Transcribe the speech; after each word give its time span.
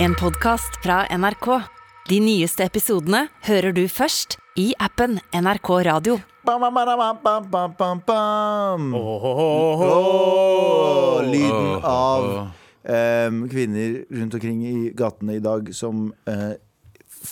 En 0.00 0.14
podcast 0.14 0.76
fra 0.82 1.00
NRK. 1.10 1.46
De 2.06 2.20
nyeste 2.22 2.62
episodene 2.62 3.24
hører 3.48 3.74
du 3.74 3.80
først 3.90 4.36
i 4.54 4.68
appen 4.78 5.16
NRK 5.34 5.70
Radio. 5.88 6.14
Bam, 6.46 6.62
bam, 6.62 6.74
bam, 6.76 6.86
bam, 7.00 7.18
bam, 7.24 7.48
bam, 7.50 7.72
bam, 7.80 8.02
bam. 8.06 8.94
Åh, 8.94 9.82
lyden 11.26 11.82
av 11.82 12.28
em, 12.86 13.42
kvinner 13.50 14.04
rundt 14.20 14.38
omkring 14.38 14.62
i 14.70 14.92
gatene 14.94 15.34
i 15.40 15.42
dag 15.42 15.74
som 15.74 16.12
eh, 16.30 16.54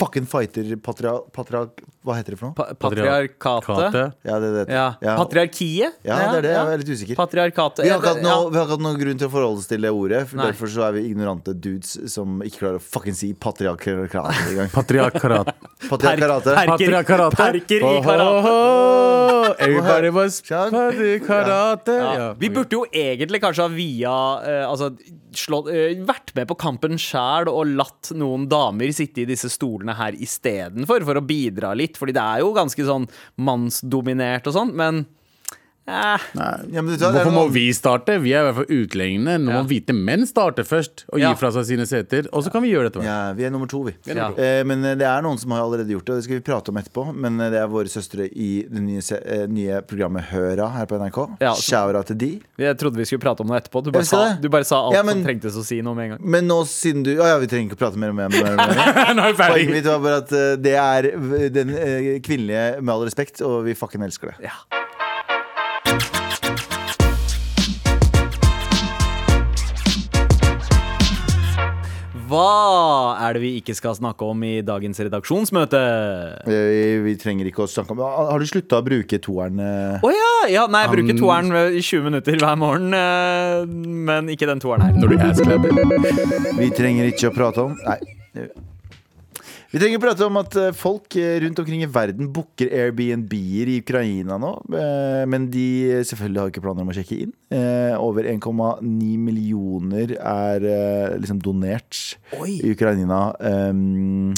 fucking 0.01 0.27
fighter 0.27 0.75
patriark... 0.77 1.31
patria, 1.33 1.71
Hva 2.07 2.15
heter 2.21 2.37
det 2.37 2.39
for 2.39 2.53
noe? 2.53 2.55
Pa 2.55 2.69
patriarkatet. 2.79 3.67
Kate. 3.67 4.03
Ja, 4.29 4.37
det 4.39 4.51
det. 4.55 4.65
Ja. 4.71 4.85
Ja. 5.03 5.17
Patriarkiet? 5.19 5.97
Ja, 6.07 6.19
det 6.21 6.39
er 6.39 6.45
det. 6.47 6.53
Jeg 6.55 6.75
er 6.77 6.83
litt 6.83 6.93
usikker. 6.95 7.19
Patriarkatet. 7.19 7.83
Vi 7.83 7.91
har, 7.91 7.99
ikke 7.99 8.13
hatt 8.15 8.23
noe, 8.23 8.79
noen 8.85 9.01
grunn 9.01 9.19
til 9.19 9.27
å 9.27 9.33
forholde 9.33 9.65
oss 9.65 9.67
til 9.71 9.83
det 9.83 9.91
ordet. 9.91 10.23
For 10.31 10.39
Nei. 10.39 10.47
Derfor 10.53 10.71
så 10.71 10.87
er 10.87 10.95
vi 10.95 11.03
ignorante 11.11 11.57
dudes 11.59 11.97
som 12.13 12.39
ikke 12.47 12.63
klarer 12.63 12.79
å 12.79 12.85
fucking 12.87 13.19
si 13.19 13.33
patriarkatet 13.35 14.53
engang. 14.53 14.71
Patriarkarat. 14.79 15.51
Patriarkarate. 15.89 16.55
Perker, 16.55 16.73
Patriarkarate. 16.77 17.43
Perker 17.43 17.89
i 17.91 17.95
karate. 18.07 18.55
Oh, 18.55 19.51
everybody 19.59 20.15
was 20.15 20.39
patriarkarate. 20.47 21.99
Ja. 21.99 22.15
Ja. 22.21 22.33
Vi 22.39 22.55
burde 22.55 22.79
jo 22.79 22.87
egentlig 22.95 23.43
kanskje 23.43 23.67
ha 23.67 23.73
via 23.73 24.17
eh, 24.47 24.63
Altså 24.67 24.93
slått, 25.37 25.69
eh, 25.73 25.99
vært 26.07 26.33
med 26.37 26.49
på 26.49 26.57
kampen 26.59 26.97
sjæl 27.01 27.51
og 27.51 27.75
latt 27.77 28.13
noen 28.17 28.47
damer 28.51 28.93
sitte 28.95 29.23
i 29.25 29.29
disse 29.29 29.51
stolene 29.53 29.97
her 29.99 30.17
istedenfor, 30.17 31.05
for 31.07 31.21
å 31.21 31.25
bidra 31.25 31.75
litt. 31.77 31.96
Fordi 31.99 32.15
det 32.17 32.23
er 32.23 32.45
jo 32.45 32.55
ganske 32.57 32.87
sånn 32.87 33.09
mannsdominert 33.37 34.49
og 34.51 34.57
sånn, 34.57 34.75
men 34.77 35.05
Ja, 35.87 36.19
men 36.35 36.87
du 36.91 36.97
hva, 36.99 37.09
er 37.13 37.15
Hvorfor 37.21 37.33
må 37.35 37.45
vi 37.55 37.69
starte? 37.77 38.17
Vi 38.23 38.33
er 38.35 38.43
i 38.43 38.47
hvert 38.49 38.57
fall 38.59 38.71
utlendingene. 38.75 39.37
Nå 39.45 39.53
Ja. 39.53 39.61
må 39.63 39.69
hvite 39.71 39.95
menn 39.95 40.27
starte 40.27 40.65
først 40.67 41.05
og 41.13 41.19
gi 41.21 41.23
Ja. 41.23 41.35
fra 41.39 41.51
seg 41.55 41.65
sine 41.69 41.87
seter. 41.87 42.27
Og 42.33 42.43
så 42.43 42.51
kan 42.51 42.63
vi 42.63 42.73
gjøre 42.73 42.91
dette. 42.91 43.05
Ja, 43.05 43.33
vi 43.33 43.45
er 43.45 43.51
nummer 43.51 43.69
to, 43.71 43.83
vi. 43.85 43.95
Ja. 44.07 44.31
Eh, 44.37 44.65
men 44.65 44.85
eh, 44.85 44.95
det 44.97 45.07
er 45.07 45.23
noen 45.23 45.39
som 45.39 45.51
har 45.53 45.61
allerede 45.63 45.87
gjort 45.89 46.05
det, 46.07 46.11
og 46.11 46.19
det 46.19 46.25
skal 46.25 46.37
vi 46.41 46.45
prate 46.49 46.69
om 46.71 46.77
etterpå. 46.77 47.15
Men 47.15 47.41
eh, 47.41 47.51
det 47.51 47.61
er 47.63 47.69
våre 47.69 47.87
søstre 47.87 48.27
i 48.35 48.67
det 48.69 48.83
nye, 48.83 49.01
se- 49.01 49.23
eh, 49.25 49.47
nye 49.47 49.81
programmet 49.87 50.25
Høra 50.33 50.69
her 50.75 50.87
på 50.87 50.99
NRK. 50.99 51.37
Ja, 51.41 51.55
Shoura 51.55 52.03
til 52.05 52.17
de. 52.19 52.43
jeg 52.59 52.77
trodde 52.79 52.97
vi 52.97 53.05
skulle 53.05 53.21
prate 53.23 53.41
om 53.43 53.49
det 53.49 53.63
etterpå. 53.65 53.85
Du 53.85 53.93
bare, 53.93 54.05
sa, 54.05 54.25
det. 54.35 54.43
du 54.43 54.49
bare 54.49 54.65
sa 54.65 54.83
alt 54.89 54.95
Ja, 54.95 55.03
men- 55.05 55.23
som 55.23 55.25
trengtes 55.31 55.55
å 55.57 55.65
si 55.65 55.81
noe 55.83 55.95
med 55.95 56.11
en 56.11 56.11
gang. 56.19 56.27
Men 56.29 56.49
nå 56.49 56.65
siden 56.67 57.05
du 57.05 57.15
Å 57.17 57.25
ja, 57.31 57.39
vi 57.39 57.47
trenger 57.47 57.71
ikke 57.71 57.79
å 57.79 57.85
prate 57.87 57.97
mer 57.97 58.11
om 58.11 58.17
det. 58.17 58.31
men- 58.33 58.43
men- 58.43 58.57
men- 58.57 59.17
Nå 59.17 59.23
er 59.23 59.33
vi 59.33 59.39
Poenget 59.39 59.39
ferdig. 59.39 59.71
mitt 59.71 59.85
var 59.85 59.99
bare 60.01 60.17
at 60.19 60.33
eh, 60.33 60.57
det 60.57 60.75
er 60.75 61.17
v- 61.17 61.49
den 61.49 61.71
eh, 61.71 62.19
kvinnelige 62.21 62.83
med 62.83 62.91
all 62.93 63.05
respekt, 63.07 63.41
og 63.41 63.65
vi 63.65 63.75
fucking 63.75 64.03
elsker 64.03 64.35
det. 64.35 64.51
Ja. 64.51 64.76
Hva 72.27 73.15
er 73.23 73.37
det 73.37 73.43
vi 73.45 73.51
ikke 73.61 73.75
skal 73.79 73.95
snakke 73.95 74.27
om 74.27 74.41
i 74.43 74.57
dagens 74.67 74.99
redaksjonsmøte? 75.07 75.81
Eh, 76.43 76.51
Vi, 76.51 76.87
vi 77.05 77.15
trenger 77.21 77.47
ikke 77.47 77.63
å 77.67 77.71
snakke 77.71 77.95
om 77.95 78.03
Har 78.03 78.33
har 78.33 78.43
du 78.43 78.47
slutta 78.51 78.81
å 78.81 78.87
bruke 78.87 79.21
toeren? 79.23 79.61
Å 79.63 80.01
oh, 80.03 80.11
ja, 80.15 80.33
ja! 80.51 80.65
Nei, 80.71 80.83
jeg 80.87 80.95
bruker 80.97 81.21
toeren 81.21 81.53
i 81.71 81.83
20 81.83 82.07
minutter 82.09 82.39
hver 82.43 82.59
morgen, 82.59 82.91
eh, 82.99 83.63
men 84.11 84.33
ikke 84.35 84.51
den 84.51 84.63
toeren 84.63 84.89
her. 84.89 84.97
Når 84.99 85.15
du 85.15 85.17
er 85.23 86.59
Vi 86.59 86.71
trenger 86.75 87.13
ikke 87.13 87.31
å 87.31 87.37
prate 87.37 87.69
om 87.69 87.79
Nei. 87.87 88.01
Vi 89.77 89.81
trenger 89.83 89.99
å 90.01 90.01
prate 90.07 90.25
om 90.25 90.39
at 90.41 90.55
eh, 90.57 90.71
folk 90.73 91.19
eh, 91.21 91.35
rundt 91.43 91.59
omkring 91.61 91.83
i 91.85 91.89
verden 91.93 92.31
booker 92.33 92.71
Airbnb-er 92.73 93.69
i 93.69 93.75
Ukraina 93.83 94.39
nå. 94.41 94.55
eh, 94.73 95.25
Men 95.29 95.51
de 95.53 95.67
selvfølgelig 96.09 96.41
har 96.41 96.53
ikke 96.55 96.63
planer 96.65 96.87
om 96.87 96.93
å 96.95 96.97
sjekke 96.97 97.19
inn. 97.27 97.35
Over 98.01 98.25
1,9 98.31 99.21
millioner 99.21 100.15
er 100.17 100.65
liksom 101.21 101.43
donert 101.45 102.01
Oi. 102.41 102.55
i 102.57 102.73
Ukraina. 102.73 103.21
um, 103.37 104.33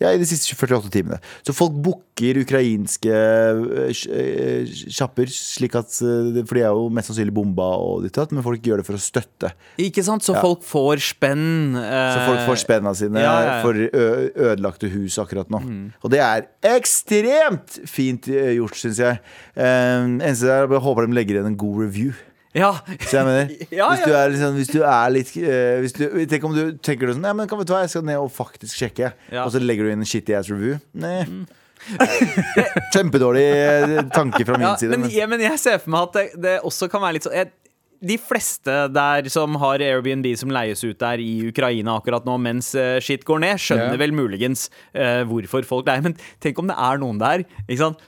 ja, 0.00 0.10
I 0.10 0.18
de 0.18 0.26
siste 0.26 0.56
48 0.56 0.90
timene. 0.90 1.18
Så 1.46 1.54
folk 1.54 1.74
booker 1.84 2.40
ukrainske 2.40 3.12
eh, 3.12 3.92
eh, 3.92 4.72
sjapper, 4.90 5.30
slik 5.30 5.76
at 5.78 5.92
eh, 6.02 6.40
For 6.48 6.58
de 6.58 6.64
er 6.64 6.72
jo 6.74 6.88
mest 6.90 7.10
sannsynlig 7.12 7.34
bomba, 7.36 7.68
og 7.78 8.02
ditt 8.06 8.18
men 8.32 8.42
folk 8.42 8.62
gjør 8.66 8.82
det 8.82 8.86
for 8.88 8.98
å 8.98 9.02
støtte. 9.02 9.52
Ikke 9.78 10.02
sant? 10.02 10.24
Så 10.26 10.34
Ja. 10.34 10.40
folk 10.42 10.62
får 10.66 10.98
spenn. 11.12 11.76
eh, 11.76 12.14
Så 12.16 12.26
folk 12.26 12.42
får 12.48 12.58
spenna 12.64 12.94
sine 12.98 13.20
ja, 13.22 13.34
ja, 13.46 13.54
for 13.62 13.74
ødelagte 13.74 14.90
hus 14.90 15.18
akkurat 15.22 15.48
nå. 15.52 15.62
Og 16.02 16.10
det 16.10 16.20
er 16.20 16.48
ekstremt 16.62 17.80
fint 17.86 18.26
gjort, 18.26 18.74
syns 18.78 18.98
jeg. 18.98 19.20
Um, 19.56 20.18
eneste 20.20 20.46
jeg 20.50 20.68
håper 20.82 21.06
de 21.06 21.14
legger 21.14 21.38
igjen 21.38 21.52
en 21.52 21.56
god 21.60 21.82
review. 21.86 22.12
Ja. 22.54 22.72
Så 23.08 23.16
jeg 23.16 23.24
mener, 23.24 23.52
Ja, 23.78 23.86
hvis, 23.94 24.02
du 24.04 24.12
er 24.12 24.28
liksom, 24.34 24.56
hvis 24.60 24.72
du 24.74 24.80
er 24.84 25.12
litt 25.14 25.30
eh, 25.40 25.78
hvis 25.80 25.94
du, 25.96 26.02
Tenk 26.28 26.44
om 26.44 26.52
du 26.56 26.62
tenker 26.84 27.08
du 27.08 27.14
sånn 27.14 27.24
Nei, 27.24 27.32
men 27.38 27.48
kan 27.48 27.56
vet 27.62 27.70
du 27.70 27.72
hva, 27.72 27.80
jeg 27.86 27.94
skal 27.94 28.04
ned 28.04 28.20
og 28.20 28.28
faktisk 28.34 28.76
sjekke. 28.76 29.12
Ja. 29.32 29.46
Og 29.46 29.54
så 29.54 29.62
legger 29.62 29.88
du 29.88 29.94
inn 29.94 30.04
en 30.04 30.08
shitty 30.08 30.36
ass 30.36 30.50
review. 30.52 30.76
Nei. 30.92 31.22
Kjempedårlig 32.94 33.46
eh, 33.50 33.96
tanke 34.14 34.44
fra 34.46 34.58
min 34.58 34.66
Ja, 34.68 34.76
side. 34.78 34.90
men, 34.94 35.00
Men, 35.08 35.10
ja, 35.16 35.26
men 35.30 35.40
jeg 35.42 35.58
ser 35.58 35.80
for 35.82 35.90
meg 35.94 36.08
at 36.10 36.18
det, 36.18 36.26
det 36.44 36.54
også 36.68 36.88
kan 36.92 37.02
være 37.02 37.16
litt 37.18 37.26
sånn 37.26 37.34
jeg- 37.40 37.50
de 38.02 38.16
fleste 38.18 38.74
der 38.92 39.28
som 39.32 39.54
har 39.62 39.82
Airbnb 39.84 40.26
som 40.38 40.50
leies 40.52 40.82
ut 40.82 40.98
der 40.98 41.22
i 41.22 41.30
Ukraina 41.48 41.94
akkurat 42.00 42.26
nå 42.26 42.34
mens 42.42 42.72
eh, 42.78 42.98
shit 43.04 43.22
går 43.26 43.42
ned, 43.44 43.60
skjønner 43.62 43.94
yeah. 43.94 44.00
vel 44.00 44.14
muligens 44.16 44.66
uh, 44.96 45.22
hvorfor 45.28 45.66
folk 45.68 45.88
leier. 45.88 46.02
Men 46.04 46.16
tenk 46.42 46.58
om 46.58 46.70
det 46.70 46.76
er 46.76 47.00
noen 47.02 47.20
der 47.22 47.44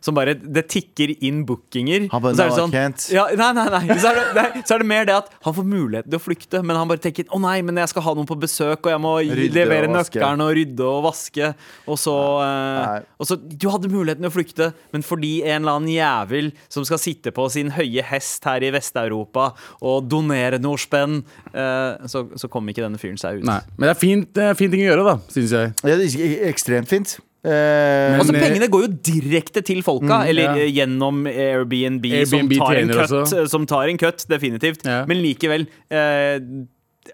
som 0.02 0.16
bare 0.16 0.34
Det 0.34 0.64
tikker 0.70 1.14
inn 1.24 1.44
bookinger. 1.46 2.08
Han 2.12 2.22
bare, 2.24 2.36
så 2.36 2.46
er 2.46 2.50
det 2.50 2.54
"No, 2.54 2.56
I 2.56 2.62
sånn, 2.62 2.74
can't." 2.74 3.06
ja, 3.14 3.26
nei, 3.38 3.50
nei, 3.56 3.66
nei. 3.70 3.98
Så 4.00 4.10
er, 4.10 4.18
det, 4.18 4.24
nei. 4.38 4.62
så 4.64 4.76
er 4.76 4.84
det 4.84 4.88
mer 4.90 5.08
det 5.08 5.16
at 5.16 5.30
han 5.46 5.56
får 5.56 5.68
muligheten 5.68 6.10
til 6.10 6.20
å 6.20 6.24
flykte, 6.24 6.62
men 6.66 6.78
han 6.80 6.90
bare 6.90 7.02
tenker 7.04 7.28
å 7.30 7.40
nei, 7.42 7.56
men 7.66 7.78
jeg 7.82 7.92
skal 7.94 8.06
ha 8.08 8.16
noen 8.18 8.28
på 8.28 8.38
besøk, 8.40 8.82
og 8.82 8.90
jeg 8.92 9.02
må 9.02 9.14
Rydde 9.24 9.54
levere 9.56 9.90
nøkkelen 9.90 10.44
og 10.44 10.52
rydde 10.58 10.88
og 10.88 11.00
vaske. 11.06 11.52
Og 11.86 12.00
så, 12.00 12.16
uh, 12.42 12.98
og 13.18 13.30
så 13.30 13.38
Du 13.38 13.68
hadde 13.70 13.92
muligheten 13.92 14.24
til 14.24 14.32
å 14.32 14.34
flykte, 14.34 14.70
men 14.94 15.06
fordi 15.06 15.34
en 15.44 15.62
eller 15.62 15.78
annen 15.78 15.92
jævel 15.94 16.52
som 16.72 16.86
skal 16.86 17.00
sitte 17.02 17.32
på 17.34 17.46
sin 17.52 17.72
høye 17.76 18.02
hest 18.04 18.44
her 18.48 18.64
i 18.64 18.72
Vest-Europa 18.74 19.52
og 19.84 20.08
donere 20.08 20.58
noe 20.64 20.80
spenn, 20.80 21.20
eh, 21.52 22.08
så, 22.10 22.24
så 22.40 22.48
kom 22.52 22.68
ikke 22.72 22.84
denne 22.86 23.00
fyren 23.00 23.20
seg 23.20 23.42
ut. 23.42 23.46
Nei. 23.48 23.60
Men 23.76 23.90
det 23.90 23.92
er 23.94 24.00
fint, 24.00 24.42
fin 24.58 24.72
ting 24.72 24.82
å 24.86 24.90
gjøre, 24.90 25.06
da, 25.12 25.16
syns 25.34 25.52
jeg. 25.54 25.74
ja, 25.84 26.00
det 26.00 26.08
er 26.16 26.48
ekstremt 26.50 26.88
fint. 26.90 27.16
Eh, 27.44 28.16
Altså 28.16 28.32
eh, 28.32 28.40
Pengene 28.40 28.70
går 28.72 28.86
jo 28.86 28.92
direkte 29.04 29.60
til 29.68 29.82
folka, 29.84 30.22
eller 30.30 30.62
ja. 30.62 30.68
gjennom 30.80 31.26
Airbnb, 31.28 32.06
Airbnb 32.08 32.54
som, 32.56 32.62
tar 32.64 32.78
en 32.80 32.92
cut, 32.96 33.34
som 33.52 33.66
tar 33.68 33.92
en 33.92 34.00
cut, 34.00 34.24
definitivt. 34.30 34.86
Ja. 34.88 35.02
Men 35.10 35.20
likevel 35.24 35.68
eh, 35.92 36.38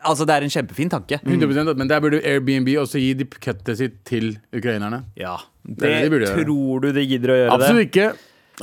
Altså, 0.06 0.22
det 0.22 0.36
er 0.36 0.44
en 0.46 0.52
kjempefin 0.54 0.86
tanke. 0.92 1.16
100%, 1.26 1.72
Men 1.74 1.88
der 1.90 1.98
burde 1.98 2.20
Airbnb 2.22 2.68
også 2.78 3.00
gi 3.02 3.08
de 3.18 3.24
cuttet 3.26 3.74
sitt 3.80 3.96
til 4.06 4.36
ukrainerne. 4.54 5.00
Ja, 5.18 5.32
Det, 5.66 5.90
det 6.06 6.20
de 6.22 6.28
tror 6.30 6.84
du 6.84 6.92
de 6.94 7.02
gidder 7.02 7.32
å 7.34 7.38
gjøre 7.40 7.56
Absolutt 7.56 7.80
det? 7.80 7.88
ikke. 7.90 8.06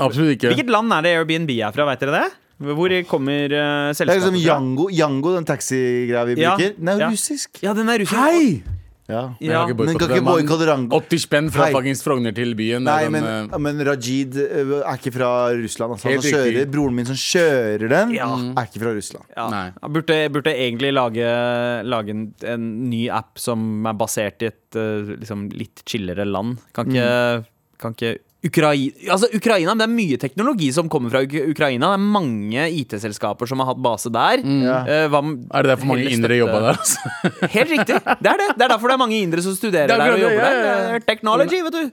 Absolutt 0.07 0.38
ikke. 0.38 0.53
Hvilket 0.53 0.72
land 0.72 0.95
er 0.95 1.03
det 1.03 1.12
Airbnb 1.18 1.51
er 1.57 1.75
fra, 1.75 1.84
veit 1.89 2.00
dere 2.06 2.22
det? 2.22 2.29
Hvor 2.57 2.95
kommer 3.09 3.45
uh, 3.45 3.53
det 3.53 3.62
er 3.62 3.94
selskapet 4.00 4.23
liksom 4.23 4.40
fra? 4.40 4.47
Yango, 4.47 4.90
Yango 4.90 5.35
den 5.35 5.45
taxigreia 5.45 6.25
vi 6.25 6.40
Ja, 6.41 6.56
bruker. 6.56 6.73
Den 6.79 6.90
er 6.90 6.97
jo 6.97 7.06
ja. 7.06 7.13
russisk. 7.13 7.62
Ja, 7.62 7.78
den 7.78 7.90
er 7.94 8.01
russisk. 8.01 8.18
Hei! 8.18 8.78
Ja. 9.07 9.22
Men 9.40 9.95
kan 9.95 10.12
ikke 10.12 10.23
boikotte 10.25 10.68
Rango. 10.68 11.00
80 11.00 11.22
spenn 11.23 11.47
fra 11.53 11.69
fuckings 11.72 12.01
Frogner 12.03 12.34
til 12.35 12.51
byen. 12.59 12.84
Nei, 12.84 13.07
men, 13.13 13.23
den, 13.23 13.50
uh... 13.53 13.59
men 13.63 13.79
Rajid 13.88 14.35
eh, 14.44 14.73
er 14.81 15.00
ikke 15.00 15.13
fra 15.16 15.29
Russland. 15.56 15.95
Altså. 15.95 16.09
Han 16.12 16.25
kjører, 16.25 16.68
broren 16.73 16.97
min 16.97 17.07
som 17.07 17.19
kjører 17.22 17.88
den, 17.94 18.16
Ja. 18.18 18.28
er 18.35 18.68
ikke 18.68 18.84
fra 18.84 18.94
Russland. 18.97 19.29
Ja. 19.31 19.47
Burde, 19.88 20.19
burde 20.35 20.51
egentlig 20.51 20.91
lage, 20.95 21.29
lage 21.88 22.16
en, 22.16 22.25
en 22.44 22.68
ny 22.91 23.06
app 23.13 23.39
som 23.39 23.88
er 23.88 23.95
basert 24.01 24.44
i 24.44 24.51
et 24.51 24.79
eh, 24.79 25.16
liksom, 25.24 25.47
litt 25.56 25.85
chillere 25.88 26.28
land. 26.28 26.57
Kan 26.75 26.91
ikke, 26.91 27.47
kan 27.79 27.95
ikke 27.95 28.18
Ukraina, 28.47 29.11
altså 29.13 29.29
Ukraina, 29.35 29.75
Det 29.77 29.85
er 29.85 29.93
mye 29.93 30.17
teknologi 30.21 30.71
som 30.73 30.89
kommer 30.89 31.11
fra 31.13 31.23
Ukraina. 31.23 31.91
Det 31.93 31.99
er 31.99 32.05
mange 32.17 32.67
IT-selskaper 32.81 33.49
som 33.49 33.59
har 33.63 33.71
hatt 33.71 33.81
base 33.83 34.11
der. 34.13 34.43
Mm. 34.43 34.63
Uh, 34.63 35.05
hva 35.11 35.21
Er 35.27 35.65
det 35.65 35.73
derfor 35.73 35.91
mange 35.91 36.11
indere 36.11 36.39
jobber 36.39 36.67
der? 36.67 36.77
Altså? 36.77 36.99
Helt 37.57 37.71
riktig. 37.75 37.95
Det 37.95 38.31
er 38.33 38.43
det. 38.43 38.49
Det 38.57 38.67
er 38.67 38.73
derfor 38.73 38.91
det 38.91 38.97
er 38.97 39.03
mange 39.03 39.21
indere 39.21 39.45
som 39.45 39.55
studerer 39.57 39.91
er 39.91 39.97
der 39.97 40.17
og 40.17 40.21
jobber 40.21 40.44
ja, 40.44 40.51
der. 40.53 40.77
Det 40.77 41.01
er 41.01 41.07
Technology, 41.07 41.63
vet 41.67 41.73
du. 41.77 41.83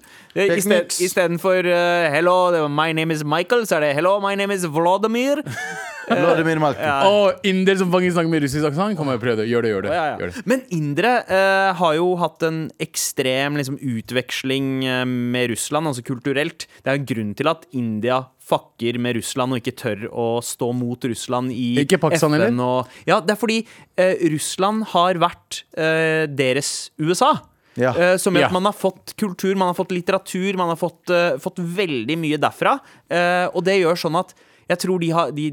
Istedenfor 1.05 1.65
uh, 1.65 2.13
'hello, 2.15 2.69
my 2.69 2.93
name 2.93 3.15
is 3.15 3.23
Michael', 3.23 3.67
så 3.67 3.77
er 3.77 3.81
det 3.81 3.95
'hello, 3.95 4.21
my 4.21 4.35
name 4.35 4.55
is 4.55 4.65
Vladimir'. 4.65 5.43
Vladimir 6.09 6.61
Malkin. 6.63 6.85
Ja. 6.85 7.09
Og 7.09 7.47
indere 7.47 7.81
som 7.81 7.93
faktisk 7.93 8.17
snakker 8.17 8.33
med 8.33 8.45
russisk 8.45 8.69
aksent, 8.69 8.99
kan 8.99 9.11
jo 9.11 9.17
prøve 9.23 9.39
det. 9.41 9.49
Gjør 9.51 9.65
det, 9.67 9.73
gjør 9.75 9.87
det. 9.87 9.95
Ja, 9.95 10.05
ja. 10.13 10.19
Gjør 10.21 10.33
det. 10.33 10.45
Men 10.51 10.65
indere 10.75 11.15
eh, 11.25 11.71
har 11.81 11.97
jo 11.99 12.11
hatt 12.21 12.45
en 12.49 12.61
ekstrem 12.83 13.59
liksom, 13.61 13.79
utveksling 13.81 14.71
eh, 14.85 15.05
med 15.09 15.51
Russland, 15.55 15.91
altså 15.91 16.05
kulturelt. 16.07 16.69
Det 16.83 16.93
er 16.93 17.01
en 17.01 17.09
grunn 17.09 17.33
til 17.39 17.51
at 17.53 17.67
India 17.73 18.21
fucker 18.45 18.99
med 19.01 19.17
Russland 19.17 19.55
og 19.57 19.63
ikke 19.63 19.77
tør 19.81 20.05
å 20.13 20.29
stå 20.45 20.69
mot 20.77 21.07
Russland 21.09 21.55
i 21.55 21.71
Ikke 21.81 21.97
Pakistan 22.03 22.37
FN. 22.37 22.61
Og, 22.61 22.93
ja, 23.09 23.23
det 23.25 23.33
er 23.37 23.41
fordi 23.41 23.63
eh, 23.97 24.21
Russland 24.35 24.85
har 24.93 25.21
vært 25.23 25.63
eh, 25.81 26.29
deres 26.29 26.91
USA. 27.01 27.33
Ja. 27.75 27.91
Uh, 27.91 28.17
som 28.23 28.37
gjør 28.37 28.45
at 28.47 28.53
Ja. 28.53 28.55
man 28.55 28.69
har 28.69 28.77
fått 28.77 29.17
kultur, 29.19 29.57
man 29.59 29.73
har 29.73 29.75
fått 29.75 29.91
litteratur, 29.91 30.55
man 30.55 30.69
har 30.71 30.79
fått, 30.79 31.11
uh, 31.11 31.35
fått 31.43 31.59
veldig 31.59 32.15
mye 32.23 32.39
derfra. 32.39 32.77
Uh, 33.11 33.51
og 33.51 33.65
det 33.67 33.81
gjør 33.81 33.99
sånn 33.99 34.15
at 34.21 34.31
jeg 34.71 34.79
tror 34.85 35.01
de 35.03 35.09
har 35.11 35.33
de, 35.35 35.49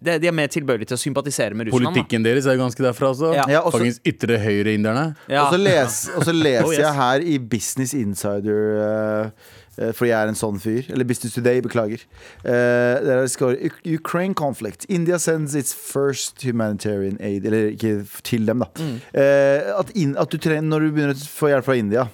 de, 0.00 0.18
de 0.22 0.26
er 0.30 0.34
mer 0.36 0.46
tilbøyelige 0.46 0.86
til 0.92 0.96
å 0.98 1.00
sympatisere 1.02 1.54
med 1.58 1.66
Russland. 1.68 1.84
da. 1.84 1.90
Politikken 1.90 2.22
deres 2.26 2.46
er 2.46 2.54
jo 2.54 2.62
ganske 2.64 2.84
derfra 2.84 3.08
også. 3.14 3.32
Ja. 3.34 3.44
Ja, 3.50 3.60
også- 3.66 3.78
Fuckings 3.80 4.00
ytre 4.06 4.38
høyre-inderne. 4.38 5.06
Ja. 5.28 5.46
Og 5.46 5.54
så 5.54 5.58
les, 5.62 5.96
leser 6.32 6.64
Oh, 6.68 6.70
yes. 6.72 6.78
jeg 6.78 6.94
her 6.94 7.20
i 7.34 7.38
Business 7.38 7.94
Insider 7.94 8.60
eh, 8.82 9.92
fordi 9.94 10.10
jeg 10.10 10.18
er 10.24 10.28
en 10.32 10.34
sånn 10.38 10.56
fyr. 10.58 10.88
Eller 10.90 11.06
Business 11.06 11.34
Today, 11.36 11.60
beklager. 11.62 12.00
Uh, 12.42 12.98
der 13.06 13.26
står 13.30 13.54
"Uk- 13.68 13.82
Ukraine 13.94 14.34
conflict. 14.34 14.84
India 14.88 15.18
sends 15.22 15.54
its 15.54 15.70
first 15.72 16.42
humanitarian 16.42 17.16
aid. 17.20 17.46
Eller 17.46 17.70
ikke 17.76 18.04
til 18.26 18.44
dem, 18.46 18.58
da. 18.64 18.66
Mm. 18.82 18.96
Uh, 19.14 19.78
at, 19.78 19.92
in, 19.94 20.16
at 20.18 20.30
du 20.34 20.38
trenger, 20.38 20.62
når 20.66 20.80
du 20.80 20.90
begynner 20.96 21.14
å 21.14 21.28
få 21.30 21.52
hjelp 21.52 21.64
fra 21.68 21.76
India 21.78 22.00
Ja. 22.02 22.08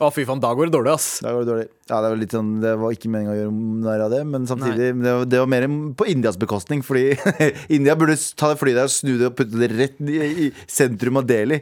Å, 0.00 0.08
fy 0.14 0.24
faen, 0.24 0.40
da 0.40 0.50
går 0.56 0.70
det 0.70 0.74
dårlig, 0.78 0.92
ass. 0.96 1.08
Da 1.20 1.34
går 1.34 1.44
det 1.44 1.50
dårlig. 1.50 1.66
Ja, 1.90 1.98
det 2.00 2.08
var 2.08 2.20
litt 2.20 2.32
sånn 2.32 2.52
Det 2.62 2.70
var 2.80 2.94
ikke 2.94 3.10
meningen 3.12 3.32
å 3.34 3.36
gjøre 3.36 3.56
narr 3.84 4.04
av 4.06 4.14
det, 4.14 4.20
men 4.32 4.46
samtidig 4.48 4.94
det 4.96 5.12
var, 5.18 5.26
det 5.28 5.42
var 5.42 5.50
mer 5.52 5.66
på 6.00 6.06
Indias 6.08 6.38
bekostning. 6.40 6.80
Fordi 6.86 7.18
India 7.76 7.96
burde 8.00 8.16
ta 8.40 8.52
det 8.52 8.60
flyet 8.62 8.80
der 8.80 8.88
og 8.88 8.94
snu 8.94 9.12
det 9.20 9.28
og 9.28 9.36
putte 9.36 9.60
det 9.60 9.70
rett 9.74 10.00
i, 10.00 10.22
i 10.46 10.48
sentrum 10.64 11.20
av 11.20 11.28
Delhi. 11.28 11.60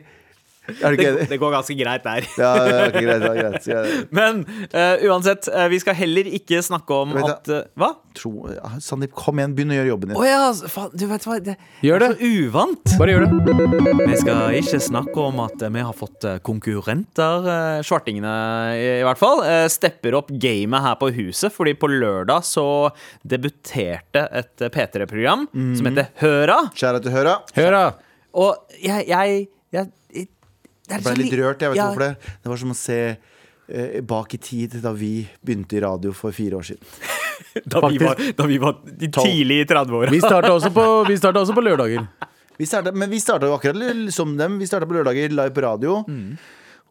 Er 0.68 0.96
Det, 0.98 1.28
det 1.30 1.38
går 1.40 1.52
ganske 1.54 1.76
greit 1.78 2.04
der. 2.04 2.26
Ja, 2.40 2.50
det 2.60 2.74
er 2.74 2.90
ikke 2.92 3.04
greit. 3.06 3.22
Det 3.22 3.30
er 3.30 3.38
greit. 3.38 3.68
Jeg 3.68 4.04
Men 4.18 4.42
uh, 4.74 5.06
uansett, 5.08 5.48
uh, 5.52 5.66
vi 5.72 5.80
skal 5.82 5.96
heller 5.98 6.28
ikke 6.38 6.60
snakke 6.64 6.98
om 7.02 7.14
Vet 7.16 7.30
at 7.32 7.50
uh, 7.52 7.62
Hva? 7.78 7.92
Tro, 8.18 8.32
ja, 8.50 8.72
Sandeep, 8.82 9.14
kom 9.16 9.38
igjen, 9.38 9.54
begynn 9.54 9.72
å 9.72 9.78
gjøre 9.78 9.92
jobben 9.92 10.12
din. 10.12 10.18
Oh, 10.18 10.26
ja, 10.26 10.50
faen, 10.72 10.90
du 10.98 11.04
vet 11.06 11.26
hva 11.28 11.38
det, 11.44 11.54
Gjør 11.86 12.02
det. 12.02 12.08
er 12.08 12.18
så 12.18 12.30
uvant. 12.48 12.94
Bare 12.98 13.14
gjør 13.14 13.26
det. 13.28 13.98
Vi 14.00 14.18
skal 14.18 14.58
ikke 14.58 14.80
snakke 14.82 15.26
om 15.28 15.44
at 15.44 15.62
vi 15.62 15.84
har 15.86 15.94
fått 15.96 16.26
konkurrenter. 16.46 17.46
Svartingene, 17.86 18.32
i, 18.74 18.88
i 18.98 19.06
hvert 19.06 19.20
fall. 19.20 19.44
Stepper 19.70 20.18
opp 20.18 20.32
gamet 20.34 20.82
her 20.82 20.98
på 20.98 21.12
huset, 21.14 21.54
fordi 21.54 21.76
på 21.78 21.90
lørdag 21.92 22.42
så 22.48 22.66
debuterte 23.22 24.24
et 24.32 24.64
eh, 24.64 24.72
P3-program 24.72 25.46
som 25.52 25.88
heter 25.88 26.10
Høra. 26.22 26.58
Kjære 26.76 27.02
til 27.04 27.14
Høra. 27.14 27.36
Høra. 27.56 27.84
Og 28.38 28.74
jeg, 28.82 29.06
jeg, 29.08 29.46
jeg, 29.74 30.26
jeg 30.88 31.04
det 31.04 31.04
ble 31.06 31.22
litt 31.22 31.36
rørt. 31.40 31.62
Jeg 31.62 31.74
vet 31.74 31.80
Ja, 31.80 31.88
ikke 31.88 31.98
hvorfor 31.98 32.06
det. 32.06 32.36
Det 32.42 32.52
var 32.52 32.60
som 32.62 32.74
å 32.74 32.78
se 32.78 32.98
eh, 33.08 34.00
bak 34.14 34.34
i 34.34 34.40
tid 34.42 34.78
da 34.84 34.92
vi 34.96 35.12
begynte 35.44 35.78
i 35.78 35.82
radio 35.84 36.12
for 36.16 36.34
fire 36.36 36.60
år 36.60 36.68
siden. 36.72 36.84
Da 37.70 37.80
vi 37.88 37.98
var, 38.02 38.18
da 38.36 38.44
vi 38.46 38.56
var 38.60 38.74
de 38.84 39.08
tidlig 39.14 39.60
i 39.62 39.66
30-åra. 39.66 40.10
Vi 40.12 40.18
starta 40.20 40.50
også, 40.52 40.70
startet 41.16 41.38
også 41.40 41.54
på 41.54 41.62
lørdager. 41.62 42.02
Vi 42.58 42.66
startet, 42.66 42.96
men 42.98 43.10
vi 43.10 43.20
starta 43.22 43.46
jo 43.46 43.54
akkurat 43.54 44.12
som 44.14 44.34
dem. 44.36 44.58
Vi 44.58 44.66
starta 44.66 44.86
på 44.90 44.96
lørdager 44.96 45.30
live 45.32 45.54
på 45.54 45.62
radio. 45.62 46.00
Mm. 46.10 46.36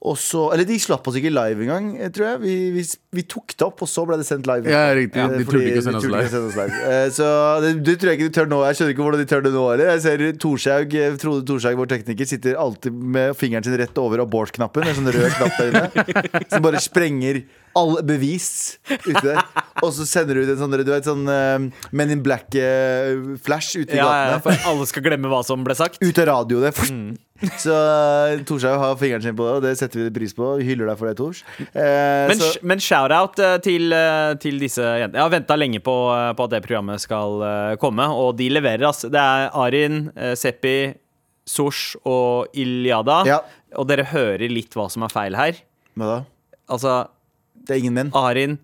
Og 0.05 0.13
så, 0.21 0.44
eller 0.53 0.67
de 0.69 0.75
slapp 0.77 1.07
oss 1.09 1.15
ikke 1.17 1.31
live 1.33 1.63
engang, 1.65 1.88
eh, 1.97 2.11
tror 2.13 2.27
jeg. 2.27 2.39
Vi, 2.44 2.55
vi, 2.75 2.83
vi 3.17 3.23
tok 3.25 3.55
det 3.57 3.65
opp, 3.65 3.81
og 3.81 3.89
så 3.89 4.03
ble 4.05 4.19
det 4.21 4.27
sendt 4.27 4.45
live. 4.45 4.69
Ja, 4.69 4.83
riktig. 4.94 5.17
ja, 5.17 5.25
De 5.31 5.41
fordi 5.41 5.57
turte 5.57 5.71
ikke 5.71 5.81
å 5.81 5.85
sende 5.88 6.01
oss 6.03 6.05
live. 6.13 6.29
sende 6.29 6.51
oss 6.51 6.57
live. 6.59 6.81
Eh, 6.94 7.07
Så 7.17 7.29
det, 7.65 7.71
det 7.88 7.95
tror 7.97 8.11
jeg 8.13 8.19
ikke 8.19 8.27
de 8.29 8.35
tør 8.38 8.51
nå. 8.51 8.59
Jeg 8.67 8.77
skjønner 8.77 8.94
ikke 8.94 9.07
hvordan 9.07 9.23
de 9.23 9.29
tør 9.33 9.45
det 9.47 9.53
nå 9.57 9.63
heller. 9.71 9.89
Jeg 9.95 10.03
ser 10.05 10.25
Torshaug, 10.45 10.94
eh, 11.01 11.17
Frode 11.23 11.45
Torshaug, 11.49 11.79
vår 11.81 11.89
tekniker, 11.95 12.29
sitter 12.29 12.59
alltid 12.61 12.94
med 13.17 13.33
fingeren 13.41 13.65
sin 13.65 13.77
rett 13.81 13.97
over 14.03 14.21
abort-knappen. 14.21 14.85
Er 14.85 14.99
sånn 14.99 15.09
rød 15.17 15.33
knapp 15.39 15.57
der 15.57 15.73
inne. 15.73 16.43
Som 16.53 16.67
bare 16.69 16.83
sprenger 16.85 17.41
alle 17.77 18.01
bevis 18.05 18.77
ute 19.01 19.21
der. 19.25 19.41
Og 19.81 19.91
så 19.97 20.05
sender 20.09 20.38
du 20.38 20.45
ut 20.45 20.53
en 20.53 20.61
sånn, 20.61 20.77
du 20.77 20.89
vet, 20.93 21.05
sånn 21.05 21.25
uh, 21.29 21.67
Men 21.93 22.13
in 22.13 22.23
Black-flash 22.25 23.75
ute 23.81 23.93
i 23.93 24.00
Ja, 24.00 24.07
ja, 24.31 24.39
for 24.41 24.53
alle 24.69 24.88
skal 24.89 25.05
glemme 25.05 25.29
hva 25.31 25.43
som 25.45 25.65
ble 25.65 25.75
sagt. 25.77 26.00
Ut 26.01 26.21
av 26.23 26.29
radio 26.31 26.61
det. 26.63 26.73
Mm. 26.89 27.11
Så 27.63 27.74
uh, 27.74 28.39
Torshaug 28.48 28.80
har 28.81 28.95
fingeren 28.98 29.22
sin 29.22 29.36
på 29.38 29.45
det, 29.45 29.54
og 29.60 29.66
det 29.66 29.74
setter 29.80 30.04
vi 30.07 30.12
pris 30.16 30.34
på. 30.34 30.48
Vi 30.60 30.66
hyller 30.72 30.89
deg 30.89 30.98
for 31.00 31.10
det, 31.10 31.16
Tors. 31.19 31.44
Eh, 31.60 32.28
Men, 32.31 32.42
men 32.72 32.81
shout-out 32.81 33.38
eh, 33.44 33.57
til, 33.66 33.92
eh, 33.94 34.31
til 34.42 34.57
disse 34.62 34.81
jentene. 34.81 35.19
Jeg 35.19 35.25
har 35.28 35.34
venta 35.36 35.57
lenge 35.60 35.81
på, 35.86 35.95
eh, 36.16 36.31
på 36.38 36.48
at 36.48 36.56
det 36.56 36.63
programmet 36.66 37.04
skal 37.04 37.42
eh, 37.45 37.75
komme, 37.81 38.07
og 38.10 38.36
de 38.39 38.50
leverer. 38.54 38.88
altså. 38.89 39.12
Det 39.13 39.22
er 39.22 39.51
Arin, 39.54 40.07
eh, 40.18 40.34
Seppi, 40.39 40.78
Sosh 41.48 41.95
og 42.04 42.50
Iliada 42.60 43.22
Ja. 43.30 43.38
Og 43.80 43.86
dere 43.88 44.04
hører 44.10 44.50
litt 44.51 44.74
hva 44.75 44.89
som 44.92 45.04
er 45.06 45.13
feil 45.13 45.36
her. 45.38 45.62
hva 45.95 46.10
da? 46.10 46.18
Altså 46.74 46.95
Det 47.67 47.75
er 47.75 47.81
ingen 47.81 47.95
menn? 47.97 48.09
Arin, 48.15 48.57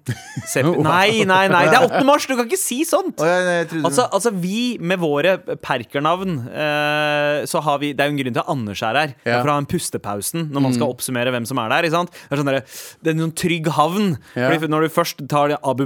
Sepp. 0.47 0.69
Nei, 0.87 1.23
nei, 1.27 1.41
nei! 1.51 1.63
Det 1.67 1.75
er 1.75 1.87
8. 1.89 2.03
mars! 2.07 2.27
Du 2.29 2.35
kan 2.39 2.47
ikke 2.47 2.59
si 2.59 2.81
sånt! 2.87 3.19
Å, 3.19 3.27
ja, 3.27 3.39
nei, 3.43 3.55
jeg 3.59 3.69
trodde 3.73 3.89
Altså, 3.89 4.05
altså 4.15 4.31
Vi 4.43 4.61
med 4.79 5.01
våre 5.01 5.35
perkernavn 5.63 6.37
eh, 6.47 7.43
Så 7.49 7.61
har 7.65 7.81
vi 7.83 7.91
Det 7.93 8.05
er 8.05 8.11
jo 8.11 8.15
en 8.15 8.21
grunn 8.21 8.37
til 8.37 8.43
at 8.43 8.51
Anders 8.53 8.83
er 8.85 8.99
her. 9.01 9.13
Det 9.23 9.33
er. 9.33 9.41
For 9.41 9.51
å 9.51 9.57
ha 9.57 9.63
en 9.63 9.69
pustepausen 9.69 10.47
når 10.53 10.65
man 10.67 10.75
skal 10.77 10.93
oppsummere 10.93 11.33
hvem 11.35 11.47
som 11.49 11.59
er 11.63 11.73
der. 11.73 11.87
Ikke 11.89 11.97
sant? 11.97 12.15
Det 12.15 12.35
er 12.37 12.41
sånn 12.41 12.51
der, 12.51 12.59
Det 13.03 13.11
er 13.11 13.17
en 13.17 13.25
sånn 13.25 13.35
trygg 13.43 13.69
havn. 13.77 14.09
Ja. 14.37 14.47
Fordi 14.53 14.71
Når 14.71 14.87
du 14.87 14.93
først 14.95 15.23
tar 15.31 15.51
det 15.53 15.59
Abu 15.67 15.85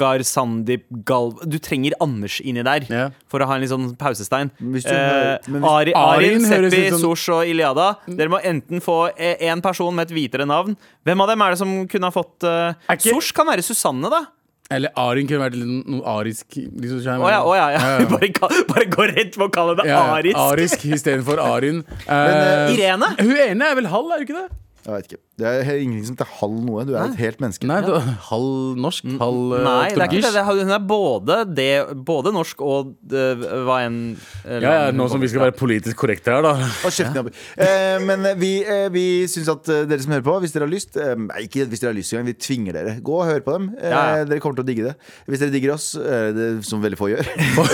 Bakar, 0.00 0.22
Sandeep, 0.24 0.84
Galv 1.04 1.40
Du 1.48 1.58
trenger 1.58 1.92
Anders 2.00 2.40
inni 2.40 2.62
der 2.64 2.86
Ja. 2.88 3.10
for 3.28 3.40
å 3.40 3.46
ha 3.46 3.54
en 3.54 3.60
litt 3.60 3.70
sånn 3.70 3.96
pausestein. 3.96 4.50
Hvis 4.60 4.84
du 4.84 4.90
Eh, 4.94 5.38
hvis- 5.46 5.64
Ari, 5.64 5.92
Arin 5.94 6.40
Seppi, 6.40 6.90
som- 6.90 7.00
Sosh 7.00 7.28
og 7.28 7.44
Iliada. 7.46 7.96
Dere 8.08 8.28
må 8.28 8.40
enten 8.42 8.80
få 8.80 9.10
én 9.18 9.62
person 9.62 9.94
med 9.94 10.10
et 10.10 10.14
hvitere 10.16 10.46
navn. 10.46 10.76
Hvem 11.04 11.20
av 11.20 11.28
dem 11.28 11.42
er 11.42 11.50
det 11.50 11.58
som 11.58 11.86
kunne 11.88 12.04
ha 12.04 12.10
fått 12.10 12.42
uh, 12.44 12.74
ikke- 12.88 13.12
Sosh 13.12 13.32
kan 13.32 13.46
være 13.46 13.62
Susanne, 13.62 14.08
da. 14.10 14.26
Eller 14.70 14.90
Arin 14.96 15.26
kunne 15.26 15.50
vært 15.50 15.56
noe 15.56 16.00
arisk. 16.02 16.46
Liksom, 16.54 17.00
Å 17.20 17.28
ja, 17.28 17.42
å 17.42 17.54
ja, 17.56 17.70
ja. 17.70 18.06
Bare, 18.06 18.30
bare 18.68 18.86
gå 18.86 19.14
rett 19.16 19.34
på 19.36 19.48
å 19.48 19.50
kalle 19.50 19.76
det 19.76 19.84
arisk. 19.90 20.36
arisk 20.36 20.78
istedenfor 20.94 21.38
Arin. 21.38 21.84
Uh, 22.08 22.14
Men, 22.26 22.68
uh, 22.70 22.76
Irene? 22.76 23.16
Hun 23.18 23.36
ene 23.36 23.62
er 23.62 23.74
vel 23.74 23.86
halv, 23.86 24.10
er 24.12 24.18
hun 24.18 24.26
ikke 24.26 24.38
det? 24.46 24.50
Jeg 24.80 24.94
vet 24.94 25.10
ikke. 25.10 25.18
Det 25.40 25.48
er 25.48 25.78
ingenting 25.80 26.04
som 26.04 26.14
heter 26.18 26.28
halv 26.40 26.56
noe. 26.66 26.82
Du 26.84 26.90
er 26.96 27.06
et 27.08 27.16
helt 27.20 27.38
menneske. 27.40 27.64
Nei, 27.68 27.78
du, 27.84 27.94
halv 28.28 28.76
norsk, 28.80 29.06
halv 29.20 29.54
eh, 29.56 29.62
Nei, 29.64 29.86
det 29.94 30.00
er 30.02 30.08
ikke 30.10 30.20
det. 30.20 30.32
det. 30.34 30.40
er- 30.42 30.58
Hun 30.60 30.72
er 30.76 30.82
både, 30.90 31.36
det, 31.56 31.68
både 32.04 32.32
norsk 32.36 32.60
og 32.64 32.90
det, 33.08 33.22
hva 33.64 33.78
enn 33.86 33.96
eh, 34.44 34.58
Ja, 34.60 34.72
ja, 34.86 34.90
nå 34.92 35.06
som 35.12 35.20
vi 35.22 35.28
skal 35.32 35.46
være 35.46 35.54
politisk 35.56 35.96
korrekte 36.02 36.34
her, 36.34 36.44
da. 36.44 36.52
Og 36.84 36.92
kjeften 36.92 37.30
ja. 37.30 37.32
Eh, 37.64 37.98
men 38.04 38.26
vi, 38.40 38.50
eh, 38.64 38.88
vi 38.92 39.04
syns 39.32 39.48
at 39.52 39.64
dere 39.88 40.00
som 40.04 40.12
hører 40.16 40.26
på, 40.28 40.34
hvis 40.44 40.52
dere 40.56 40.66
har 40.68 40.72
lyst 40.74 40.96
eh, 41.00 41.14
ikke 41.46 41.64
hvis 41.72 41.80
dere 41.84 41.92
har 41.94 41.98
lyst 42.00 42.12
engang, 42.16 42.28
vi 42.32 42.36
tvinger 42.48 42.76
dere. 42.80 42.96
Gå 43.04 43.16
og 43.22 43.24
hør 43.30 43.40
på 43.46 43.56
dem. 43.56 43.70
Eh, 43.80 43.88
Ja, 43.90 44.02
ja. 44.20 44.24
Dere 44.28 44.40
kommer 44.44 44.60
til 44.60 44.66
å 44.66 44.70
digge 44.72 44.88
det. 44.90 44.94
Hvis 45.28 45.40
dere 45.44 45.54
digger 45.56 45.74
oss, 45.76 45.88
eh, 45.96 46.32
det, 46.36 46.48
som 46.68 46.80
veldig 46.84 47.00
få 47.00 47.08
gjør, 47.14 47.24
så, 47.56 47.64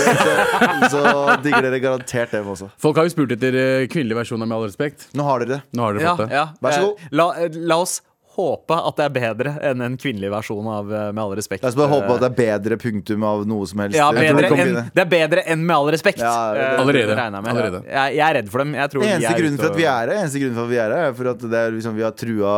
så 0.93 1.03
digger 1.43 1.67
dere 1.67 1.79
garantert 1.83 2.31
dem 2.35 2.47
også. 2.53 2.69
Folk 2.81 2.99
har 2.99 3.07
jo 3.09 3.15
spurt 3.15 3.35
etter 3.35 3.51
kvinnelige 3.57 3.91
kvinnelig 3.97 4.19
versjon 4.21 4.43
av 4.45 4.47
Med 4.47 4.57
all 4.59 4.67
respekt. 4.69 5.07
Nå 5.17 5.25
har 5.27 5.41
dere 5.43 5.57
det. 5.57 5.61
Nå 5.75 5.83
har 5.87 5.97
dere 5.97 6.05
Ja, 6.07 6.15
fått 6.15 6.27
det. 6.27 6.35
ja. 6.37 6.45
Vær 6.63 6.75
så 6.77 6.85
god. 6.87 6.96
La, 7.09 7.33
eh, 7.37 7.49
la 7.53 7.77
oss 7.77 8.03
håpe 8.37 8.77
at 8.77 8.95
det 8.99 9.05
er 9.07 9.13
bedre 9.17 9.53
enn 9.71 9.81
en 9.81 9.97
kvinnelig 9.99 10.29
versjon 10.31 10.67
av 10.71 10.91
eh, 10.93 11.07
Med 11.11 11.21
all 11.23 11.35
respekt. 11.39 11.63
La 11.65 11.71
oss 11.71 11.77
bare 11.79 11.89
håpe 11.91 12.15
at 12.15 12.21
det 12.23 12.29
er 12.29 12.37
bedre 12.37 12.77
punktum 12.81 13.23
av 13.27 13.43
noe 13.49 13.65
som 13.67 13.81
helst. 13.83 13.97
ja, 13.97 14.07
bedre 14.13 14.45
det 14.47 14.51
vinne. 14.61 14.83
det 14.93 15.03
er 15.03 15.09
bedre 15.11 15.43
enn 15.49 15.65
Med 15.65 15.75
all 15.75 15.91
respekt. 15.93 16.21
Ja, 16.23 16.53
det- 16.53 16.65
Eh, 16.67 16.79
Allerede. 16.81 17.15
jeg 17.17 17.31
med. 17.31 17.47
Allerede. 17.51 17.79
Jeg, 17.87 18.15
jeg 18.17 18.23
er 18.29 18.33
redd 18.37 18.49
for 18.53 18.59
dem. 18.63 18.73
Jeg 18.77 18.89
tror 18.91 19.01
de 19.01 19.07
Eneste 19.07 19.31
er 19.33 19.39
grunnen 19.41 19.57
for 19.59 19.67
at 19.71 19.77
vi 19.77 19.83
er 19.87 19.97
her, 19.97 20.11
eneste 20.21 20.39
grunnen 20.41 20.55
for 20.57 20.63
at 20.63 20.69
vi 20.69 20.77
er 20.77 20.93
her 20.93 21.07
er 21.07 21.13
for 21.17 21.29
at 21.31 21.39
det 21.39 21.59
er 21.61 21.71
liksom, 21.71 21.95
vi 21.97 22.03
har 22.05 22.11
trua 22.11 22.53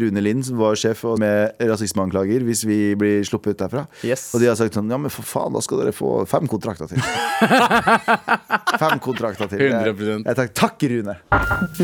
Rune 0.00 0.20
Lind, 0.24 0.44
som 0.46 0.56
var 0.60 0.74
sjef, 0.80 1.04
og 1.04 1.18
med 1.20 1.52
rasismeanklager 1.60 2.44
hvis 2.46 2.64
vi 2.68 2.78
blir 3.00 3.24
sluppet 3.28 3.54
ut 3.56 3.62
derfra. 3.64 3.86
Yes. 4.06 4.30
Og 4.34 4.40
de 4.40 4.46
har 4.50 4.56
sagt 4.56 4.74
sånn 4.78 4.90
Ja, 4.90 4.96
men 4.98 5.10
for 5.12 5.22
faen, 5.26 5.52
da 5.52 5.60
skal 5.64 5.82
dere 5.84 5.92
få 5.96 6.26
fem 6.30 6.46
kontrakter 6.50 6.88
til. 6.90 6.98
fem 8.82 8.98
kontrakter 9.02 9.50
til. 9.50 9.66
Jeg, 9.68 9.94
100%. 9.94 10.24
jeg 10.26 10.40
takk, 10.42 10.54
takk, 10.54 10.88
Rune. 10.94 11.18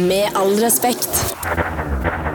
Med 0.06 0.36
all 0.36 0.56
respekt. 0.62 2.34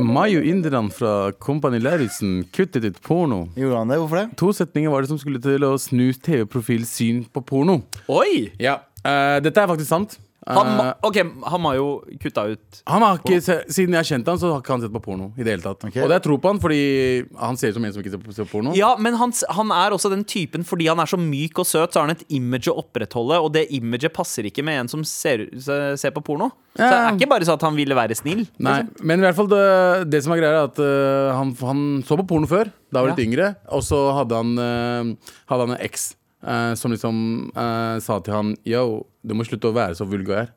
Mayo 0.00 0.42
Indran 0.44 0.90
fra 0.90 1.32
Kompani 1.32 1.78
Lauritzen 1.80 2.44
kuttet 2.52 2.84
ut 2.84 2.98
porno. 3.00 3.46
Gjorde 3.56 3.78
han 3.78 3.88
det? 3.88 3.96
Hvorfor 4.02 4.18
det? 4.20 4.24
To 4.36 4.50
setninger 4.52 4.92
var 4.92 5.00
det 5.00 5.08
som 5.08 5.20
skulle 5.20 5.40
til 5.40 5.64
å 5.64 5.70
snu 5.80 6.10
TV-profils 6.12 6.92
syn 6.98 7.22
på 7.32 7.40
porno. 7.48 7.78
Oi! 8.12 8.50
Ja, 8.60 8.82
eh, 9.00 9.38
Dette 9.40 9.62
er 9.62 9.70
faktisk 9.72 9.88
sant. 9.88 10.18
Han, 10.46 10.66
Eh, 10.66 10.76
ma- 10.78 10.94
ok, 11.02 11.16
han 11.50 11.60
har 11.66 11.74
jo 11.74 11.86
kutta 12.22 12.44
ut 12.52 12.82
han 12.86 13.02
har 13.02 13.16
ikke, 13.18 13.40
se- 13.42 13.64
Siden 13.66 13.96
jeg 13.96 13.98
har 13.98 14.06
kjent 14.06 14.26
han, 14.30 14.38
så 14.38 14.52
har 14.52 14.60
ikke 14.62 14.74
han 14.76 14.80
sett 14.84 14.92
på 14.94 15.00
porno. 15.02 15.32
i 15.36 15.42
det 15.42 15.56
hele 15.56 15.62
tatt 15.64 15.82
Ok. 15.88 15.96
Og 16.04 16.08
det 16.08 16.14
er 16.14 16.22
tro 16.22 16.36
på 16.38 16.46
han, 16.52 16.60
fordi 16.62 17.26
han 17.40 17.56
ser 17.56 17.68
ut 17.72 17.74
som 17.74 17.84
en 17.84 17.92
som 17.92 18.02
ikke 18.02 18.12
ser 18.14 18.18
på, 18.22 18.32
ser 18.36 18.44
på 18.46 18.52
porno. 18.60 18.74
Ja, 18.76 18.92
men 18.96 19.14
han, 19.18 19.30
s- 19.34 19.42
han 19.50 19.72
er 19.74 19.90
også 19.90 20.08
den 20.12 20.22
typen 20.24 20.62
fordi 20.62 20.86
han 20.86 21.00
er 21.00 21.06
så 21.10 21.18
myk 21.18 21.58
og 21.58 21.66
søt, 21.66 21.90
så 21.90 21.98
har 21.98 22.06
han 22.06 22.14
et 22.14 22.22
image 22.30 22.68
å 22.70 22.76
opprettholde, 22.78 23.40
og 23.42 23.52
det 23.54 23.66
imaget 23.74 24.12
passer 24.14 24.44
ikke 24.46 24.62
med 24.62 24.78
en 24.84 24.88
som 24.88 25.02
ser, 25.02 25.48
se- 25.58 25.96
ser 25.98 26.10
på 26.14 26.22
porno. 26.22 26.52
Så 26.76 26.84
det 26.84 26.92
Ja. 26.92 27.08
er 27.08 27.16
ikke 27.18 27.28
bare 27.28 27.40
sånn 27.42 27.54
at 27.58 27.62
han 27.62 27.74
ville 27.74 27.94
være 27.96 28.14
snill. 28.14 28.46
Nei, 28.60 28.82
men 29.02 29.18
i 29.18 29.22
hvert 29.26 29.34
fall 29.34 29.48
det, 29.48 30.10
det 30.10 30.22
som 30.22 30.32
er 30.32 30.36
greia, 30.38 30.62
er 30.62 30.64
at 30.70 30.78
eh, 30.78 31.34
han, 31.34 31.54
han 31.58 32.02
så 32.06 32.16
på 32.20 32.26
porno 32.28 32.46
før, 32.46 32.70
da 32.92 33.00
var 33.02 33.08
han 33.10 33.16
litt 33.16 33.26
yngre. 33.26 33.56
Og 33.72 33.82
så 33.82 33.98
hadde 34.14 34.30
han, 34.36 34.54
eh, 34.58 35.16
hadde 35.50 35.66
han 35.66 35.70
en 35.74 35.82
eks 35.82 36.14
eh, 36.46 36.72
som 36.78 36.94
liksom 36.94 37.16
uh, 37.56 37.96
sa 38.02 38.20
til 38.24 38.36
han 38.36 38.54
Yo, 38.68 39.02
du 39.26 39.34
må 39.36 39.46
slutte 39.46 39.70
å 39.70 39.76
være 39.76 39.98
så 39.98 40.06
vulgær. 40.08 40.52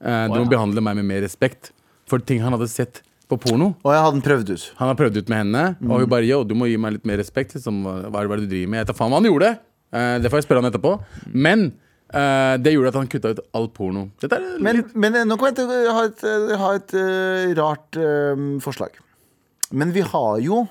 Uh, 0.00 0.26
du 0.30 0.40
må 0.40 0.46
behandle 0.50 0.82
meg 0.84 0.98
med 1.00 1.08
mer 1.12 1.22
respekt. 1.26 1.72
For 2.08 2.22
ting 2.24 2.40
han 2.44 2.54
hadde 2.56 2.70
sett 2.72 3.02
på 3.28 3.36
porno. 3.40 3.72
Og 3.84 3.92
jeg 3.92 4.04
hadde 4.06 4.24
prøvd 4.24 4.52
ut. 4.54 4.68
Han 4.78 4.90
har 4.90 4.96
prøvd 4.98 5.20
ut 5.20 5.32
med 5.32 5.42
henne, 5.42 5.64
og 5.84 6.00
hun 6.00 6.10
bare 6.10 6.28
Yo, 6.28 6.40
du 6.48 6.54
må 6.56 6.70
gi 6.70 6.78
meg 6.80 6.96
litt 6.96 7.08
mer 7.08 7.20
respekt. 7.20 7.58
Liksom. 7.58 7.82
Hva 8.08 8.22
er 8.22 8.30
det 8.32 8.46
du 8.46 8.54
driver 8.54 8.72
med? 8.72 8.80
Jeg 8.82 8.90
tar 8.90 8.98
faen 8.98 9.12
hva 9.12 9.20
han 9.20 9.28
gjorde. 9.28 9.50
Uh, 9.88 10.16
det 10.22 10.30
får 10.30 10.42
jeg 10.42 10.48
spørre 10.48 10.62
han 10.62 10.70
etterpå. 10.70 10.94
Men 11.32 11.66
uh, 12.14 12.54
det 12.60 12.72
gjorde 12.74 12.94
at 12.94 13.00
han 13.00 13.10
kutta 13.12 13.34
ut 13.34 13.44
all 13.56 13.68
porno. 13.74 14.06
Men, 14.24 14.80
litt 14.80 14.96
men 14.96 15.20
eh, 15.20 15.28
nå 15.28 15.36
kan 15.40 15.52
jeg 15.52 15.92
ha 15.92 16.06
et, 16.08 16.24
ha 16.62 16.72
et 16.78 16.96
uh, 16.96 17.52
rart 17.60 18.00
forslag. 18.64 18.96
Men 19.76 19.92
vi 19.92 20.04
har 20.04 20.40
jo 20.40 20.64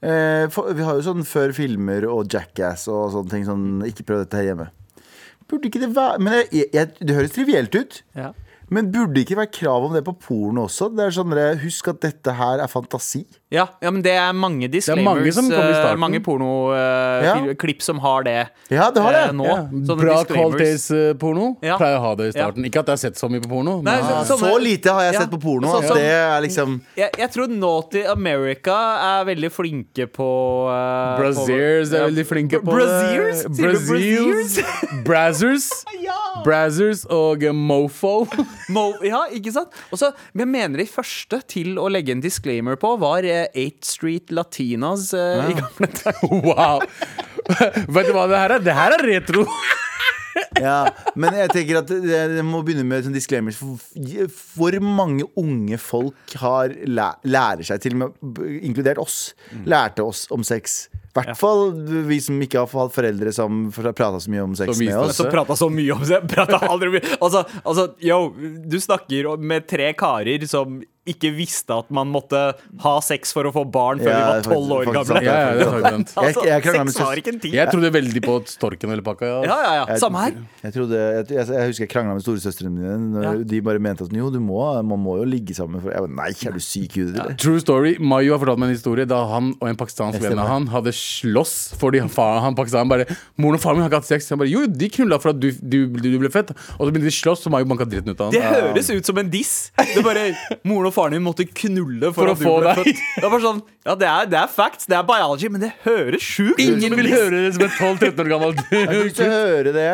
Eh, 0.00 0.46
for, 0.52 0.72
vi 0.72 0.84
har 0.86 0.96
jo 0.96 1.04
sånn 1.04 1.26
før 1.28 1.52
filmer 1.56 2.06
og 2.08 2.30
Jackass 2.32 2.86
og 2.88 3.10
sånne 3.14 3.34
ting. 3.34 3.48
Sånn, 3.48 3.66
ikke 3.88 4.06
prøv 4.08 4.24
dette 4.24 4.40
her 4.40 4.50
hjemme. 4.50 4.70
Burde 5.50 5.66
ikke 5.66 5.80
det 5.82 5.90
være 5.96 6.20
Men 6.22 6.36
jeg, 6.54 6.68
jeg, 6.70 6.92
Det 7.02 7.16
høres 7.16 7.34
trivielt 7.34 7.74
ut. 7.74 8.00
Ja. 8.14 8.30
Men 8.70 8.90
burde 8.94 9.14
det 9.16 9.24
ikke 9.26 9.36
være 9.40 9.50
krav 9.50 9.84
om 9.88 9.92
det 9.96 10.04
på 10.06 10.12
porno 10.22 10.68
også? 10.68 10.90
Det 10.94 11.08
er 11.08 11.14
sånn, 11.16 11.32
Husk 11.64 11.88
at 11.90 12.00
dette 12.04 12.34
her 12.38 12.60
er 12.62 12.70
fantasi. 12.70 13.24
Ja, 13.50 13.64
ja, 13.82 13.90
men 13.90 14.02
det 14.04 14.12
er 14.14 14.30
mange 14.32 14.68
er 14.68 14.70
disclaimers. 14.70 15.04
mange 15.04 15.32
som 15.34 15.48
kommer 15.50 15.72
i 15.72 15.74
eh, 15.74 15.96
mange 15.98 16.20
Ja. 16.20 16.22
pornoklipp 16.22 17.82
som 17.82 17.98
har 17.98 18.22
det 18.22 18.36
Ja, 18.70 18.90
det 18.94 19.02
har 19.02 19.12
det. 19.12 19.24
Uh, 19.30 19.32
nå. 19.40 19.46
Ja, 19.48 19.94
bra 19.98 20.20
kvalitetsporno. 20.24 21.56
Ja. 21.66 21.76
Pleier 21.80 21.98
å 21.98 22.04
ha 22.04 22.14
det 22.14 22.28
i 22.28 22.32
starten. 22.38 22.64
Ikke 22.68 22.78
at 22.84 22.86
jeg 22.86 22.94
har 22.94 23.02
sett 23.02 23.18
så 23.18 23.28
mye 23.28 23.42
på 23.42 23.50
porno. 23.50 23.80
Nei, 23.82 23.96
Men, 23.96 24.04
så- 24.04 24.36
sånne- 24.36 24.52
så 24.54 24.62
lite 24.62 24.92
har 24.94 25.02
jeg 25.02 25.14
Ja. 25.14 25.20
sett 25.20 25.30
på 25.34 25.40
porno. 25.42 25.66
Så, 25.66 25.94
det 25.94 26.06
er 26.06 26.40
liksom 26.40 26.80
Jeg, 26.96 27.10
jeg 27.18 27.30
tror 27.32 27.48
Naughty 27.48 28.04
America 28.06 28.78
er 29.20 29.24
veldig 29.24 29.50
flinke 29.50 30.06
på 30.06 30.30
uh, 30.70 31.18
Braziers 31.18 31.92
er 31.92 32.06
veldig 32.06 32.26
flinke 32.26 32.62
på 32.62 32.70
Braziers? 32.70 33.42
det. 33.42 33.56
Du 33.56 33.62
Braziers? 33.62 34.58
Brazzers. 35.04 35.84
Brazzers 36.44 37.04
og 37.10 37.42
eh, 37.42 37.52
Mofo. 37.52 38.26
Mo 38.68 38.84
ja, 39.06 39.24
ikke 39.34 39.52
sant? 39.54 39.74
Og 39.90 40.00
så, 40.00 40.12
men 40.34 40.46
jeg 40.46 40.52
mener 40.52 40.82
de 40.82 40.88
første 40.90 41.40
til 41.50 41.78
å 41.80 41.88
legge 41.92 42.14
en 42.14 42.22
disclaimer 42.24 42.78
på, 42.80 42.94
var 43.00 43.26
eh, 43.26 43.46
8th 43.54 43.90
Street 43.94 44.34
Latinas 44.34 45.10
eh, 45.16 45.52
i 45.52 45.58
gamle 45.58 45.90
dager. 45.96 46.18
Wow. 46.50 46.82
Vet 47.90 48.08
du 48.08 48.14
hva 48.14 48.26
det 48.30 48.38
her 48.38 48.56
er? 48.56 48.64
Det 48.64 48.74
her 48.76 48.96
er 48.98 49.06
retro. 49.14 49.46
Ja, 50.60 50.90
men 51.18 51.34
jeg 51.34 51.50
tenker 51.52 51.80
at 51.80 51.90
det, 51.90 52.18
det 52.34 52.42
må 52.46 52.60
begynne 52.66 52.84
med 52.86 53.04
sånn 53.06 53.14
disclaimers. 53.14 53.58
For, 53.58 53.80
for 54.30 54.76
mange 54.84 55.26
unge 55.38 55.78
folk 55.80 56.34
har 56.40 56.74
læ 56.86 57.08
lærer 57.26 57.66
seg, 57.66 57.80
til 57.82 57.96
og 57.96 58.02
med 58.02 58.60
inkludert 58.68 59.00
oss, 59.02 59.32
lærte 59.68 60.04
oss 60.06 60.26
om 60.34 60.44
sex. 60.46 60.84
I 61.10 61.18
hvert 61.18 61.38
fall 61.38 61.72
vi 62.06 62.20
som 62.22 62.38
ikke 62.38 62.60
har 62.62 62.70
hatt 62.70 62.94
foreldre 62.94 63.32
som 63.34 63.64
prata 63.74 64.20
så 64.22 64.30
mye 64.30 64.44
om 64.44 64.52
sex 64.54 64.78
med 64.78 64.94
oss 64.94 65.16
Som 65.18 65.26
Så 65.26 65.32
prata 65.32 65.56
så 65.58 65.66
mye 65.72 65.96
om 65.96 66.04
sex! 66.06 66.36
Aldri 66.70 66.92
mye. 66.94 67.02
Altså, 67.18 67.42
altså, 67.64 67.88
yo, 68.04 68.20
du 68.70 68.78
snakker 68.78 69.32
med 69.42 69.66
tre 69.70 69.90
karer 69.98 70.46
som 70.46 70.78
ikke 71.12 71.30
visste 71.36 71.74
at 71.76 71.90
man 71.94 72.08
måtte 72.12 72.40
ha 72.84 72.94
sex 73.04 73.32
for 73.36 73.48
å 73.48 73.52
få 73.54 73.64
barn 73.70 74.00
før 74.02 74.10
Ja, 74.12 74.18
de 74.20 74.30
var 74.30 74.46
tolv 74.46 74.74
år 74.76 74.90
gamle. 74.94 75.22
Ja, 75.26 75.36
ja, 75.36 75.54
det 75.54 75.66
er. 75.66 75.98
Altså, 76.20 76.44
Jeg- 76.46 76.62
jeg 76.64 76.74
jeg, 76.74 76.86
sex 76.90 77.00
var 77.00 77.20
ikke 77.20 77.32
en 77.34 77.40
ting. 77.42 77.54
Jeg 77.54 77.68
trodde 77.72 77.90
veldig 77.94 78.22
på 78.24 78.34
Storken 78.50 78.90
eller 78.94 79.02
pakka. 79.06 79.26
Ja. 79.30 79.40
Ja, 79.50 79.58
ja, 79.62 79.84
ja. 79.90 79.96
Samme 80.00 80.24
her. 80.24 80.36
Jeg, 80.64 80.72
trodde, 80.76 80.96
jeg, 81.00 81.26
jeg, 81.30 81.46
jeg 81.50 81.70
husker 81.70 81.84
jeg 81.86 81.90
krangla 81.92 82.14
med 82.18 82.24
storesøstrene 82.24 82.70
mine. 82.74 82.96
Når 83.14 83.22
Ja. 83.28 83.32
De 83.50 83.60
bare 83.66 83.78
mente 83.82 84.04
at 84.06 84.12
jo, 84.14 84.30
du 84.30 84.40
må, 84.40 84.60
man 84.86 85.00
må 85.02 85.16
jo 85.20 85.24
ligge 85.28 85.54
sammen. 85.56 85.80
For 85.82 85.90
jeg 85.94 86.08
Nei, 86.10 86.30
er 86.46 86.52
du 86.56 86.60
syk 86.62 86.96
i 86.96 87.04
hudet? 87.06 87.18
eller? 87.20 87.36
True 87.40 87.60
story. 87.62 87.96
Mayo 88.00 88.34
har 88.36 88.42
fortalt 88.42 88.58
meg 88.62 88.70
en 88.70 88.76
historie 88.76 89.06
da 89.08 89.22
han 89.30 89.52
og 89.60 89.68
en 89.68 89.76
pakistansk 89.80 90.20
venn 90.22 90.38
av 90.38 90.48
han 90.50 90.66
hadde 90.72 90.92
slåss 90.96 91.54
fordi 91.80 92.00
han, 92.02 92.08
far, 92.12 92.40
han 92.44 92.54
pakistaneren 92.58 92.88
bare 92.90 93.04
'Moren 93.38 93.54
og 93.56 93.60
faren 93.62 93.76
min 93.78 93.82
har 93.86 93.90
ikke 93.90 94.00
hatt 94.02 94.10
sex.' 94.10 94.28
Han 94.30 94.38
bare 94.38 94.48
'Jo, 94.50 94.66
de 94.66 94.88
knulla 94.88 95.18
for 95.20 95.30
at 95.30 95.40
du, 95.40 95.50
du, 95.52 95.86
du 95.88 96.18
ble 96.18 96.28
født.' 96.30 96.50
Og 96.78 96.86
så 96.86 96.90
begynte 96.92 97.08
de 97.08 97.14
å 97.14 97.18
slåss, 97.20 97.46
og 97.46 97.52
Mayo 97.54 97.64
banka 97.64 97.84
dritten 97.88 98.10
ut 98.12 98.20
av 98.20 98.30
han. 98.30 98.34
Det 98.36 98.42
høres 98.42 98.90
ut 98.90 99.06
som 99.06 99.18
en 99.18 99.30
diss. 99.30 99.70
Det 99.78 100.02
bare 100.04 100.34
Moren 100.64 100.86
og 100.86 100.94
faren 100.94 100.99
din 101.08 101.22
måtte 101.24 101.46
knulle 101.48 102.12
for, 102.12 102.28
For 102.28 102.32
å 102.32 102.36
få 102.36 102.54
deg. 102.66 102.76
født. 102.82 103.00
Det 103.16 103.24
er 103.24 103.30
bare 103.32 103.44
sånn 103.46 103.62
Ja, 103.86 103.94
det 103.96 104.08
er, 104.10 104.26
det 104.28 104.38
er 104.42 104.50
facts, 104.52 104.84
det 104.86 104.96
er 104.98 105.02
biology, 105.08 105.48
men 105.48 105.62
det 105.64 105.70
høres 105.86 106.20
sjukt 106.20 106.58
ut. 106.58 106.60
Ingen 106.60 106.92
vil 106.98 107.08
høre 107.08 107.38
det 107.46 107.54
som 107.56 107.64
en 107.64 107.96
12-13 107.96 108.20
år 108.20 108.28
gammel 108.34 108.52
Jeg 108.70 109.30
høre 109.32 109.72
det. 109.72 109.86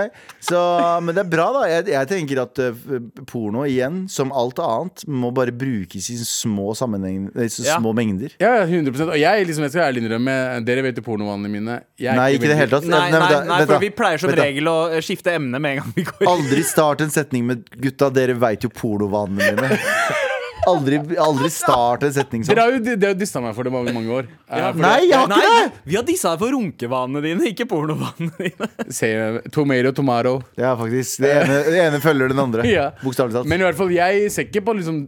Så, 0.42 0.58
men 1.06 1.14
det 1.14 1.22
er 1.22 1.30
bra, 1.30 1.46
da. 1.54 1.62
Jeg, 1.70 1.86
jeg 1.94 2.08
tenker 2.10 2.40
at 2.42 2.58
uh, 2.58 2.98
porno, 3.30 3.62
igjen, 3.66 4.02
som 4.10 4.32
alt 4.34 4.58
annet, 4.58 5.04
må 5.06 5.30
bare 5.34 5.54
brukes 5.54 6.10
i 6.10 6.18
små 6.18 6.72
Ja. 6.74 7.78
små 7.78 7.92
mengder. 7.94 8.34
Ja, 8.42 8.64
100 8.66 9.06
Og 9.06 9.16
jeg 9.20 9.46
liksom, 9.46 9.66
jeg 9.66 9.74
skal 9.74 9.86
ærlig 9.88 10.02
innrømme 10.02 10.34
Dere 10.66 10.82
vet 10.82 10.98
jo 10.98 11.04
pornovanene 11.06 11.50
mine. 11.50 11.78
Jeg 12.00 12.16
Nei, 12.18 12.32
ikke 12.34 12.48
i 12.48 12.52
det 12.52 12.58
hele 12.58 12.72
tatt. 12.74 12.86
Nei, 12.90 13.04
nei, 13.12 13.20
nei, 13.22 13.40
nei, 13.48 13.60
for 13.68 13.82
vi 13.82 13.90
pleier 13.94 14.18
som 14.22 14.32
regel 14.34 14.70
å 14.70 14.76
eh, 14.90 15.00
skifte 15.04 15.34
emne 15.36 15.60
med 15.62 15.76
en 15.76 15.82
gang 15.84 15.94
vi 15.96 16.04
går 16.10 16.30
Aldri 16.30 16.62
start 16.66 17.04
en 17.06 17.12
setning 17.14 17.46
med 17.46 17.64
'gutta, 17.70 18.10
dere 18.12 18.34
veit 18.34 18.64
jo 18.66 18.70
pornovanene 18.72 19.52
mine'. 19.54 19.76
Aldri, 20.66 20.98
aldri 21.22 21.50
start 21.52 22.02
en 22.08 22.12
setning 22.16 22.44
sånn. 22.46 22.56
dere 22.56 22.64
har 22.66 23.10
jo 23.12 23.14
dissa 23.20 23.40
meg 23.44 23.54
for 23.54 23.68
det 23.68 23.72
mange 23.74 23.92
mange 23.94 24.10
år. 24.20 24.28
Ja, 24.50 24.70
Eh, 24.70 24.80
Nei, 24.82 24.96
jeg 25.08 25.16
har 25.18 25.28
Nei, 25.30 25.38
ikke 25.42 25.60
det! 25.66 25.82
vi 25.92 25.96
har 26.00 26.06
dissa 26.08 26.32
deg 26.34 26.42
for 26.42 26.54
runkevanene 26.56 27.22
dine, 27.24 27.50
ikke 27.52 27.66
pornovanene 27.70 28.32
dine. 28.40 28.68
Se, 28.98 29.10
tomato, 29.54 29.92
tomato. 30.00 30.34
Ja, 30.58 30.74
faktisk. 30.78 31.20
Det 31.22 31.30
ene, 31.42 31.60
det 31.70 31.84
ene 31.86 32.00
følger 32.04 32.32
den 32.34 32.42
andre. 32.42 32.66
Ja. 32.76 32.90
Bokstavelig 33.02 33.38
talt. 33.38 33.48
Men 33.50 33.62
i 33.62 33.68
hvert 33.68 33.78
fall, 33.78 33.92
jeg 33.94 34.30
ser 34.34 34.48
ikke 34.50 34.64
på 34.66 34.74
liksom 34.80 35.04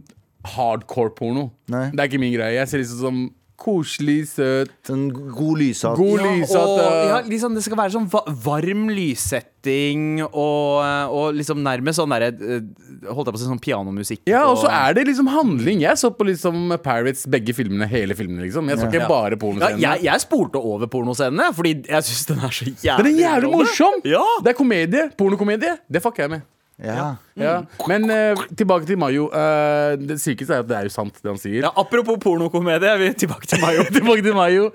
hardcore 0.55 1.11
porno. 1.17 1.49
Nei. 1.69 1.89
Det 1.91 1.99
er 1.99 2.07
ikke 2.11 2.21
min 2.21 2.31
greie. 2.33 2.55
Jeg 2.55 2.71
ser 2.71 2.79
liksom 2.83 3.01
som 3.03 3.19
koselig, 3.59 4.21
søt, 4.31 4.71
Sånn 4.87 5.07
god 5.13 5.59
lyssatt 5.61 5.97
god 5.99 6.19
Ja, 6.23 6.31
lysete 6.39 6.59
og, 6.63 6.99
ja, 7.09 7.17
liksom, 7.27 7.55
det 7.57 7.63
skal 7.65 7.77
være 7.79 7.93
sånn 7.95 8.07
varm 8.45 8.87
lyssetting 8.95 10.21
og, 10.29 10.83
og 11.13 11.35
liksom 11.37 11.61
nærmest 11.65 11.99
sånn 11.99 12.13
derre 12.15 12.29
eh, 12.31 12.61
Holdt 13.09 13.29
jeg 13.29 13.35
på 13.35 13.39
å 13.39 13.41
si 13.41 13.47
sånn 13.47 13.61
pianomusikk. 13.63 14.21
Ja, 14.27 14.41
og 14.51 14.57
så 14.59 14.67
er 14.73 14.93
det 14.97 15.05
liksom 15.07 15.29
handling. 15.31 15.79
Jeg 15.85 15.95
så 16.01 16.09
på 16.11 16.25
liksom 16.27 16.73
Pirates, 16.83 17.23
begge 17.31 17.53
filmene, 17.55 17.87
hele 17.89 18.15
filmene, 18.17 18.43
liksom. 18.43 18.67
Jeg 18.69 18.81
så 18.81 18.89
ikke 18.89 18.99
Ja. 19.05 19.07
bare 19.09 19.37
ja, 19.37 19.39
pornoscenene. 19.39 19.81
jeg, 19.85 20.03
jeg 20.09 20.23
spolte 20.25 20.59
over 20.59 20.89
pornoscenene, 20.91 21.49
fordi 21.55 21.75
jeg 21.87 22.07
syns 22.09 22.25
den 22.27 22.43
er 22.43 22.55
så 22.59 22.67
jævlig 22.67 23.05
Den 23.05 23.13
er 23.15 23.23
jævlig 23.23 23.51
morsom! 23.55 24.01
Ja. 24.03 24.25
Det 24.43 24.51
er 24.51 24.57
komedie. 24.59 25.05
Pornokomedie. 25.17 25.77
Det 25.89 26.03
fucker 26.03 26.25
jeg 26.27 26.35
med. 26.35 26.47
Ja. 26.79 27.17
Ja. 27.35 27.55
Men 27.89 28.07
eh, 28.13 28.39
tilbake 28.55 28.87
til 28.87 28.99
Mayo. 28.99 29.27
Eh, 29.35 29.97
det 29.99 30.19
sykeste 30.23 30.55
er 30.55 30.63
at 30.63 30.69
det 30.69 30.77
er 30.77 30.87
jo 30.87 30.93
sant, 30.93 31.19
det 31.19 31.27
han 31.27 31.41
sier. 31.41 31.61
Ja, 31.67 31.73
apropos 31.75 32.19
pornokomedie, 32.23 32.93
vi 33.01 33.09
er 33.11 33.19
tilbake 33.19 33.49
til 33.51 33.61
Mayo. 33.63 33.83
tilbake 33.97 34.23
til 34.25 34.37
Mayo. 34.37 34.69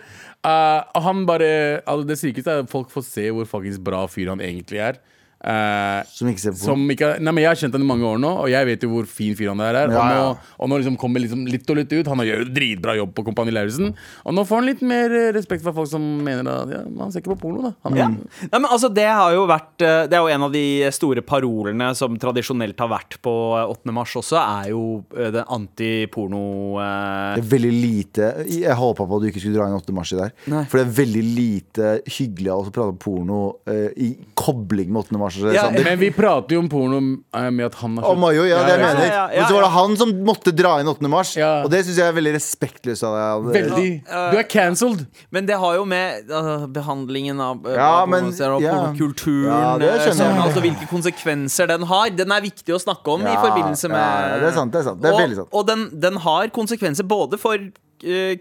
Eh, 0.45 1.01
han 1.07 1.25
bare 1.29 1.51
altså 1.81 2.05
Det 2.09 2.19
sykeste 2.21 2.53
er 2.53 2.65
at 2.67 2.73
folk 2.73 2.93
får 2.93 3.07
se 3.09 3.31
hvor 3.33 3.49
faktisk 3.49 3.85
bra 3.87 4.05
fyr 4.11 4.35
han 4.35 4.45
egentlig 4.45 4.83
er. 4.85 5.01
Eh, 5.45 6.01
Som 6.09 6.31
ikke 6.31 6.41
ser 6.41 6.55
på 6.55 6.63
som 6.65 6.81
ikke, 6.89 7.11
nei, 7.21 7.33
men 7.35 7.43
Jeg 7.43 7.51
har 7.51 7.59
kjent 7.61 7.75
han 7.77 7.85
i 7.85 7.89
mange 7.89 8.07
år 8.09 8.21
nå, 8.23 8.31
og 8.45 8.49
jeg 8.49 8.65
vet 8.69 8.85
jo 8.87 8.89
hvor 8.95 9.09
fin 9.09 9.35
fyr 9.37 9.51
han 9.53 9.61
der 9.61 9.77
er. 9.83 9.93
Ja, 9.93 10.01
Og 10.01 10.09
nå, 10.09 10.53
og 10.65 10.71
nå 10.73 10.79
liksom 10.81 10.97
kommer 11.01 11.21
liksom 11.21 11.43
litt 11.51 11.69
og 11.69 11.77
litt 11.77 11.93
ut. 11.93 12.09
Han 12.09 12.23
gjør 12.25 12.45
jo 12.45 12.49
dritbra 12.57 12.95
jobb 12.97 13.13
på 13.17 13.27
Kompani 13.27 13.53
Lauritzen. 13.53 13.93
Og 14.25 14.37
nå 14.37 14.45
får 14.49 14.63
han 14.63 14.69
litt 14.71 14.85
mer 14.87 15.13
eh, 15.13 15.29
respekt 15.37 15.65
for 15.67 15.77
folk 15.77 15.91
som 15.91 16.05
mener 16.25 16.49
at 16.49 16.73
ja, 16.73 16.81
han 17.03 17.13
ser 17.13 17.21
ikke 17.21 17.35
på 17.35 17.41
porno. 17.45 17.69
da 17.69 17.75
han, 17.85 17.99
Ja. 18.01 18.09
Nei, 18.09 18.59
men 18.59 18.69
altså, 18.71 18.89
det 18.95 19.07
har 19.07 19.35
jo 19.37 19.45
vært 19.49 19.85
eh, 19.85 20.07
Det 20.09 20.17
er 20.17 20.25
jo 20.25 20.33
en 20.33 20.47
av 20.49 20.55
de 20.55 20.65
store 20.95 21.23
parolene 21.25 21.91
som 21.99 22.17
tradisjonelt 22.21 22.81
har 22.81 22.91
vært 22.95 23.19
på 23.25 23.35
eh, 23.59 23.75
8. 23.75 23.95
mars 23.95 24.17
også, 24.21 24.41
er 24.41 24.73
jo 24.73 24.83
det 25.15 25.45
antiporno 25.53 26.43
uh... 26.79 27.35
Det 27.37 27.45
er 27.45 27.51
veldig 27.53 27.73
lite 27.75 28.31
Jeg 28.49 28.77
håpa 28.79 29.07
på 29.07 29.19
at 29.19 29.25
du 29.25 29.29
ikke 29.31 29.43
skulle 29.43 29.59
dra 29.59 29.69
inn 29.69 29.77
8. 29.77 29.95
mars 29.97 30.13
i 30.15 30.19
der. 30.19 30.35
Nei. 30.51 30.65
For 30.71 30.81
det 30.81 30.87
er 30.87 30.97
veldig 31.03 31.25
lite 31.29 31.93
hyggelig 32.17 32.53
å 32.55 32.61
prate 32.71 32.95
om 32.95 33.01
porno 33.01 33.41
uh, 33.69 33.91
i 34.01 34.15
kobling 34.39 34.89
med 34.93 35.05
8. 35.05 35.21
mars. 35.21 35.34
Ja, 35.55 35.65
Sander. 35.67 35.85
Men 35.85 35.99
vi 35.99 36.11
prater 36.15 36.57
jo 36.57 36.61
om 36.63 36.69
porno 36.71 36.99
eh, 37.01 37.49
med 37.51 37.67
at 37.67 37.75
han 37.81 37.97
har 37.99 38.07
Og 38.11 38.19
Mayo, 38.23 38.45
ja, 38.47 38.61
det 38.65 38.75
jeg 38.75 38.81
Ja, 38.81 38.87
ja, 38.87 38.95
mener. 38.95 39.07
ja, 39.07 39.25
ja, 39.35 39.41
Men 39.41 39.49
så 39.49 39.55
var 39.57 39.63
det 39.67 39.71
han 39.75 39.97
som 40.01 40.13
måtte 40.27 40.53
dra 40.55 40.73
inn 40.81 40.91
8. 40.91 41.09
mars, 41.11 41.35
Ja. 41.37 41.51
og 41.65 41.71
det 41.73 41.85
syns 41.87 41.99
jeg 41.99 42.07
er 42.07 42.17
veldig 42.17 42.35
respektløst 42.37 43.07
av 43.09 43.17
deg. 43.19 43.53
Veldig. 43.59 43.87
Du 44.33 44.39
er 44.39 44.49
cancelled. 44.49 45.07
Men 45.31 45.47
det 45.47 45.59
har 45.59 45.75
jo 45.79 45.85
med 45.85 46.31
uh, 46.31 46.67
behandlingen 46.67 47.41
av 47.41 47.65
uh, 47.67 47.75
Ja, 47.75 48.07
men- 48.07 48.31
og 48.35 48.63
ja. 48.63 48.75
pornokulturen 48.75 49.83
Ja, 49.83 49.99
sånn. 50.13 50.39
Altså 50.45 50.61
hvilke 50.65 50.89
konsekvenser 50.91 51.67
den 51.69 51.83
har. 51.83 52.11
Den 52.11 52.33
er 52.33 52.41
viktig 52.45 52.75
å 52.75 52.81
snakke 52.81 53.09
om 53.15 53.23
i 53.23 53.35
forbindelse 53.35 53.89
med 53.89 53.99
ja, 53.99 54.39
det 54.41 54.51
er 54.51 54.57
sant, 54.59 54.73
det 54.73 54.81
er 54.81 54.89
sant. 54.91 55.01
Det 55.03 55.09
er 55.11 55.15
og, 55.17 55.21
veldig 55.25 55.37
sant. 55.43 55.49
Og 55.53 55.67
den, 55.67 55.89
den 56.01 56.17
har 56.25 56.49
konsekvenser 56.55 57.05
både 57.09 57.39
for 57.41 57.59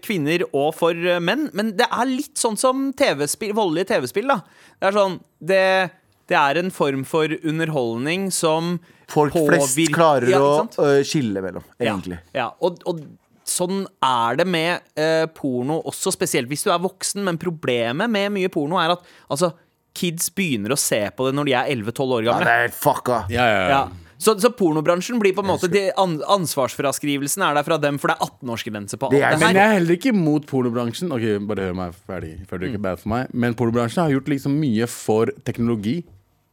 kvinner 0.04 0.42
og 0.52 0.74
for 0.76 0.92
menn, 1.24 1.46
men 1.56 1.70
det 1.78 1.86
er 1.88 2.08
litt 2.10 2.36
sånn 2.36 2.56
som 2.60 2.90
TV-spill, 2.96 3.54
voldelige 3.56 3.94
TV-spill. 3.94 4.26
da 4.28 4.40
Det 4.80 4.88
er 4.90 4.96
sånn 4.98 5.14
det, 5.40 5.90
det 6.30 6.36
er 6.40 6.60
en 6.60 6.70
form 6.72 7.02
for 7.04 7.28
underholdning 7.44 8.30
som 8.32 8.78
Folk 9.12 9.34
flest 9.36 9.76
klarer 9.92 10.30
Ja, 10.32 10.40
å 10.40 10.64
øh, 10.80 11.02
skille 11.04 11.42
mellom, 11.44 11.64
egentlig. 11.78 12.16
Ja, 12.32 12.46
ja. 12.46 12.46
Og, 12.64 12.78
og 12.88 13.02
sånn 13.44 13.82
er 14.00 14.38
det 14.40 14.46
med 14.48 14.80
eh, 14.96 15.26
porno 15.36 15.82
også, 15.84 16.14
spesielt 16.14 16.48
hvis 16.48 16.64
du 16.64 16.70
er 16.72 16.80
voksen. 16.80 17.20
Men 17.26 17.36
problemet 17.40 18.08
med 18.10 18.32
mye 18.32 18.48
porno 18.52 18.80
er 18.80 18.94
at 18.96 19.04
altså, 19.28 19.52
kids 19.94 20.30
begynner 20.34 20.72
å 20.74 20.80
se 20.80 21.02
på 21.14 21.28
det 21.28 21.36
når 21.36 21.50
de 21.50 21.58
er 21.60 21.68
11-12 21.76 22.16
år 22.16 22.24
gamle. 22.30 22.40
Ja, 22.40 22.48
det 22.48 22.54
er 22.56 22.64
helt 22.68 22.80
fucka. 22.80 23.20
Ja, 23.28 23.44
ja, 23.44 23.60
ja. 23.60 23.68
Ja. 23.76 23.84
Så, 24.24 24.32
så 24.40 24.48
pornobransjen 24.56 25.18
blir 25.20 25.34
på 25.36 25.42
en 25.44 25.48
måte 25.50 25.68
de, 25.68 25.88
an, 26.00 26.14
Ansvarsfraskrivelsen 26.32 27.42
er 27.44 27.58
der 27.58 27.66
fra 27.66 27.76
dem, 27.82 27.98
for 28.00 28.08
det 28.08 28.14
er 28.16 28.28
18-årsgrense 28.30 28.96
på 28.96 29.08
alt 29.10 29.16
Det 29.18 29.20
er- 29.20 29.34
det 29.36 29.40
Men 29.42 29.58
jeg 29.58 29.68
er 29.68 29.74
heller 29.74 29.98
ikke 29.98 30.14
mot 30.16 30.46
pornobransjen. 30.48 31.12
Ok, 31.12 31.26
Bare 31.50 31.66
hør 31.68 31.76
meg 31.76 31.94
ferdig 32.08 32.32
før 32.48 32.62
du 32.62 32.66
ikke 32.70 32.80
bad 32.80 33.02
for 33.02 33.10
meg 33.12 33.34
Men 33.34 33.54
pornobransjen 33.58 34.04
har 34.06 34.14
gjort 34.14 34.30
liksom 34.32 34.56
mye 34.62 34.88
for 34.88 35.26
teknologi. 35.44 35.98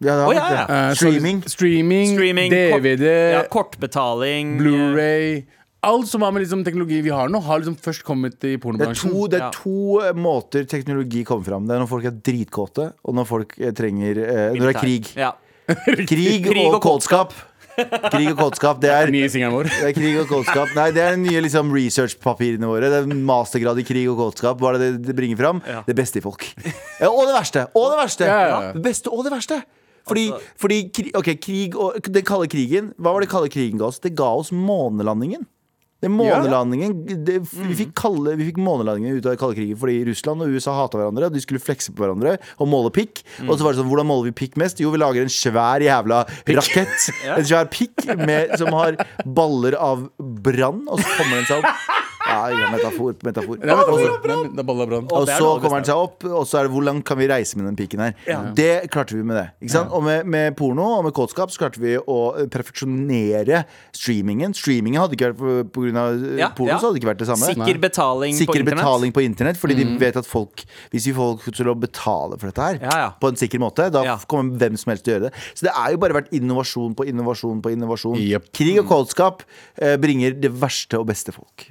Ja, 0.01 0.15
det 0.17 0.24
har 0.25 0.31
Å, 0.31 0.36
ja, 0.36 0.46
det. 0.50 0.75
Eh, 0.75 0.93
Streaming. 0.98 1.41
streaming, 1.46 2.13
Streaming, 2.15 2.53
DVD, 2.53 3.08
Ja, 3.36 3.41
kortbetaling 3.53 4.55
Blu-ray 4.58 5.43
Alt 5.86 6.08
som 6.10 6.22
har 6.25 6.31
med 6.34 6.43
liksom 6.43 6.63
teknologi 6.65 7.00
vi 7.01 7.10
har 7.13 7.29
nå, 7.29 7.39
har 7.41 7.62
liksom 7.62 7.75
først 7.81 8.03
kommet 8.05 8.36
i 8.46 8.51
Det 8.51 8.53
er, 8.53 8.58
pornobransjen. 8.62 9.10
to, 9.13 9.27
det 9.27 9.39
er 9.39 9.46
Ja. 9.48 9.51
to 9.55 10.01
eh, 10.05 10.13
måter 10.13 10.67
teknologi 10.70 11.24
kommer 11.25 11.43
fram. 11.48 11.65
Det 11.65 11.74
er 11.74 11.79
når 11.81 11.89
folk 11.89 12.05
er 12.05 12.12
dritkåte, 12.22 12.93
og 13.03 13.15
når 13.17 13.25
folk 13.25 13.55
eh, 13.60 13.72
trenger 13.74 14.20
uh, 14.22 14.53
Når 14.53 14.67
det 14.67 14.75
er 14.75 14.79
krig. 14.79 15.10
Ja. 15.17 15.31
Krig, 16.12 16.46
Krig 16.46 16.67
og, 16.67 16.75
og 16.75 16.81
kåtskap. 16.86 17.34
Krig 18.12 18.29
og 18.29 18.38
kåtskap, 18.38 18.79
det 18.84 18.91
er 18.93 19.10
Nye 19.10 19.29
singelen 19.31 19.55
vår. 19.55 19.70
det 19.72 19.89
er 19.89 19.93
krig 19.98 20.20
og 20.22 20.27
kåtskap. 20.29 20.70
Nei, 20.77 20.91
det 20.93 21.01
er 21.01 21.15
de 21.15 21.22
nye 21.24 21.41
liksom, 21.48 21.74
researchpapirene 21.74 22.67
våre. 22.70 22.89
Det 22.91 23.01
er 23.01 23.08
Mastergrad 23.31 23.79
i 23.81 23.86
krig 23.88 24.05
og 24.12 24.20
kåtskap. 24.22 24.62
Hva 24.62 24.75
er 24.75 24.81
det 24.84 24.89
det 25.08 25.15
bringer 25.17 25.39
fram? 25.39 25.62
Det 25.88 25.96
beste 25.98 26.22
i 26.22 26.25
folk. 26.25 26.46
Ja, 27.01 27.10
og 27.10 27.25
det 27.25 27.34
verste! 27.39 27.65
Og 27.74 27.89
det 27.93 28.01
verste! 28.03 28.27
Ja, 28.29 28.41
ja, 28.46 28.62
ja. 28.67 28.74
Det 28.75 28.84
beste 28.86 29.10
og 29.10 29.24
det 29.25 29.34
verste. 29.34 29.63
Fordi, 30.10 30.27
fordi 30.58 30.77
kri- 30.89 31.12
ok, 31.15 31.29
krig 31.43 31.75
og 31.77 32.01
Den 32.10 32.24
kalde 32.25 32.48
krigen 32.50 32.88
Hva 32.98 33.12
var 33.13 33.22
det 33.22 33.29
kalde 33.31 33.51
krigen 33.53 33.77
ga 33.77 33.86
oss? 33.91 34.00
Det 34.01 34.15
ga 34.17 34.31
oss 34.41 34.50
månelandingen. 34.51 35.46
Det 36.01 36.10
månelandingen 36.10 36.96
det, 37.27 37.36
vi, 37.46 37.75
fikk 37.77 37.91
kalde, 38.00 38.31
vi 38.39 38.48
fikk 38.48 38.58
månelandingen 38.58 39.20
ut 39.20 39.27
av 39.29 39.36
kalde 39.38 39.53
krigen 39.60 39.77
fordi 39.77 40.00
Russland 40.08 40.41
og 40.41 40.50
USA 40.55 40.74
hata 40.74 40.98
hverandre. 40.98 41.27
Og 41.29 41.36
de 41.36 41.41
skulle 41.43 41.62
flekse 41.62 41.93
på 41.93 42.01
hverandre 42.01 42.39
og 42.58 42.72
måle 42.72 42.89
pikk. 42.96 43.22
Og 43.46 43.53
så 43.53 43.62
var 43.67 43.75
det 43.75 43.84
sånn, 43.84 43.89
hvordan 43.91 44.10
måler 44.10 44.31
vi 44.31 44.34
pikk 44.41 44.58
mest? 44.58 44.81
Jo, 44.81 44.89
vi 44.96 44.98
lager 45.03 45.22
en 45.22 45.29
svær 45.29 45.86
jævla 45.86 46.24
rakett. 46.58 47.05
En 47.38 47.46
svær 47.46 47.70
pikk 47.70 48.08
med, 48.17 48.58
som 48.58 48.74
har 48.74 48.98
baller 49.29 49.77
av 49.77 50.08
brann, 50.17 50.88
og 50.89 50.98
så 51.05 51.13
kommer 51.20 51.38
den 51.43 51.51
seg 51.51 51.62
opp. 51.62 51.86
Ja, 52.31 52.47
ja, 52.55 52.69
metafor. 52.73 53.15
metafor. 53.27 53.59
Det 53.61 53.67
er 53.69 53.75
metafor. 53.75 54.21
Det 54.23 54.31
er-. 54.31 55.11
Og 55.11 55.27
så 55.27 55.50
kommer 55.61 55.81
den 55.81 55.88
seg 55.91 56.00
opp, 56.05 56.23
og 56.31 56.45
så 56.47 56.59
er 56.61 56.67
det 56.67 56.71
hvor 56.73 56.85
langt 56.88 57.05
kan 57.07 57.19
vi 57.19 57.27
reise 57.31 57.57
med 57.59 57.67
den 57.69 57.77
piken 57.79 58.00
her. 58.05 58.15
Det 58.57 58.71
klarte 58.93 59.15
vi 59.17 59.23
med 59.27 59.35
det. 59.39 59.45
Ikke 59.61 59.73
sant? 59.75 59.91
Og 59.91 60.03
med, 60.05 60.25
med 60.25 60.55
porno 60.59 60.88
og 61.00 61.03
med 61.07 61.13
kåtskap 61.17 61.51
så 61.53 61.65
klarte 61.65 61.81
vi 61.83 61.95
å 62.00 62.19
eh, 62.39 62.47
perfeksjonere 62.51 63.63
streamingen. 63.95 64.53
Streamingen 64.57 65.01
hadde 65.01 65.17
ikke 65.17 65.31
vært 65.31 65.39
på, 65.41 65.55
på 65.75 65.85
grunn 65.85 66.00
av 66.01 66.15
eh, 66.15 66.38
Ja, 66.41 66.50
porno, 66.55 66.71
ja. 66.73 66.79
så 66.81 66.88
hadde 66.89 66.97
det 66.97 67.03
ikke 67.03 67.11
vært 67.11 67.21
det 67.23 67.29
samme. 67.29 67.51
Sikker 67.51 67.81
betaling 67.83 68.35
på 68.35 68.41
Sikker 68.41 68.61
internett. 68.61 68.77
Mm. 68.77 68.81
betaling 68.83 69.15
på 69.17 69.23
internett, 69.25 69.59
fordi 69.61 69.77
de 69.81 69.88
vet 70.01 70.17
at 70.21 70.27
folk 70.29 70.63
Hvis 70.93 71.07
vi 71.09 71.13
får 71.17 71.31
folk 71.41 71.55
til 71.57 71.69
å 71.71 71.75
betale 71.77 72.38
for 72.41 72.50
dette 72.51 72.65
her 72.65 72.79
Ja, 72.81 72.95
ja. 73.05 73.09
på 73.21 73.31
en 73.31 73.39
sikker 73.39 73.61
måte, 73.61 73.89
da 73.93 74.03
Ja. 74.05 74.17
kommer 74.27 74.57
hvem 74.61 74.77
som 74.79 74.91
helst 74.91 75.05
til 75.05 75.13
å 75.13 75.17
gjøre 75.19 75.29
det. 75.29 75.33
Så 75.55 75.67
det 75.67 75.73
er 75.77 75.91
jo 75.95 75.97
bare 76.01 76.17
vært 76.21 76.31
innovasjon 76.35 76.95
på 76.97 77.05
innovasjon 77.07 77.61
på 77.61 77.71
innovasjon. 77.73 78.17
Yep. 78.21 78.50
Krig 78.57 78.79
og 78.81 78.88
kåtskap 78.89 79.43
eh, 79.81 79.95
bringer 80.01 80.35
det 80.39 80.51
verste 80.61 81.00
og 81.00 81.07
beste 81.11 81.31
folk. 81.35 81.67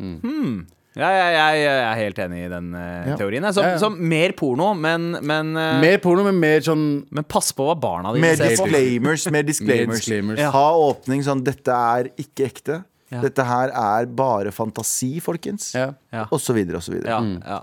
Ja, 0.99 1.07
jeg, 1.15 1.35
ja, 1.37 1.45
jeg 1.55 1.83
er 1.87 1.99
helt 2.01 2.17
enig 2.19 2.39
i 2.45 2.49
den 2.51 2.73
eh, 2.75 3.09
Ja. 3.13 3.17
teorien. 3.17 3.45
Så 3.47 3.53
Som, 3.61 3.65
Ja, 3.65 3.71
ja. 3.77 3.79
som 3.79 3.97
mer 4.11 4.33
porno, 4.35 4.73
men, 4.75 5.13
men, 5.23 5.53
eh, 5.57 5.81
Mer 5.81 5.99
porno, 6.03 6.25
men 6.27 6.41
mer 6.43 6.61
sånn 6.67 7.07
men 7.11 7.25
pass 7.31 7.53
på 7.55 7.63
hva 7.69 7.77
barna 7.79 8.13
dine 8.13 8.25
Mer 8.27 8.37
ser 8.41 8.57
på. 8.57 8.65
disclaimers. 8.71 9.27
Mer 9.31 9.43
disclaimers. 9.47 10.01
disclaimers. 10.03 10.41
Ha 10.51 10.65
åpning 10.89 11.23
sånn 11.23 11.45
Dette 11.47 11.71
er 11.71 12.11
ikke 12.19 12.49
ekte. 12.51 12.81
Ja. 13.11 13.21
Dette 13.23 13.45
her 13.47 13.71
er 13.75 14.07
bare 14.07 14.51
fantasi, 14.55 15.21
folkens. 15.23 15.73
ja. 15.75 15.93
Ja. 16.13 16.27
Og 16.31 16.41
så 16.43 16.55
videre 16.55 16.77
og 16.79 16.83
så 16.83 16.93
videre. 16.95 17.11
Ja, 17.11 17.21
ja. 17.47 17.63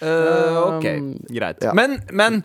Eh, 0.00 0.56
ok, 0.76 0.86
greit. 1.32 1.62
Ja. 1.64 1.72
Men, 1.72 1.98
men 2.12 2.42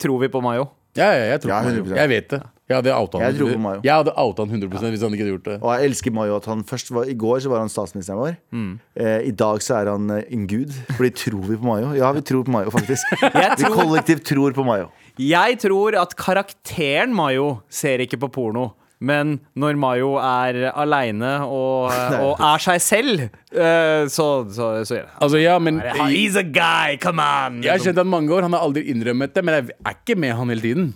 tror 0.00 0.20
vi 0.20 0.28
på 0.28 0.42
Mayo? 0.44 0.68
Ja, 0.96 1.12
ja, 1.16 1.24
jeg 1.32 1.40
tror 1.42 1.52
Ja, 1.54 1.60
på 1.64 1.70
Mayo. 1.72 1.84
100%. 1.84 1.96
Jeg 1.96 2.08
vet 2.12 2.28
det. 2.34 2.40
Jeg 2.70 2.78
hadde 2.78 2.92
outa 2.94 3.18
han. 3.18 3.26
Jeg 3.26 3.38
tror 3.40 3.50
på 3.56 3.62
Mayo. 3.64 3.80
Jeg 3.82 3.96
hadde 3.98 4.12
outa 4.14 4.44
han 4.46 4.52
100 4.54 4.70
hvis 4.70 5.02
han 5.02 5.16
ikke 5.16 5.24
hadde 5.26 5.32
gjort 5.34 5.48
det. 5.48 5.56
Og 5.58 5.72
jeg 5.74 5.90
elsker 5.90 6.14
Mayo 6.14 6.36
at 6.38 6.46
han 6.46 6.62
først 6.70 6.92
var 6.94 7.10
I 7.10 7.16
går 7.18 7.42
så 7.42 7.50
var 7.50 7.64
han 7.64 7.72
statsministeren 7.72 8.20
vår. 8.22 8.36
Mm. 8.54 8.72
Eh, 8.94 9.16
I 9.26 9.34
dag 9.42 9.64
så 9.66 9.80
er 9.80 9.90
han 9.90 10.06
eh, 10.14 10.22
en 10.30 10.46
gud. 10.50 10.70
Fordi 10.94 11.10
tror 11.24 11.42
vi 11.50 11.58
på 11.58 11.66
Mayo? 11.66 11.90
Ja, 11.98 12.12
vi 12.14 12.22
tror 12.30 12.46
på 12.46 12.54
Mayo, 12.54 12.70
faktisk. 12.70 13.10
Vi 13.20 13.46
tror- 13.64 13.74
kollektivt 13.80 14.22
tror 14.30 14.54
på 14.54 14.64
Mayo. 14.64 14.90
Jeg 15.20 15.58
tror 15.60 15.98
at 16.00 16.14
karakteren 16.16 17.10
Mayo 17.16 17.56
ser 17.68 17.98
ikke 18.06 18.20
på 18.22 18.30
porno. 18.32 18.70
Men 19.00 19.38
når 19.56 19.78
Mayo 19.80 20.10
er 20.20 20.66
aleine 20.76 21.30
og, 21.48 21.88
og 22.26 22.42
er 22.44 22.60
seg 22.60 22.82
selv, 22.84 23.22
eh, 23.48 24.04
så, 24.12 24.26
så, 24.52 24.66
så 24.84 24.98
gjør 24.98 25.06
det. 25.06 25.14
Altså, 25.24 25.40
ja, 25.40 25.54
men 25.58 25.80
He's 26.04 26.36
a 26.36 26.44
guy, 26.44 26.98
come 27.00 27.24
on! 27.24 27.62
Jeg 27.64 27.72
har 27.78 27.80
kjent 27.86 28.02
han 28.02 28.10
mange 28.12 28.28
år, 28.36 28.44
han 28.44 28.52
har 28.52 28.66
aldri 28.66 28.84
innrømmet 28.92 29.32
det, 29.34 29.44
men 29.48 29.56
jeg 29.56 29.72
er 29.80 29.96
ikke 29.96 30.18
med 30.20 30.36
han 30.36 30.52
hele 30.52 30.66
tiden. 30.66 30.90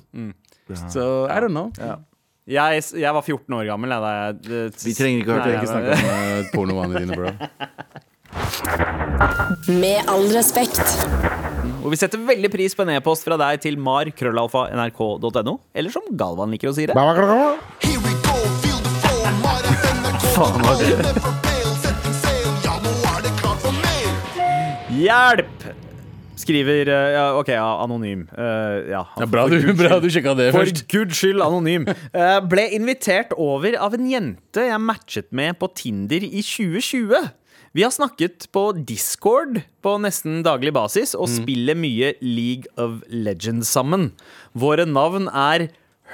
Så 0.90 1.04
I 1.28 1.38
don't 1.44 1.52
know. 1.52 1.70
Jeg, 2.44 2.82
jeg 3.00 3.12
var 3.16 3.22
14 3.24 3.54
år 3.56 3.64
gammel. 3.70 3.90
Jeg, 3.94 4.00
da 4.04 4.10
jeg, 4.14 4.34
det, 4.44 4.84
Vi 4.84 4.92
trenger 4.96 5.18
ikke 5.22 5.32
å 5.32 5.38
høre 5.38 5.52
jeg- 5.54 5.68
om 5.68 5.74
uh, 5.88 6.50
pornovanene 6.52 7.00
dine, 7.00 7.16
bro. 7.16 7.30
Med 9.80 10.08
all 10.10 10.26
respekt. 10.34 10.82
Og 11.84 11.90
vi 11.92 11.96
setter 12.00 12.18
veldig 12.24 12.50
pris 12.52 12.74
på 12.76 12.82
en 12.84 12.92
e-post 12.96 13.24
fra 13.26 13.36
deg 13.40 13.60
til 13.64 13.76
mar.krøllalfa.nrk.no, 13.80 15.54
eller 15.76 15.90
som 15.92 16.02
Galvan 16.16 16.52
liker 16.52 16.68
å 16.72 16.74
si 16.76 16.86
det. 16.88 16.96
Faen, 20.34 20.64
ja, 20.64 20.72
er 20.74 21.04
det. 21.04 21.12
Hjelp! 24.94 25.63
Skriver 26.44 26.90
eh, 26.92 27.10
ja, 27.16 27.24
OK, 27.38 27.50
ja, 27.54 27.68
anonym. 27.84 28.26
Uh, 28.36 28.84
ja, 28.92 29.04
Ja, 29.18 29.28
bra, 29.30 29.46
du, 29.48 29.56
bra 29.78 29.96
du 30.02 30.10
sjekka 30.12 30.34
det 30.36 30.50
For 30.52 30.62
først. 30.64 30.84
guds 30.92 31.20
skyld 31.20 31.40
anonym. 31.44 31.86
Uh, 32.12 32.40
ble 32.52 32.66
invitert 32.76 33.32
over 33.40 33.78
av 33.80 33.96
en 33.96 34.10
jente 34.10 34.68
jeg 34.68 34.82
matchet 34.84 35.30
med 35.32 35.56
på 35.60 35.70
Tinder 35.74 36.24
i 36.26 36.44
2020. 36.44 37.32
Vi 37.74 37.82
har 37.82 37.90
snakket 37.90 38.46
på 38.54 38.68
Discord 38.86 39.58
på 39.82 39.96
nesten 39.98 40.44
daglig 40.46 40.70
basis 40.76 41.16
og 41.18 41.26
spiller 41.32 41.74
mye 41.74 42.12
League 42.22 42.70
of 42.78 43.00
Legends 43.10 43.72
sammen. 43.74 44.12
Våre 44.54 44.84
navn 44.86 45.26
er 45.26 45.66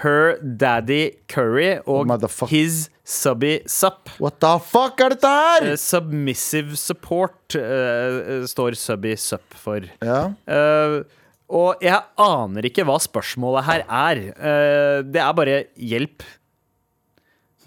Her 0.03 0.37
Daddy 0.41 1.11
Curry 1.29 1.81
og 1.85 2.07
Motherfuck- 2.09 2.49
His 2.49 2.89
Subby 3.05 3.59
Sup. 3.67 4.09
What 4.21 4.39
the 4.41 4.59
fuck 4.63 5.01
er 5.01 5.11
dette 5.11 5.27
her?! 5.29 5.73
Eh, 5.73 5.77
Submissive 5.77 6.77
Support 6.79 7.57
eh, 7.59 8.47
står 8.47 8.77
Subby 8.79 9.17
Sup 9.19 9.43
for. 9.59 9.81
Ja. 10.01 10.33
Eh, 10.47 11.03
og 11.51 11.83
jeg 11.83 11.99
aner 12.23 12.63
ikke 12.71 12.85
hva 12.87 13.01
spørsmålet 13.03 13.65
her 13.67 13.83
er. 13.91 14.21
Eh, 14.31 15.03
det 15.03 15.21
er 15.21 15.33
bare 15.35 15.65
hjelp. 15.77 16.23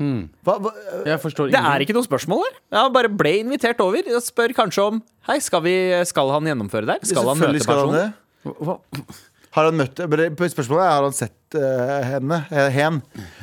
Hva, 0.04 0.56
hva, 0.60 0.72
Jeg 1.06 1.20
forstår 1.22 1.52
Det 1.54 1.60
er 1.60 1.84
ikke 1.86 1.94
noe 1.96 2.04
spørsmål 2.04 2.42
her. 2.44 2.56
Jeg 2.76 2.94
bare 2.96 3.12
ble 3.14 3.36
invitert 3.44 3.80
over. 3.84 4.02
Jeg 4.04 4.24
spør 4.26 4.52
kanskje 4.58 4.84
om 4.90 4.98
Hei, 5.30 5.38
skal, 5.40 5.62
vi, 5.64 5.76
skal 6.10 6.32
han 6.34 6.44
gjennomføre 6.50 6.84
det 6.88 6.96
der? 6.98 7.08
Skal 7.12 7.28
han 7.30 7.38
Selvfølgelig 7.38 7.62
møte 7.62 7.64
skal 7.64 7.78
han 7.78 7.94
personen? 7.94 9.04
det. 9.06 9.16
Har 9.54 9.70
han 9.70 9.78
møtt 9.78 10.02
Spørsmålet 10.02 10.82
er 10.82 10.90
har 10.90 11.06
han 11.06 11.16
sett 11.16 11.38
uh, 11.58 12.02
henne, 12.08 12.40
eh, 12.50 12.70
hen. 12.74 13.00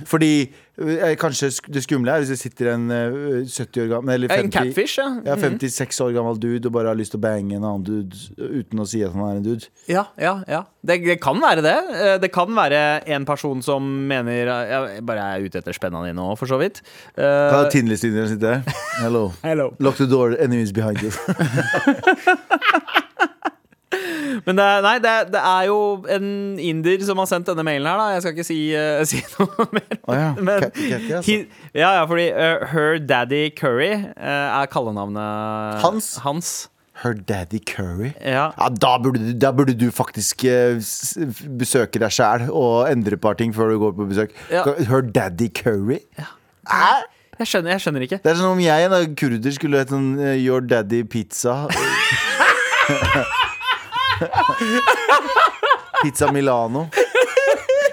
Fordi 0.09 0.33
eh, 0.81 1.15
kanskje 1.21 1.51
det 1.71 1.83
skumle 1.85 2.11
er 2.13 2.23
hvis 2.23 2.33
det 2.33 2.39
sitter 2.41 2.73
en 2.73 2.89
eh, 2.91 3.47
70 3.47 3.85
år 3.85 3.91
gammel 3.93 4.15
Eller 4.17 4.33
50, 4.33 4.45
En 4.45 4.53
catfish, 4.55 4.99
ja. 4.99 5.09
ja, 5.27 5.37
56 5.39 6.01
år 6.07 6.15
gammel 6.17 6.41
dude 6.43 6.67
og 6.67 6.75
bare 6.75 6.91
har 6.91 6.99
lyst 6.99 7.15
til 7.15 7.21
å 7.21 7.25
bange 7.25 7.55
en 7.57 7.67
annen 7.67 7.87
dude 7.87 8.19
uten 8.41 8.83
å 8.83 8.87
si 8.91 9.03
at 9.07 9.15
han 9.15 9.27
er 9.29 9.39
en 9.39 9.47
dude. 9.47 9.71
Ja, 9.91 10.09
ja, 10.21 10.41
ja. 10.51 10.65
Det, 10.83 10.99
det 11.07 11.19
kan 11.23 11.39
være 11.43 11.63
det. 11.65 11.77
Det 12.23 12.31
kan 12.35 12.51
være 12.57 12.81
en 13.15 13.27
person 13.29 13.61
som 13.63 13.87
mener 14.11 14.51
Jeg 14.71 15.05
bare 15.07 15.27
er 15.35 15.45
ute 15.45 15.61
etter 15.61 15.77
spenna 15.77 16.03
dine 16.07 16.25
òg, 16.25 16.39
for 16.41 16.51
så 16.51 16.59
vidt. 16.61 16.81
Uh, 17.19 17.69
Tinder-linjen 17.71 18.33
sitter 18.33 18.47
der. 18.47 18.81
Hello. 19.05 19.29
Hello. 19.45 19.71
Lock 19.79 20.01
the 20.01 20.09
door, 20.11 20.35
enemies 20.39 20.73
behind 20.73 21.03
you. 21.05 21.13
Men 24.47 24.57
det, 24.59 24.65
er- 24.65 24.83
nei, 24.87 24.95
det, 25.05 25.11
er- 25.11 25.29
det 25.35 25.43
er 25.51 25.67
jo 25.69 25.79
en 26.17 26.27
inder 26.59 27.05
som 27.07 27.19
har 27.23 27.29
sendt 27.31 27.47
denne 27.51 27.65
mailen 27.67 27.87
her, 27.91 27.99
da. 28.01 28.09
Jeg 28.15 28.23
skal 28.25 28.35
ikke 28.37 28.47
si, 28.49 28.59
uh, 28.75 29.05
si 29.11 29.21
noe 29.37 29.67
mer. 29.77 29.97
Oh, 30.07 30.15
ja. 30.17 30.31
Men, 30.39 30.67
altså. 30.71 31.23
he, 31.29 31.39
ja, 31.77 31.91
ja, 32.01 32.05
fordi 32.11 32.27
uh, 32.33 32.67
Her 32.73 32.99
Daddy 33.11 33.43
Curry 33.59 33.93
uh, 33.95 34.61
er 34.61 34.71
kallenavnet 34.73 35.81
Hans? 35.85 36.13
hans. 36.25 36.53
Her 37.01 37.15
daddy 37.17 37.57
Curry. 37.65 38.11
Ja. 38.21 38.51
Ja, 38.59 38.67
da 38.77 38.91
burde, 39.01 39.23
du, 39.25 39.33
da 39.41 39.51
burde 39.57 39.73
du 39.81 39.87
faktisk 39.95 40.43
besøke 41.57 41.97
deg 42.03 42.13
sjæl 42.13 42.45
og 42.53 42.91
endre 42.91 43.17
et 43.17 43.23
par 43.25 43.39
ting 43.41 43.55
før 43.57 43.73
du 43.73 43.79
går 43.81 43.95
på 43.97 44.05
besøk. 44.11 44.35
Ja. 44.53 44.67
Her 44.91 45.01
daddy 45.09 45.49
Curry? 45.57 46.03
Æ? 46.21 46.91
Jeg 47.41 47.49
skjønner, 47.49 47.73
jeg 47.73 47.81
skjønner 47.87 48.05
ikke. 48.05 48.19
Det 48.21 48.35
er 48.35 48.37
som 48.37 48.51
om 48.53 48.61
jeg, 48.61 48.91
en 48.93 49.15
kurder, 49.17 49.55
skulle 49.57 49.81
hett 49.81 49.95
sånn 49.95 50.11
Your 50.43 50.61
daddy 50.61 51.01
pizza. 51.09 51.63
pizza 56.03 56.31
Milano. 56.33 56.87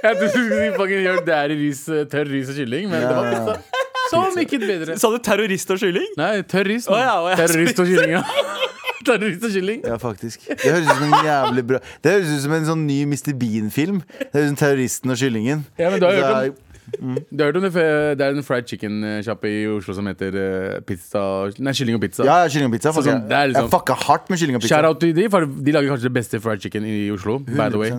Jeg 0.03 0.13
trodde 0.15 0.27
du 0.27 0.29
skulle 0.35 0.59
si 0.61 0.69
fucking 0.77 1.01
gjør 1.07 1.23
daddy 1.27 1.57
ris, 1.59 1.81
eh, 1.89 2.05
tørr 2.11 2.29
ris 2.31 2.51
og 2.53 2.59
kylling, 2.61 2.87
men 2.91 3.01
det 3.01 3.15
var 3.15 3.25
Ja, 3.25 3.31
ja. 3.31 3.39
pizza. 3.55 3.83
Som 4.07 4.37
ikke 4.39 4.59
bedre. 4.61 4.95
Sa 4.99 5.09
du 5.11 5.17
terrorist 5.19 5.71
og 5.73 5.81
kylling? 5.81 6.05
Nei, 6.19 6.41
tørr 6.47 6.69
ris. 6.71 6.85
nå. 6.87 6.95
Å 6.95 6.99
ja, 7.01 7.15
å 7.19 7.31
ja. 7.33 7.39
Terrorist 7.41 7.81
og 7.83 7.89
kylling, 7.89 8.13
ja. 8.15 8.21
Terrorist 9.07 9.43
og 9.43 9.51
kylling. 9.51 9.81
Ja, 9.87 9.97
faktisk. 9.99 10.45
Det 10.47 10.63
høres 10.71 10.87
ut 10.87 10.93
som 10.93 11.03
en 11.07 11.25
jævlig 11.27 11.63
bra 11.67 11.79
Det 12.03 12.11
høres 12.15 12.31
ut 12.31 12.41
som 12.45 12.55
en 12.57 12.65
sånn 12.69 12.85
ny 12.87 13.01
Mr. 13.07 13.33
Bean-film. 13.39 13.99
Det 14.19 14.29
høres 14.31 14.47
ut 14.47 14.53
som 14.53 14.59
Terroristen 14.63 15.11
og 15.13 15.19
kyllingen. 15.19 15.65
Ja, 15.79 15.91
men 15.91 15.99
du 15.99 16.07
har 16.07 16.15
hørt 16.15 16.25
hørt 16.31 16.63
Du 16.95 17.43
har 17.43 17.50
hørt 17.52 17.58
om 17.60 17.65
det? 17.67 17.73
Det 18.17 18.23
er 18.26 18.36
en 18.38 18.43
fried 18.47 18.67
chicken-sjappe 18.69 19.50
i 19.52 19.65
Oslo 19.67 19.93
som 19.97 20.08
heter 20.08 20.36
eh, 20.39 20.80
pizza 20.88 21.19
Nei, 21.60 21.73
kylling 21.76 21.97
og 21.97 22.04
pizza. 22.06 22.23
Ja, 22.23 22.38
kylling 22.47 22.69
og 22.69 22.76
pizza. 22.78 22.93
Så 22.93 23.02
fucker 23.02 23.12
sånn, 23.17 23.26
det 23.28 23.38
er 23.38 23.47
liksom- 23.52 23.67
Jeg 23.67 23.73
fucka 23.76 23.97
hardt 24.08 24.30
med 24.32 24.39
kylling 24.39 24.56
og 24.56 24.62
pizza. 24.63 24.76
Shout 24.76 24.86
out 24.88 25.00
til 25.04 25.13
de, 25.17 25.30
for 25.30 25.45
de 25.45 25.71
lager 25.76 25.89
kanskje 25.91 26.08
det 26.08 26.13
beste 26.13 26.39
fried 26.39 26.62
chicken 26.63 26.86
i 26.88 27.10
Oslo. 27.12 27.39
By 27.39 27.67
the 27.69 27.78
way. 27.82 27.91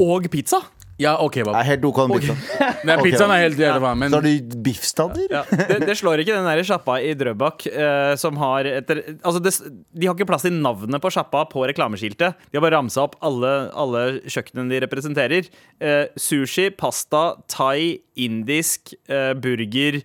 Og 0.00 0.30
pizza? 0.32 0.62
Ja, 1.02 1.16
og 1.20 1.32
kebab. 1.34 1.56
er 1.58 1.66
helt 1.66 1.84
OK. 1.88 1.98
den 2.04 2.12
pizzaen. 2.14 2.40
Nei, 2.86 2.94
ok. 3.00 3.04
pizzaen 3.08 3.32
er 3.34 3.42
helt 3.42 3.58
jævlig 3.60 3.82
faen, 3.84 3.98
men 4.02 4.12
Så 4.14 4.20
har 4.20 4.26
du 4.28 4.56
biffstadder? 4.68 5.26
Ja, 5.34 5.42
det, 5.72 5.78
det 5.90 5.96
slår 5.98 6.22
ikke 6.22 6.36
den 6.38 6.46
der 6.48 6.62
sjappa 6.68 6.96
i 7.02 7.12
Drøbak 7.18 7.66
eh, 7.72 8.14
som 8.22 8.38
har 8.40 8.68
etter, 8.70 9.02
Altså, 9.22 9.42
det, 9.44 9.52
de 9.98 10.06
har 10.08 10.14
ikke 10.16 10.28
plass 10.30 10.46
til 10.46 10.54
navnet 10.62 11.02
på 11.02 11.10
sjappa 11.12 11.44
på 11.50 11.66
reklameskiltet. 11.70 12.38
De 12.52 12.58
har 12.60 12.64
bare 12.64 12.76
ramsa 12.78 13.02
opp 13.04 13.18
alle, 13.26 13.52
alle 13.74 14.04
kjøkkenene 14.30 14.70
de 14.72 14.80
representerer. 14.86 15.50
Eh, 15.82 16.04
sushi, 16.16 16.70
pasta, 16.78 17.34
thai, 17.52 17.98
indisk, 18.22 18.94
eh, 19.10 19.32
burger, 19.34 20.00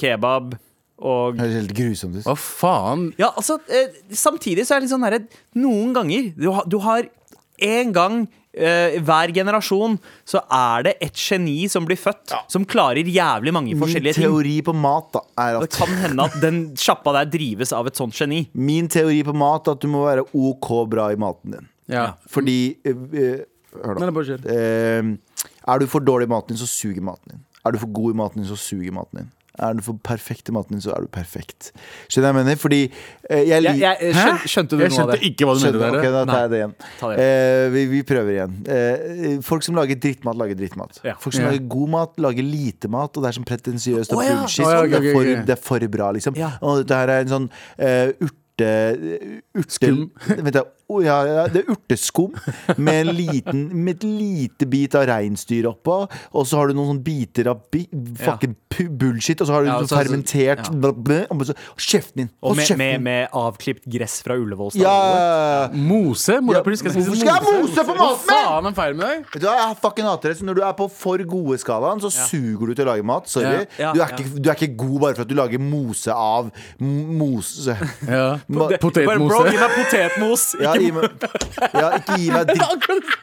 kebab 0.00 0.56
og 0.98 1.36
Det 1.36 1.44
høres 1.44 1.54
helt 1.60 1.74
grusomt 1.78 2.16
ut. 2.18 2.24
hva 2.26 2.34
faen? 2.38 3.04
Ja, 3.20 3.28
altså, 3.38 3.60
eh, 3.70 3.92
samtidig 4.10 4.64
så 4.66 4.74
er 4.74 4.80
det 4.80 4.88
litt 4.88 4.94
sånn 4.96 5.04
herre 5.06 5.20
Noen 5.54 5.92
ganger 5.94 6.32
Du, 6.34 6.48
har- 6.56 6.66
du 6.66 6.78
har 6.82 7.06
en 7.62 7.92
gang 7.94 8.16
eh, 8.58 8.98
hver 9.04 9.32
generasjon 9.34 9.96
så 10.28 10.42
er 10.52 10.88
det 10.88 10.94
et 11.04 11.22
geni 11.22 11.68
som 11.70 11.86
blir 11.88 11.98
født, 12.00 12.34
som 12.50 12.66
klarer 12.68 13.06
jævlig 13.08 13.54
mange 13.54 13.74
Min 13.74 13.82
forskjellige 13.82 14.18
ting. 14.18 14.26
Min 14.26 14.34
teori 14.34 14.56
på 14.66 14.74
mat 14.76 15.12
da 15.14 15.22
er 15.44 15.60
Det 15.64 15.70
kan 15.74 15.94
hende 16.02 16.28
at 16.28 16.38
den 16.42 16.62
sjappa 16.78 17.14
der 17.20 17.30
drives 17.32 17.72
av 17.76 17.90
et 17.90 17.98
sånt 17.98 18.16
geni. 18.18 18.44
Min 18.68 18.90
teori 18.92 19.22
på 19.26 19.36
mat 19.36 19.68
er 19.68 19.78
at 19.78 19.84
du 19.84 19.90
må 19.92 20.04
være 20.06 20.26
OK 20.32 20.72
bra 20.90 21.10
i 21.14 21.20
maten 21.20 21.56
din. 21.56 21.70
Ja. 21.88 22.10
Fordi 22.28 22.58
uh, 22.84 23.46
Hør 23.78 23.98
da. 24.00 24.36
Eh, 24.50 25.08
er 25.68 25.80
du 25.80 25.86
for 25.90 26.02
dårlig 26.02 26.26
i 26.28 26.32
maten 26.32 26.54
din, 26.54 26.60
så 26.60 26.68
suger 26.68 27.04
maten 27.04 27.34
din. 27.34 27.42
Er 27.66 27.74
du 27.74 27.78
for 27.82 27.90
god 27.92 28.14
i 28.14 28.16
maten 28.16 28.42
din, 28.42 28.48
så 28.48 28.56
suger 28.58 28.94
maten 28.94 29.22
din. 29.22 29.28
Er 29.58 29.74
du 29.74 29.82
for 29.82 29.98
perfekt 30.06 30.48
i 30.48 30.52
maten 30.54 30.76
din, 30.76 30.80
så 30.84 30.92
er 30.94 31.02
du 31.02 31.08
perfekt. 31.12 31.72
Skjønner 32.08 32.14
du 32.14 32.22
hva 32.22 32.30
jeg 32.30 32.38
mener? 32.38 32.58
Fordi 32.62 32.80
eh, 32.86 33.42
jeg, 33.48 33.62
Jeg, 33.66 33.78
jeg, 33.82 34.14
skjøn, 34.14 34.38
skjønte 34.52 34.76
du 34.78 34.82
Jeg 34.84 34.92
noe 34.92 34.94
av 34.94 34.98
skjønte 34.98 35.16
det? 35.18 35.30
ikke 35.32 35.48
hva 35.48 35.54
du 35.56 35.62
mente 35.64 35.72
Skjønner, 35.78 36.02
der. 36.02 36.12
da 36.14 36.24
tar 36.32 36.40
jeg 36.44 36.50
det 36.54 36.60
igjen. 36.62 36.74
Det. 37.02 37.26
Eh, 37.26 37.66
vi, 37.74 37.82
vi 37.92 38.02
prøver 38.12 38.32
igjen. 38.36 38.56
Eh, 38.78 39.36
folk 39.50 39.66
som 39.66 39.78
lager 39.80 40.00
drittmat, 40.06 40.38
lager 40.44 40.58
drittmat. 40.62 41.00
Ja. 41.04 41.16
Folk 41.20 41.34
som 41.36 41.44
Ja. 41.44 41.50
lager 41.52 41.66
god 41.76 41.88
mat, 41.96 42.16
lager 42.28 42.42
lite 42.46 42.88
mat, 42.92 43.16
og 43.16 43.22
det 43.26 43.32
er 43.32 43.38
sånn 43.40 43.48
pretensiøst 43.50 44.14
og 44.14 44.22
ja. 44.24 44.38
bullshit. 44.40 44.64
Det, 44.64 45.02
er 45.02 45.12
for, 45.12 45.32
det 45.50 45.56
er 45.58 45.62
for 45.70 45.88
bra, 45.98 46.10
liksom. 46.16 46.36
Ja. 46.38 46.54
Og 46.62 46.82
dette 46.84 46.94
her 47.02 47.08
er 47.18 47.26
en 47.26 47.34
sånn 47.36 47.50
eh, 47.78 48.12
urte... 48.22 48.70
urte 49.58 49.70
Skum. 49.74 50.08
Vent 50.46 50.56
Å, 50.88 51.02
ja, 51.04 51.16
det 51.52 51.60
er 51.66 51.72
urteskum 51.74 52.32
med, 52.80 52.94
en 53.02 53.10
liten, 53.12 53.58
med 53.84 53.98
et 53.98 54.04
lite 54.08 54.64
bit 54.72 54.94
av 54.96 55.04
reinsdyr 55.10 55.66
oppå. 55.68 55.98
Og 56.32 56.46
så 56.48 56.56
har 56.56 56.70
du 56.70 56.78
noen 56.78 56.94
sånne 56.94 57.04
biter 57.04 57.50
av 57.52 57.58
bi 57.72 57.82
fucking 58.22 58.54
ja. 58.56 58.86
bullshit, 58.96 59.42
og 59.44 59.50
så 59.50 59.52
har 59.58 59.66
du 59.66 59.68
Ja, 59.68 59.74
sånn 59.82 59.88
så- 59.90 59.92
så- 59.92 59.98
fermentert 60.00 60.64
ja. 60.64 60.72
bla, 60.72 60.92
bla, 60.92 61.18
og 61.28 61.42
Kjeften 61.76 62.16
din! 62.22 62.30
Og 62.40 62.48
Hold 62.54 62.56
med, 62.56 62.66
kjeften 62.70 62.78
med, 62.78 63.02
med 63.04 63.28
avklipt 63.36 63.84
gress 63.84 64.22
fra 64.24 64.36
Ullevål 64.40 64.72
Ja. 64.80 65.68
Mose? 65.74 66.38
Ja, 66.38 66.40
hvorfor 66.40 66.76
skal 66.80 66.96
jeg 66.96 67.04
mose 67.04 67.84
på 67.84 67.96
maten 67.98 68.24
min? 68.24 68.32
faen 68.32 68.74
feil 68.80 68.94
med 68.96 69.06
deg? 69.08 69.26
Vet 69.34 69.42
du 69.44 69.46
Jeg 69.48 69.76
fucking 69.82 70.08
hater 70.08 70.32
det. 70.32 70.38
Så 70.40 70.44
når 70.48 70.54
du 70.56 70.62
er 70.62 70.72
på 70.78 70.88
for 70.90 71.18
gode 71.28 71.58
skalaen, 71.60 72.00
så 72.00 72.08
suger 72.14 72.66
du 72.72 72.74
til 72.74 72.86
å 72.86 72.94
lage 72.94 73.04
mat. 73.04 73.28
Sorry. 73.28 73.66
Ja. 73.78 73.92
Du, 73.92 74.00
er 74.00 74.06
Ja, 74.06 74.08
ikke, 74.16 74.40
du 74.40 74.48
er 74.48 74.54
ikke 74.56 74.72
god 74.86 75.00
bare 75.04 75.14
for 75.18 75.22
at 75.26 75.28
du 75.28 75.34
lager 75.36 75.60
mose 75.60 76.08
av 76.16 76.48
mose. 76.80 77.76
Ja. 78.08 78.38
Potetmose. 78.48 78.48
Bro, 78.48 78.68
gi 78.72 78.78
Potetmose. 78.78 79.44
meg 79.52 79.76
potetmos! 79.76 80.44
Ja, 80.62 80.72
Ikke 80.72 80.77
gi 80.78 80.90
meg, 80.96 81.26
ja, 81.72 81.88
ikke 81.98 82.18
gi 82.22 82.30
meg 82.34 82.44
dritt. 82.52 83.16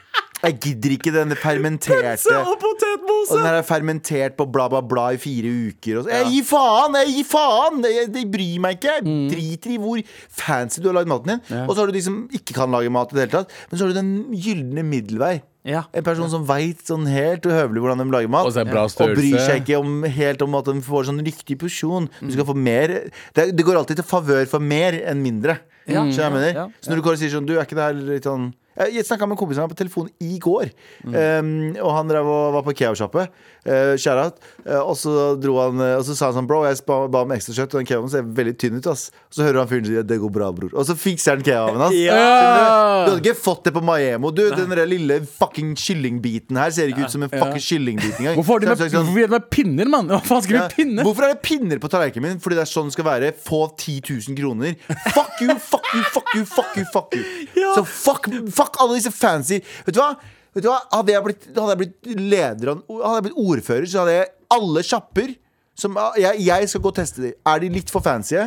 Jeg 0.46 0.58
gidder 0.62 0.94
ikke 0.96 1.12
denne 1.14 1.38
fermenterte 1.38 2.12
pølse 2.14 2.36
og 2.38 2.60
potetmose! 2.62 3.32
Og 3.32 3.40
den 3.40 3.48
her 3.48 3.58
er 3.60 3.66
fermentert 3.66 4.36
på 4.38 4.46
bla, 4.52 4.68
bla, 4.72 4.82
bla 4.86 5.08
i 5.16 5.20
fire 5.20 5.50
uker. 5.70 6.00
Og 6.00 6.06
så, 6.06 6.12
jeg 6.14 6.30
gir 6.34 6.46
faen! 6.46 7.00
Jeg 7.02 7.16
gir 7.16 7.28
faen! 7.32 7.82
Jeg, 7.86 8.06
jeg 8.14 8.30
bryr 8.32 8.62
meg 8.64 8.78
ikke. 8.78 8.94
Jeg 9.00 9.26
driter 9.34 9.74
i 9.74 9.80
hvor 9.82 10.14
fancy 10.42 10.82
du 10.82 10.90
har 10.90 11.00
lagd 11.00 11.10
maten 11.10 11.34
din. 11.34 11.44
Og 11.66 11.74
så 11.74 11.82
har 11.82 11.90
du 11.90 11.98
de 11.98 12.04
som 12.06 12.22
ikke 12.36 12.56
kan 12.56 12.72
lage 12.74 12.92
mat 12.94 13.12
i 13.12 13.18
det 13.18 13.26
hele 13.26 13.36
tatt. 13.40 13.60
Men 13.70 13.78
så 13.78 13.86
har 13.86 13.92
du 13.94 14.00
den 14.00 14.16
gylne 14.46 14.86
middelvei. 14.86 15.36
Ja. 15.66 15.82
En 15.98 16.04
person 16.06 16.30
som 16.30 16.44
veit 16.46 16.84
sånn 16.86 17.08
helt 17.10 17.46
uhøvelig 17.48 17.82
hvordan 17.82 18.04
de 18.04 18.06
lager 18.14 18.30
mat. 18.30 18.46
Og 18.46 18.54
så 18.54 18.62
Og 19.02 19.16
bryr 19.18 19.40
seg 19.42 19.64
ikke 19.64 19.80
om, 19.80 20.04
helt 20.06 20.44
om 20.46 20.54
at 20.60 20.68
de 20.70 20.76
får 20.86 21.08
sånn 21.08 21.24
riktig 21.26 21.58
porsjon. 21.58 22.06
Du 22.20 22.30
skal 22.36 22.46
få 22.46 22.54
mer 22.54 22.94
det, 23.34 23.48
det 23.50 23.66
går 23.66 23.80
alltid 23.80 23.98
til 24.00 24.06
favør 24.06 24.46
for 24.50 24.62
mer 24.62 24.94
enn 25.02 25.24
mindre. 25.24 25.58
Ja. 25.86 26.04
Jeg? 26.06 26.54
Ja. 26.54 26.68
Så 26.82 26.90
når 26.90 26.98
du 26.98 27.04
går 27.06 27.14
og 27.14 27.20
sier 27.20 27.30
sånn 27.30 27.44
Du, 27.46 27.52
er 27.54 27.62
ikke 27.62 27.76
det 27.78 27.84
her 27.84 27.98
litt 27.98 28.24
sånn 28.26 28.48
jeg, 28.76 28.94
jeg 28.98 29.08
snakka 29.08 29.28
med 29.28 29.38
kompisen 29.40 29.68
på 29.70 29.78
telefon 29.78 30.08
i 30.20 30.38
går, 30.42 30.72
um, 31.08 31.50
og 31.80 31.92
han 31.96 32.10
drev 32.10 32.28
og 32.28 32.56
var 32.58 32.66
på 32.66 32.74
kebabsjappe. 32.76 33.26
Uh, 33.66 33.96
Shout-out. 33.98 34.36
Uh, 34.62 34.78
og 34.78 34.94
så 34.94 35.12
dro 35.42 35.56
han 35.58 35.80
uh, 35.82 35.96
Og 35.98 36.04
så 36.06 36.14
sa 36.14 36.28
han 36.28 36.36
sånn 36.36 36.46
Bro, 36.46 36.60
jeg 36.68 36.78
ba, 36.86 37.00
ba 37.10 37.24
om 37.26 37.32
ekstra 37.34 37.50
kjøtt, 37.56 37.72
og 37.74 37.80
den 37.80 37.88
kebaben 37.88 38.12
ser 38.12 38.28
veldig 38.38 38.52
tynn 38.62 38.76
ut. 38.78 38.86
ass 38.92 39.08
Og 39.26 39.38
så 39.38 39.42
hører 39.42 39.58
han 39.58 39.70
fyren 39.70 39.88
si 39.88 39.96
det 40.06 40.18
går 40.22 40.32
bra, 40.36 40.52
bror. 40.54 40.70
Og 40.70 40.86
så 40.86 40.94
fikser 40.98 41.34
han 41.34 41.46
kebaben 41.46 41.82
hans. 41.82 41.96
Ja. 42.06 43.06
Du 43.06 43.10
hadde 43.10 43.22
ikke 43.24 43.38
fått 43.38 43.66
det 43.66 43.72
på 43.74 43.80
Maiemo. 43.82 44.30
Du, 44.34 44.44
den 44.54 44.70
der 44.70 44.86
lille 44.86 45.18
fucking 45.26 45.72
kyllingbiten 45.80 46.58
her 46.60 46.70
ser 46.74 46.92
ikke 46.92 47.08
ut 47.08 47.14
som 47.14 47.24
en 47.26 47.32
fucking 47.32 47.62
kyllingbit 47.64 48.20
engang. 48.20 48.36
Hvorfor 48.38 48.60
er 48.60 48.66
det 48.66 48.70
med, 48.70 48.92
sånn, 48.92 49.08
hvorfor 49.08 49.32
med 49.32 49.48
pinner, 49.50 49.90
mann? 49.90 50.12
Hva 50.12 50.20
faen 50.24 50.44
skal 50.44 50.58
ja, 50.58 50.66
vi 50.68 50.84
pinne? 50.84 51.06
Hvorfor 51.06 51.26
er 51.26 51.34
det 51.34 51.40
pinner 51.42 51.82
på 51.82 51.90
tallerkenen 51.90 52.36
min? 52.36 52.42
Fordi 52.42 52.58
det 52.58 52.62
er 52.66 52.70
sånn 52.70 52.92
det 52.92 52.96
skal 52.96 53.08
være. 53.08 53.32
Få 53.48 53.64
10 53.72 53.98
000 54.28 54.38
kroner. 54.38 54.76
Fuck 55.16 55.42
you, 55.42 55.56
fuck 55.58 55.90
you, 55.90 56.04
fuck 56.14 56.30
you, 56.36 56.44
fuck 56.52 56.78
you. 56.78 56.86
fuck 56.92 57.16
you 57.16 57.66
Så 57.76 57.84
fuck, 57.90 58.28
fuck 58.54 58.65
alle 58.82 58.98
disse 58.98 59.12
fancy 59.14 59.60
Vet 59.86 59.94
du 59.94 60.00
hva? 60.02 60.12
Vet 60.56 60.64
du 60.64 60.70
hva? 60.70 60.80
Hadde 60.92 61.12
jeg 61.12 61.24
blitt, 61.24 61.46
hadde 61.54 61.74
jeg 61.74 61.80
blitt 61.82 62.10
leder 62.20 62.72
Hadde 62.74 63.16
jeg 63.18 63.26
blitt 63.28 63.42
ordfører, 63.46 63.86
så 63.90 64.02
hadde 64.04 64.14
jeg 64.18 64.30
alle 64.56 64.82
sjapper 64.86 65.34
som 65.76 65.98
jeg, 66.16 66.40
jeg 66.40 66.68
skal 66.72 66.80
gå 66.80 66.88
og 66.88 66.96
teste 66.96 67.20
dem. 67.20 67.32
Er 67.44 67.58
de 67.60 67.68
litt 67.68 67.90
for 67.92 68.00
fancy, 68.00 68.38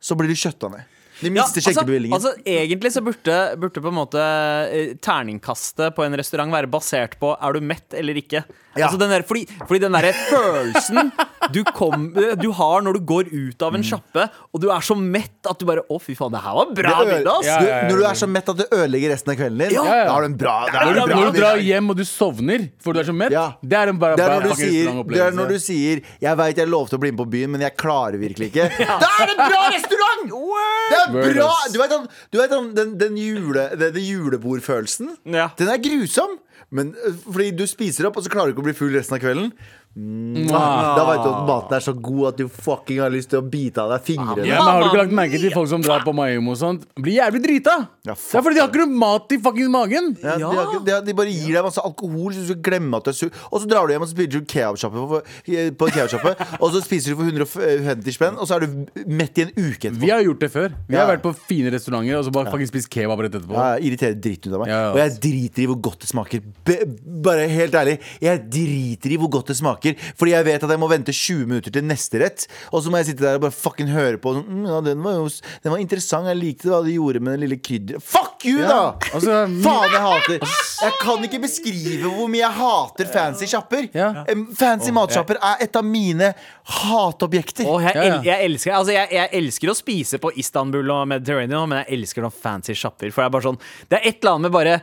så 0.00 0.16
blir 0.16 0.30
de 0.32 0.36
kjøtta 0.40 0.70
ned. 0.72 0.86
De 1.20 1.28
Ja, 1.30 1.42
mister 1.42 1.60
skjenkebevilgningen. 1.64 2.14
altså, 2.16 2.32
egentlig 2.46 2.92
så 2.94 3.02
burde, 3.04 3.38
burde 3.60 3.80
på 3.84 3.88
en 3.92 3.98
måte 3.98 4.20
eh, 4.72 4.94
terningkastet 5.04 5.94
på 5.96 6.04
en 6.06 6.16
restaurant 6.18 6.52
være 6.54 6.70
basert 6.72 7.18
på 7.20 7.34
er 7.36 7.52
du 7.52 7.60
mett 7.60 7.94
eller 7.94 8.14
ikke. 8.20 8.44
Ja. 8.78 8.86
Altså 8.86 9.00
den 9.00 9.10
der, 9.10 9.22
fordi, 9.26 9.46
fordi 9.66 9.80
den 9.82 9.92
derre 9.96 10.12
følelsen 10.14 11.10
du, 11.50 11.64
kom, 11.74 12.12
du 12.38 12.50
har 12.54 12.84
når 12.86 12.98
du 13.00 13.00
går 13.08 13.30
ut 13.32 13.62
av 13.66 13.74
en 13.74 13.82
sjappe, 13.82 14.28
og 14.54 14.60
du 14.62 14.68
er 14.70 14.84
så 14.86 14.94
mett 14.94 15.48
at 15.50 15.58
du 15.58 15.64
bare 15.66 15.82
Å, 15.90 15.96
fy 15.98 16.14
faen, 16.14 16.30
det 16.36 16.42
her 16.44 16.54
var 16.54 16.68
bra 16.78 16.92
middag! 17.08 17.40
Ja, 17.48 17.56
du, 17.58 17.66
ja, 17.66 17.80
ja. 17.80 17.88
når 17.90 17.98
du 17.98 18.04
er 18.06 18.18
så 18.20 18.28
mett 18.30 18.48
at 18.52 18.60
du 18.60 18.64
ødelegger 18.68 19.10
resten 19.16 19.32
av 19.34 19.40
kvelden 19.40 19.58
din, 19.64 19.74
Ja. 19.74 19.82
da 20.06 20.12
har 20.14 20.22
du 20.22 20.28
en 20.30 20.36
bra, 20.38 20.54
Når 20.70 20.92
du 20.94 21.00
når 21.16 21.32
du 21.32 21.38
drar 21.40 21.56
hjem 21.66 21.90
og 21.90 21.96
du 21.98 22.04
sovner 22.06 22.68
for 22.80 22.94
du 22.94 23.00
er 23.02 23.08
så 23.10 23.16
mett, 23.16 23.34
Ja. 23.34 23.46
det 23.60 23.78
er 23.80 23.88
en 23.90 23.98
bare, 23.98 24.16
Det 24.16 24.24
er, 24.24 24.28
bare 24.28 24.40
når 24.40 24.48
du 24.54 24.62
sier, 24.62 25.02
det 25.10 25.20
er 25.26 25.32
når 25.40 25.48
du 25.50 25.58
sier 25.58 26.02
'Jeg 26.20 26.36
veit 26.36 26.56
jeg 26.56 26.68
lovte 26.68 26.94
å 26.96 27.00
bli 27.00 27.10
med 27.10 27.18
på 27.24 27.30
byen, 27.30 27.50
men 27.50 27.60
jeg 27.66 27.76
klarer 27.76 28.18
virkelig 28.20 28.52
ikke'. 28.52 28.70
Da 28.78 29.08
er 29.18 29.26
det 29.26 29.34
en 29.34 29.42
bra 29.50 29.62
restaurant! 29.74 29.99
Det 30.28 30.98
er 30.98 31.34
bra. 31.34 31.50
Du 31.72 31.78
vet, 31.80 31.90
den, 31.90 32.06
du 32.32 32.38
vet 32.40 32.50
den, 32.50 32.70
den, 32.76 33.00
den, 33.00 33.18
jule, 33.18 33.68
den, 33.78 33.94
den 33.94 34.04
julebordfølelsen? 34.04 35.16
Ja. 35.26 35.48
Den 35.58 35.68
er 35.68 35.78
grusom. 35.82 36.38
Men 36.70 36.94
øh, 37.06 37.16
fordi 37.24 37.50
du 37.56 37.66
spiser 37.66 38.06
opp, 38.10 38.16
og 38.20 38.26
så 38.26 38.30
klarer 38.32 38.50
du 38.52 38.56
ikke 38.58 38.64
å 38.66 38.70
bli 38.70 38.76
full 38.78 38.92
resten 38.94 39.16
av 39.16 39.22
kvelden. 39.24 39.52
Mwah. 39.90 40.94
Da 40.94 41.02
vet 41.08 41.24
du 41.24 41.28
at 41.32 41.46
maten 41.48 41.74
er 41.74 41.82
så 41.82 41.92
god 41.98 42.28
at 42.28 42.36
du 42.38 42.44
fucking 42.46 43.00
har 43.02 43.10
lyst 43.10 43.32
til 43.32 43.40
å 43.40 43.46
bite 43.50 43.82
av 43.82 43.88
deg 43.90 44.04
fingrene. 44.06 44.44
Ja, 44.46 44.60
men 44.62 44.68
Har 44.68 44.84
du 44.84 44.86
ikke 44.86 45.00
lagt 45.00 45.14
merke 45.18 45.40
til 45.42 45.50
folk 45.50 45.66
som 45.72 45.82
drar 45.82 46.04
på 46.06 46.12
Maimo 46.14 46.52
og 46.54 46.58
sånt? 46.60 46.84
Blir 46.94 47.16
jævlig 47.16 47.40
drita. 47.42 47.74
Ja, 48.06 48.14
det 48.14 48.38
er 48.38 48.44
fordi 48.46 48.54
de 48.54 48.62
har 48.62 48.70
ikke 48.70 48.84
noe 48.84 49.00
mat 49.02 49.34
i 49.34 49.38
fucking 49.42 49.72
magen. 49.74 50.12
Ja, 50.22 50.36
de, 50.38 50.46
har 50.46 50.70
de, 50.86 50.92
har- 50.94 51.02
de 51.08 51.16
bare 51.18 51.34
gir 51.34 51.56
deg 51.58 51.66
masse 51.66 51.82
alkohol, 51.82 52.30
så 52.36 52.44
du 52.44 52.52
skal 52.52 52.62
glemme 52.70 53.00
at 53.00 53.08
du 53.08 53.10
er 53.10 53.18
sur. 53.18 53.34
Og 53.50 53.64
så 53.64 53.70
drar 53.72 53.90
du 53.90 53.94
hjem 53.96 54.06
og 54.06 54.12
spiser 54.12 54.30
du 54.36 54.46
kebabsjappe 54.54 55.04
på, 55.10 55.20
kebabsjappe, 55.50 56.34
og 56.62 56.70
så 56.76 56.84
spiser 56.86 57.18
du 57.18 57.42
for 57.50 57.66
150 57.66 58.14
spenn, 58.16 58.38
og 58.38 58.46
så 58.46 58.60
er 58.60 58.66
du 58.68 59.04
mett 59.10 59.42
i 59.42 59.48
en 59.48 59.52
uke 59.58 59.90
etterpå. 59.90 60.04
Vi 60.06 60.12
har 60.14 60.22
gjort 60.24 60.46
det 60.46 60.52
før. 60.54 60.78
Vi 60.86 61.00
har 61.00 61.10
vært 61.10 61.26
på 61.26 61.34
fine 61.50 61.74
restauranter 61.74 62.20
og 62.20 62.28
så 62.30 62.34
bare 62.38 62.54
fucking 62.54 62.70
spist 62.70 62.90
kebab 62.94 63.26
rett 63.26 63.34
etterpå. 63.40 63.58
Ja, 63.58 63.74
irriterer 63.82 64.14
dritten 64.22 64.54
ut 64.54 64.58
av 64.60 64.64
meg. 64.64 64.74
Og 64.94 65.02
jeg 65.02 65.18
driter 65.26 65.66
i 65.66 65.68
hvor 65.74 65.82
godt 65.90 66.06
det 66.06 66.12
smaker. 66.14 66.46
Bare 67.24 67.46
helt 67.50 67.74
ærlig, 67.76 67.96
jeg 68.22 68.42
driter 68.52 69.14
i 69.14 69.18
hvor 69.20 69.30
godt 69.38 69.52
det 69.52 69.58
smaker. 69.60 69.96
Fordi 70.18 70.34
jeg 70.34 70.48
vet 70.48 70.66
at 70.66 70.74
jeg 70.74 70.82
må 70.82 70.90
vente 70.90 71.14
20 71.14 71.46
minutter 71.46 71.74
til 71.74 71.86
neste 71.86 72.20
rett. 72.22 72.46
Og 72.74 72.84
så 72.84 72.92
må 72.92 73.00
jeg 73.00 73.12
sitte 73.12 73.26
der 73.26 73.38
og 73.38 73.46
bare 73.46 73.56
fucking 73.56 73.90
høre 73.94 74.20
på. 74.20 74.34
Sånn, 74.36 74.46
mm, 74.48 74.66
ja, 74.68 74.80
den, 74.90 75.00
var 75.06 75.18
jo, 75.20 75.28
den 75.64 75.74
var 75.74 75.82
interessant. 75.82 76.30
Jeg 76.30 76.40
likte 76.40 76.72
hva 76.72 76.82
de 76.86 76.96
gjorde 76.98 77.22
med 77.22 77.36
den 77.38 77.46
lille 77.46 77.60
krydderet. 77.62 78.04
Fuck 78.04 78.48
you, 78.48 78.58
da! 78.64 78.96
Altså, 79.14 79.40
Faen, 79.64 79.94
jeg 79.94 80.04
hater 80.04 80.44
Jeg 80.80 80.98
kan 81.00 81.24
ikke 81.30 81.42
beskrive 81.46 82.10
hvor 82.10 82.30
mye 82.32 82.42
jeg 82.42 82.56
hater 82.58 83.10
fancy 83.14 83.48
sjapper. 83.50 83.86
Ja. 83.96 84.12
Fancy 84.56 84.80
Fancy 84.80 84.94
matsjapper 84.96 85.38
er 85.44 85.60
et 85.64 85.76
av 85.76 85.84
mine 85.84 86.32
hatobjekter. 86.80 87.66
Oh, 87.68 87.80
jeg, 87.82 87.94
Ja, 87.94 88.04
ja. 88.04 88.14
el 88.20 88.26
jeg, 88.26 88.46
elsker, 88.50 88.74
altså 88.76 88.94
jeg, 88.94 89.08
jeg 89.12 89.28
elsker 89.40 89.72
å 89.72 89.76
spise 89.76 90.20
på 90.22 90.32
Istanbul 90.40 90.90
og 90.94 91.08
Mediterranean, 91.10 91.68
men 91.70 91.82
jeg 91.82 91.98
elsker 91.98 92.24
noen 92.24 92.34
fancy 92.34 92.76
sjapper. 92.78 93.10
For 93.12 93.22
jeg 93.24 93.30
er 93.30 93.36
bare 93.36 93.48
sånn 93.48 93.60
Det 93.90 93.98
er 93.98 94.08
et 94.08 94.20
eller 94.20 94.36
annet 94.38 94.48
med 94.48 94.56
bare 94.56 94.80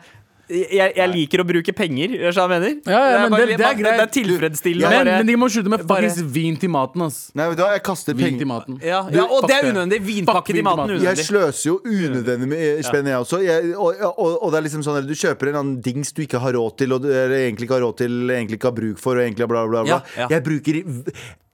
jeg, 0.49 0.93
jeg 0.95 1.09
liker 1.11 1.41
å 1.43 1.45
bruke 1.47 1.73
penger, 1.75 2.13
skjønner 2.17 2.31
du 2.31 2.39
hva 2.39 2.47
jeg 2.47 2.61
mener? 2.61 2.75
Ja, 2.87 2.99
ja, 3.11 3.17
men 3.23 3.31
bare- 3.33 3.45
det- 3.47 3.57
det 3.57 3.65
er 3.67 3.75
greit. 3.81 3.97
Det 3.97 4.05
er 4.05 4.13
tilfredsstillende. 4.17 4.89
Men, 4.97 5.05
men 5.17 5.25
de 5.27 5.35
må 5.35 5.49
slutte 5.51 5.69
med 5.73 5.79
faktisk 5.87 6.17
fuckings 6.21 6.33
vin 6.37 6.57
til 6.57 6.69
maten, 6.69 7.01
ass. 7.07 7.17
Nei, 7.35 7.47
vet 7.49 7.57
du 7.57 7.63
hva, 7.63 7.71
jeg 7.75 7.83
kaster 7.83 8.13
Vin 8.15 8.25
penger 8.25 8.39
til 8.43 8.47
maten. 8.47 8.79
ja, 8.81 9.01
ja, 9.11 9.23
og 9.25 9.41
fuck 9.41 9.49
det 9.51 9.57
er 9.57 9.69
unødvendig. 9.71 9.99
Vinpakke 10.07 10.53
til 10.53 10.63
maten. 10.63 10.83
unødvendig. 10.89 11.17
Jeg 11.17 11.25
sløser 11.25 11.65
jo 11.71 11.79
unødvendig 11.85 12.47
med 12.47 12.83
spenn, 12.85 13.05
jeg 13.11 13.17
også. 13.25 13.41
Jeg, 13.43 13.73
og, 13.75 13.95
og, 14.17 14.43
og 14.43 14.51
det 14.51 14.57
er 14.61 14.67
liksom 14.69 14.83
sånn 14.87 14.97
at 15.01 15.07
Du 15.07 15.13
kjøper 15.13 15.49
en 15.49 15.55
annen 15.63 15.81
dings 15.81 16.11
du 16.13 16.21
ikke 16.23 16.39
har 16.39 16.53
råd 16.53 16.77
til, 16.77 16.93
og 16.93 17.01
du 17.03 17.09
egentlig 17.11 17.67
ikke 17.67 17.77
har 17.79 17.83
råd 17.87 17.97
til, 17.97 18.15
egentlig 18.29 18.57
ikke 18.61 18.71
har 18.71 18.77
bruk 18.79 18.97
for, 19.03 19.17
og 19.19 19.23
egentlig 19.27 19.47
bla, 19.47 19.65
bla, 19.67 19.83
bla. 19.83 19.99
Ja, 20.15 20.23
ja. 20.23 20.27
Jeg 20.37 20.43
bruker 20.43 20.83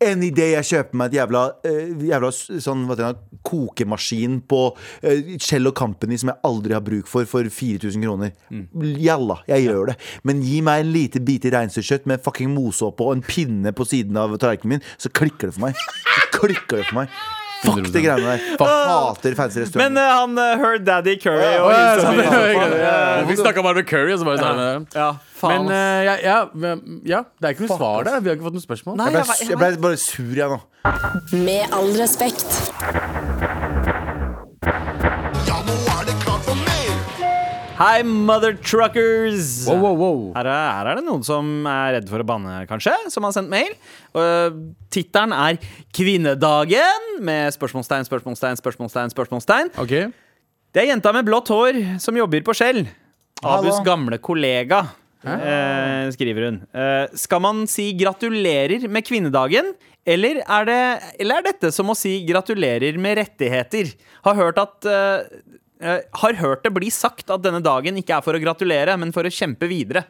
en 0.04 0.20
idé 0.22 0.50
jeg 0.52 0.66
kjøper 0.68 0.98
meg 1.00 1.14
et 1.14 1.18
jævla, 1.22 1.42
eh, 1.64 1.94
jævla 2.10 2.30
sånn, 2.60 2.82
hva 2.90 2.96
tenker, 3.00 3.22
kokemaskin 3.48 4.42
på 4.52 4.60
uh, 4.76 5.38
Shell 5.40 5.72
Company 5.72 6.18
som 6.20 6.32
jeg 6.34 6.40
aldri 6.44 6.74
har 6.76 6.84
bruk 6.84 7.08
for, 7.08 7.24
for 7.30 7.48
4000 7.48 8.04
kroner. 8.04 8.34
Jalla, 9.04 9.40
jeg 9.50 9.68
gjør 9.68 9.92
det. 9.94 9.98
Men 10.28 10.42
gi 10.46 10.62
meg 10.66 10.84
en 10.84 10.92
lite 10.96 11.22
bit 11.24 11.46
reinsdyrkjøtt 11.54 12.10
med 12.10 12.24
fucking 12.26 12.52
mose 12.54 12.84
og 12.88 13.06
en 13.12 13.24
pinne 13.26 13.74
på 13.76 13.88
siden 13.88 14.18
av 14.20 14.36
tallerkenen 14.38 14.78
min, 14.78 14.84
så 14.98 15.12
klikker 15.14 15.50
det 15.50 15.58
for 15.58 15.70
meg. 15.70 15.80
Så 15.80 16.28
klikker 16.40 16.82
det 16.82 16.90
for 16.92 17.02
meg. 17.04 17.16
Fuck 17.64 17.86
de 17.94 18.02
greiene 18.04 18.28
der. 18.28 18.42
Fuck. 18.60 18.68
hater 18.68 19.36
fancy 19.36 19.60
Men 19.60 19.96
restauranter. 19.96 20.02
eh, 20.02 20.16
han 20.20 20.38
uh, 20.38 20.66
Her 20.66 20.78
Daddy 20.84 21.16
Curry 21.22 21.54
og 21.64 21.72
ja, 21.72 21.96
ja, 22.84 23.24
Vi 23.30 23.38
snakka 23.40 23.64
bare 23.64 23.80
med 23.80 23.88
Curry, 23.88 24.12
og 24.14 24.20
så 24.20 24.28
bare 24.28 24.42
sånn. 24.42 24.88
Ja, 24.96 25.10
faen. 25.40 25.70
Men 25.70 25.76
eh, 25.78 26.02
ja, 26.10 26.18
ja, 26.24 26.38
ja, 27.14 27.24
det 27.40 27.50
er 27.50 27.56
ikke 27.56 27.68
noe 27.70 27.78
svar 27.80 28.10
der. 28.10 28.20
Vi 28.20 28.32
har 28.32 28.40
ikke 28.40 28.50
fått 28.50 28.60
noe 28.60 28.68
spørsmål. 28.68 29.00
Nei, 29.00 29.10
Jeg 29.16 29.30
ble, 29.30 29.38
jeg 29.54 29.62
ble 29.64 29.72
bare 29.88 30.02
sur, 30.04 30.36
jeg 30.36 30.52
nå. 30.52 30.60
Med 31.46 31.80
all 31.80 31.94
respekt. 32.02 32.60
Ja, 35.48 35.64
nå 35.64 35.80
er 35.96 36.12
det. 36.12 36.23
Hei, 37.74 38.04
mother 38.06 38.54
truckers! 38.54 39.64
Wow, 39.66 39.80
wow, 39.82 39.96
wow. 39.98 40.18
Her 40.36 40.46
er, 40.46 40.66
her 40.78 40.90
er 40.92 41.00
det 41.00 41.04
noen 41.08 41.24
som 41.26 41.48
er 41.66 41.96
redd 41.96 42.10
for 42.12 42.22
å 42.22 42.26
banne, 42.30 42.52
kanskje, 42.70 42.94
som 43.10 43.26
har 43.26 43.34
sendt 43.34 43.50
mail. 43.50 43.74
Uh, 44.14 44.54
Tittelen 44.94 45.34
er 45.34 45.58
'Kvinnedagen' 45.90 47.16
med 47.26 47.56
spørsmålstegn, 47.56 48.06
spørsmålstegn, 48.06 48.60
spørsmålstegn. 48.62 49.14
spørsmålstegn 49.16 49.74
Ok, 49.82 50.14
Det 50.74 50.84
er 50.84 50.92
jenta 50.92 51.14
med 51.18 51.26
blått 51.26 51.50
hår 51.50 51.98
som 51.98 52.14
jobber 52.16 52.46
på 52.46 52.54
Shell. 52.54 52.86
Abus 53.42 53.82
gamle 53.84 54.22
kollega, 54.22 54.84
uh, 55.26 56.06
skriver 56.14 56.46
hun. 56.46 56.62
Uh, 56.78 57.10
skal 57.18 57.42
man 57.42 57.66
si 57.66 57.90
gratulerer 57.98 58.86
med 58.88 59.02
kvinnedagen, 59.02 59.74
eller 60.06 60.44
er, 60.46 60.70
det, 60.70 60.80
eller 61.26 61.42
er 61.42 61.50
dette 61.50 61.74
som 61.74 61.90
å 61.90 61.98
si 61.98 62.20
gratulerer 62.28 63.02
med 63.02 63.18
rettigheter? 63.18 63.96
Har 64.24 64.36
hørt 64.36 64.58
at 64.60 64.88
eh, 64.88 65.24
Har 65.82 66.34
hørt 66.40 66.64
det 66.64 66.74
bli 66.76 66.90
sagt 66.94 67.30
at 67.34 67.42
denne 67.44 67.62
dagen 67.64 67.98
ikke 68.00 68.18
er 68.18 68.22
for 68.26 68.38
å 68.38 68.42
gratulere, 68.44 68.98
men 69.00 69.12
for 69.16 69.24
å 69.28 69.32
kjempe 69.34 69.68
videre. 69.68 70.06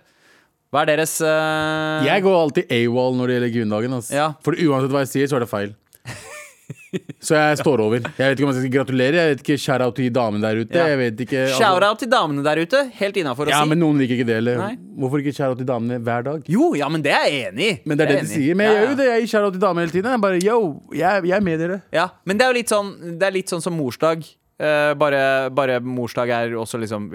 Hva 0.73 0.82
er 0.84 0.95
deres 0.95 1.19
uh... 1.21 2.02
Jeg 2.06 2.23
går 2.26 2.34
alltid 2.34 2.71
AWOL 2.73 3.15
når 3.19 3.30
det 3.30 3.34
gjelder 3.38 3.52
kvinnedagen. 3.54 3.93
Altså. 3.99 4.13
Ja. 4.17 4.28
For 4.41 4.58
uansett 4.58 4.93
hva 4.93 5.04
jeg 5.06 5.12
sier, 5.12 5.30
så 5.30 5.38
er 5.38 5.45
det 5.45 5.49
feil. 5.52 5.73
Så 7.23 7.34
jeg 7.38 7.58
står 7.60 7.82
over. 7.82 8.04
Jeg 8.06 8.30
vet 8.30 8.38
ikke 8.39 8.45
om 8.45 8.52
jeg 8.54 8.62
skal 8.63 8.73
gratulere. 8.73 9.17
Jeg 9.19 9.32
vet 9.34 9.41
ikke 9.43 9.58
Shout-out 9.62 9.95
til 9.97 10.12
damene 10.13 10.43
der 10.45 10.60
ute. 10.62 10.78
Ja. 10.78 10.97
Ikke 11.10 11.39
altså- 11.47 11.58
Shout-out 11.62 12.02
til 12.04 12.10
damene 12.12 12.43
der 12.45 12.62
ute. 12.62 12.82
Helt 12.99 13.17
innafor 13.17 13.49
å 13.49 13.54
Ja, 13.54 13.62
si. 13.63 13.69
men 13.69 13.80
noen 13.82 13.97
liker 14.02 14.17
ikke 14.17 14.28
det. 14.30 14.38
Eller? 14.41 14.58
Nei. 14.62 14.76
Hvorfor 15.02 15.21
ikke 15.23 15.34
shout-out 15.34 15.58
til 15.62 15.65
damene 15.69 15.97
hver 16.06 16.23
dag? 16.28 16.43
Jo, 16.49 16.73
ja, 16.78 16.89
men 16.89 17.02
det 17.02 17.13
er 17.13 17.26
jeg 17.30 17.47
enig 17.49 17.65
i. 17.71 17.80
Men 17.86 17.97
det 17.97 18.06
er 18.06 18.12
det 18.12 18.17
Jeg 18.19 18.28
de 18.28 18.34
sier. 18.34 18.56
Men 18.56 18.67
jeg 18.67 18.76
Ja, 18.76 18.82
gjør 18.82 18.89
jo 18.89 18.95
det. 19.02 19.08
Jeg 19.10 19.21
gir 19.26 19.32
shout-out 19.34 19.54
til 19.58 19.62
damer 19.65 19.82
hele 19.86 19.91
tiden. 19.95 20.12
Jeg 20.12 20.21
bare, 20.21 20.39
yo, 20.43 20.60
jeg, 20.93 21.23
jeg 21.30 21.38
er 21.38 21.41
med 21.49 21.60
dere. 21.60 21.82
Ja, 21.93 22.08
men 22.26 22.38
det 22.38 22.45
er 22.45 22.54
jo 22.54 22.58
litt 22.62 22.69
sånn, 22.73 22.93
det 23.19 23.28
er 23.30 23.32
litt 23.38 23.49
sånn 23.49 23.62
som 23.62 23.73
morsdag. 23.78 24.26
Eh, 24.61 24.91
bare, 25.01 25.49
bare 25.49 25.79
morsdag 25.81 26.29
er 26.29 26.51
også 26.61 26.77
liksom 26.77 27.07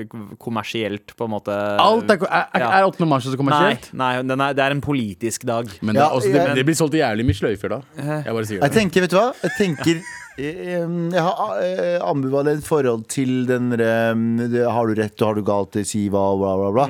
kommersielt, 0.42 1.12
på 1.16 1.28
en 1.28 1.30
måte. 1.36 1.54
Alt 1.78 2.10
er, 2.10 2.24
er, 2.26 2.48
er, 2.58 2.64
er 2.80 2.86
8. 2.88 3.06
mars 3.06 3.28
også 3.30 3.38
kommersielt. 3.38 3.92
Nei, 3.94 4.08
nei 4.18 4.24
den 4.26 4.42
er, 4.42 4.56
det 4.58 4.64
er 4.64 4.74
en 4.74 4.80
politisk 4.82 5.46
dag. 5.46 5.70
Men 5.80 5.94
det, 5.94 6.02
Ja, 6.02 6.08
også, 6.10 6.32
det, 6.34 6.40
jeg- 6.42 6.56
det 6.58 6.64
blir 6.66 6.78
solgt 6.80 6.96
jævlig 6.98 7.26
mye 7.28 7.38
sløyfer 7.38 7.76
da. 7.76 7.78
Jeg 8.00 8.34
bare 8.34 8.48
sier 8.50 8.64
Jeg 8.66 8.74
tenker, 8.74 9.06
vet 9.06 9.14
du 9.14 9.18
hva? 9.20 9.28
Jeg 9.46 9.54
tenker 9.56 10.00
eh, 10.42 10.82
Jeg 11.14 11.22
har 11.28 11.62
eh, 11.62 11.94
ambivalent 12.10 12.66
forhold 12.66 13.06
til 13.14 13.46
den 13.46 13.70
der, 13.70 13.84
eh, 13.86 14.66
Har 14.74 14.90
du 14.90 14.98
rett 14.98 15.22
og 15.22 15.28
har 15.30 15.38
du 15.38 15.46
galt, 15.46 15.72
det 15.78 15.86
si 15.86 16.08
hva, 16.10 16.26
bla, 16.42 16.56
bla, 16.58 16.74
bla. 16.74 16.88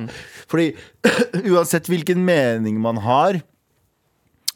Fordi 0.48 0.70
uansett 1.52 1.92
hvilken 1.92 2.24
mening 2.24 2.80
man 2.80 3.04
har 3.04 3.42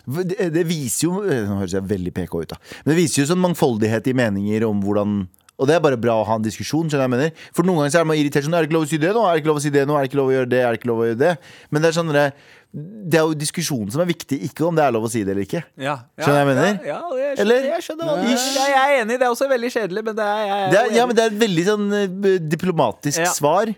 det, 0.02 0.48
det 0.50 0.64
viser 0.66 1.04
jo 1.06 1.20
Nå 1.22 1.60
høres 1.60 1.76
jeg 1.76 1.84
veldig 1.86 2.10
PK 2.16 2.32
ut, 2.40 2.50
da. 2.56 2.58
Men 2.82 2.90
det 2.94 2.98
viser 3.04 3.22
jo 3.22 3.28
sånn 3.30 3.42
mangfoldighet 3.44 4.08
i 4.10 4.16
meninger 4.18 4.64
om 4.66 4.80
hvordan 4.82 5.20
og 5.60 5.68
det 5.68 5.74
er 5.76 5.82
bare 5.84 5.98
bra 6.00 6.14
å 6.22 6.24
ha 6.26 6.34
en 6.38 6.42
diskusjon. 6.42 6.88
skjønner 6.90 7.04
jeg 7.06 7.12
mener 7.12 7.30
For 7.54 7.62
noen 7.62 7.82
ganger 7.82 7.92
så 7.94 8.00
er 8.00 8.06
man 8.08 8.16
irritert 8.18 8.46
sånn 8.46 8.54
Er 8.56 8.64
det 8.64 8.70
ikke 8.70 8.78
lov 8.78 8.86
å 8.86 8.90
si 8.90 8.98
det 8.98 9.12
nå? 9.14 9.22
Er 9.28 9.34
det 9.36 9.42
ikke 9.42 9.50
lov 9.52 9.60
å 9.60 9.62
si 9.62 9.70
det 9.70 9.82
nå? 9.86 9.94
Er 9.98 10.02
det 10.02 10.08
ikke 10.10 10.18
lov 10.22 10.30
å 10.32 10.34
gjøre 10.34 10.48
det? 10.50 10.60
Er 10.64 10.72
det 10.72 10.80
ikke 10.80 10.88
lov 10.90 11.02
å 11.02 11.06
gjøre 11.10 11.20
det? 11.20 11.32
Men 11.70 11.82
det 11.84 11.90
er 11.90 11.96
sånn 11.98 12.10
Det 12.16 13.18
er 13.20 13.26
jo 13.28 13.36
diskusjonen 13.36 13.92
som 13.92 14.00
er 14.02 14.08
viktig, 14.08 14.38
ikke 14.48 14.64
om 14.64 14.74
det 14.80 14.82
er 14.86 14.94
lov 14.96 15.04
å 15.04 15.10
si 15.12 15.20
det 15.22 15.34
eller 15.34 15.44
ikke. 15.44 15.60
Ja, 15.76 15.98
ja, 16.16 16.24
Skjønner 16.24 16.40
jeg 16.40 16.48
mener? 16.48 16.78
Ja, 16.88 16.98
ja, 17.04 17.26
jeg 17.28 17.36
skjønner, 17.36 17.66
jeg 17.68 17.84
skjønner 17.86 18.08
mener. 18.08 18.44
Jeg 18.56 18.76
er 18.80 18.92
enig, 19.02 19.18
det 19.20 19.26
er 19.26 19.34
også 19.36 19.48
veldig 19.52 19.70
kjedelig, 19.76 20.04
men 20.08 20.16
det 20.16 20.28
er, 20.32 20.40
jeg 20.48 20.70
Det 20.72 20.78
er, 20.80 20.94
ja, 20.96 21.04
men 21.10 21.18
det 21.18 21.24
er 21.26 21.34
et 21.34 21.40
veldig 21.42 21.64
sånn 21.68 21.84
eh, 21.98 22.38
diplomatisk 22.54 23.20
Ja. 23.20 23.34
svar. 23.36 23.74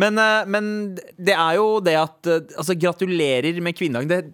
Men, 0.00 0.16
eh, 0.24 0.48
men 0.48 0.70
det 1.20 1.34
er 1.36 1.58
jo 1.60 1.66
det 1.84 1.96
at 2.00 2.26
eh, 2.32 2.40
Altså, 2.56 2.78
gratulerer 2.80 3.60
med 3.60 3.76
kvinnedagen. 3.76 4.32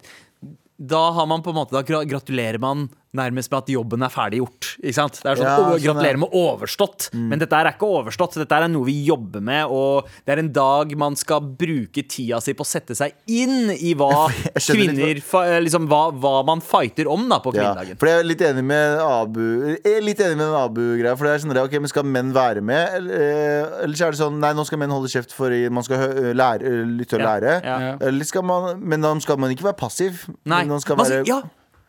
Da 0.77 1.03
har 1.11 1.25
man 1.27 1.41
på 1.43 1.49
en 1.51 1.57
måte 1.57 1.73
Da 1.75 1.81
gratulerer 1.83 2.59
man 2.61 2.87
nærmest 3.17 3.51
med 3.51 3.57
at 3.63 3.71
jobben 3.73 4.03
er 4.05 4.11
ferdig 4.13 4.39
gjort. 4.43 4.69
Ikke 4.81 4.93
sant? 4.97 5.19
Det 5.23 5.31
er 5.33 5.39
sånn, 5.41 5.47
Ja, 5.47 5.55
sånn. 5.57 5.83
Gratulerer 5.87 6.19
med 6.21 6.35
overstått. 6.37 7.09
Men 7.13 7.39
dette 7.41 7.57
er 7.57 7.71
ikke 7.73 7.89
overstått. 7.97 8.37
Dette 8.39 8.55
er 8.61 8.67
noe 8.71 8.85
vi 8.87 8.95
jobber 9.07 9.41
med, 9.43 9.65
og 9.73 10.07
det 10.25 10.35
er 10.35 10.41
en 10.43 10.51
dag 10.53 10.93
man 10.97 11.15
skal 11.19 11.41
bruke 11.41 12.03
tida 12.07 12.39
si 12.43 12.53
på 12.53 12.63
å 12.65 12.69
sette 12.69 12.95
seg 12.97 13.13
inn 13.27 13.71
i 13.73 13.93
hva 13.97 14.27
kvinner 14.67 15.17
Liksom 15.63 15.87
hva, 15.89 16.01
hva 16.13 16.33
man 16.47 16.61
fighter 16.63 17.07
om 17.11 17.27
da 17.29 17.39
på 17.43 17.53
Ja, 17.55 17.73
kvinnedagen. 17.73 17.97
for 17.99 18.07
jeg 18.11 18.19
er 18.21 18.27
litt 18.29 18.41
enig 18.45 18.63
med 18.63 18.99
Abu 19.03 19.41
Jeg 19.75 19.97
er 19.97 20.01
litt 20.05 20.19
enig 20.23 20.37
med 20.37 20.45
den 20.47 20.59
Abu-greia. 20.61 21.15
For 21.17 21.27
det 21.27 21.33
er 21.35 21.43
sånn, 21.45 21.57
ok, 21.63 21.77
men 21.81 21.91
Skal 21.91 22.07
menn 22.07 22.31
være 22.35 22.61
med? 22.61 22.93
Eller, 22.99 23.13
eh, 23.27 23.83
eller 23.83 23.95
så 23.99 24.07
er 24.07 24.15
det 24.15 24.21
sånn 24.21 24.39
Nei, 24.43 24.53
nå 24.57 24.65
skal 24.67 24.79
menn 24.81 24.93
holde 24.93 25.09
kjeft, 25.11 25.33
for 25.33 25.49
man 25.73 25.83
skal 25.87 25.97
lære, 26.37 26.61
eh, 26.67 26.85
lytte 26.99 27.17
og 27.17 27.25
lære. 27.25 27.53
ja. 27.65 27.95
Eller 28.01 28.25
skal 28.27 28.43
man, 28.45 28.79
men 28.83 29.01
da 29.01 29.11
skal 29.23 29.37
man 29.41 29.51
ikke 29.53 29.63
være 29.69 29.77
passiv. 29.79 30.23
Nei. 30.45 30.63
Man 30.69 30.79
skal 30.83 30.95
Man 30.97 31.05
være 31.07 31.23
skal- 31.25 31.27
ja. 31.27 31.41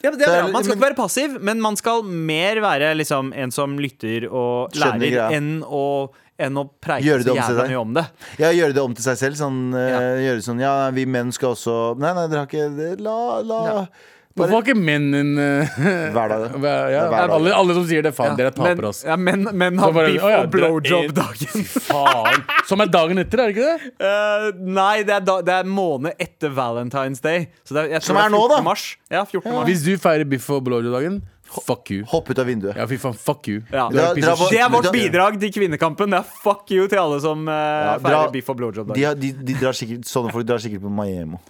Ja, 0.04 0.10
det 0.14 0.22
er 0.28 0.42
bra. 0.44 0.48
Man 0.54 0.62
skal 0.64 0.76
ikke 0.76 0.84
være 0.86 0.96
passiv, 0.98 1.36
men 1.42 1.60
man 1.60 1.76
skal 1.80 2.04
mer 2.06 2.60
være 2.62 2.92
liksom 2.98 3.32
en 3.34 3.50
som 3.54 3.78
lytter 3.82 4.28
og 4.30 4.70
Skjønner 4.76 4.98
lærer, 5.02 5.14
greia. 5.16 5.28
enn 5.38 5.48
å, 5.66 5.84
enn 6.38 6.60
å 6.60 6.64
preike 6.80 7.16
så 7.24 7.32
om 7.34 7.40
jævla 7.40 7.64
mye 7.72 7.80
om 7.80 7.96
det. 7.98 8.04
Ja, 8.38 8.52
gjøre 8.54 8.76
det 8.76 8.84
om 8.84 8.94
til 8.94 9.02
seg 9.08 9.18
selv. 9.18 9.40
Sånn, 9.40 9.58
eh, 9.74 9.88
Ja. 9.90 10.00
Gjøre 10.28 10.44
sånn 10.46 10.60
Ja, 10.62 10.90
vi 10.94 11.04
menn 11.06 11.32
skal 11.34 11.56
også 11.56 11.98
Nei, 11.98 12.12
nei, 12.14 12.28
dere 12.30 12.44
har 12.44 12.46
ikke 12.46 12.68
det. 12.78 12.92
La, 13.02 13.18
la 13.42 13.60
Ja. 13.66 13.84
Hvorfor 14.38 14.54
har 14.58 14.66
ikke 14.66 14.76
menn 14.78 15.06
en 15.18 15.30
uh, 15.42 15.78
Hverdag? 16.14 16.44
hver- 16.62 16.92
ja, 16.94 17.04
Hver 17.12 17.34
alle, 17.36 17.52
alle 17.58 17.76
som 17.78 17.86
sier 17.90 18.06
det, 18.06 18.12
faen, 18.16 18.36
dere 18.38 18.52
er 18.52 18.58
men, 18.58 18.76
tapere, 18.78 18.92
ja, 19.10 19.16
Menn 19.28 19.46
men 19.52 19.78
har 19.82 19.94
bare, 19.96 20.12
biff 20.14 20.24
å 20.26 20.32
ja, 20.32 20.40
og 20.44 20.52
blowjob-dagen. 20.54 21.66
Faen. 21.88 22.44
Som 22.70 22.84
er 22.84 22.92
dagen 22.92 23.22
etter, 23.24 23.44
er 23.44 23.52
det 23.52 23.56
ikke 23.56 23.72
det? 23.72 23.92
Uh, 24.02 24.50
nei, 24.80 24.94
det 25.08 25.16
er, 25.18 25.24
da, 25.28 25.38
det 25.44 25.56
er 25.62 25.68
måned 25.68 26.14
etter 26.22 26.54
Valentine's 26.54 27.20
Day. 27.24 27.48
Så 27.66 27.76
det 27.76 27.84
er, 27.86 27.90
jeg 27.96 28.04
tror 28.06 28.12
Som 28.14 28.20
det 28.22 28.28
er 28.28 28.34
nå, 28.36 28.44
da. 28.54 28.62
Mars. 28.66 28.86
Ja, 29.10 29.24
14. 29.26 29.50
mars. 29.52 29.66
Hvis 29.70 29.84
du 29.86 29.92
feirer 30.00 30.28
biff 30.28 30.48
og 30.54 30.64
blowjob-dagen, 30.68 31.20
fuck 31.48 31.88
you. 31.94 32.02
Hopp 32.10 32.28
ut 32.28 32.38
av 32.42 32.44
vinduet. 32.50 32.76
Ja, 32.76 32.84
fy 32.90 32.98
faen, 33.00 33.14
fuck 33.16 33.46
you. 33.48 33.62
Ja. 33.72 33.86
Dra- 33.88 34.10
dra 34.16 34.34
shit. 34.36 34.50
Det 34.52 34.58
er 34.60 34.72
vårt 34.72 34.90
bidrag 34.92 35.38
til 35.40 35.52
kvinnekampen. 35.54 36.12
Det 36.12 36.18
er 36.20 36.32
fuck 36.44 36.68
you 36.76 36.84
til 36.92 37.00
alle 37.00 37.20
som 37.24 37.46
uh, 37.48 37.54
ja, 37.54 37.94
feirer 38.04 38.34
biff 38.34 38.50
og 38.52 38.58
blowjob-dagen. 38.60 39.22
de, 39.22 39.30
de 39.48 39.56
drar 39.60 39.76
sikkert, 39.76 40.04
sånne 40.10 40.34
folk 40.34 40.48
drar 40.48 40.60
sikkert 40.60 40.84
på 40.84 40.92
Miami. 40.92 41.40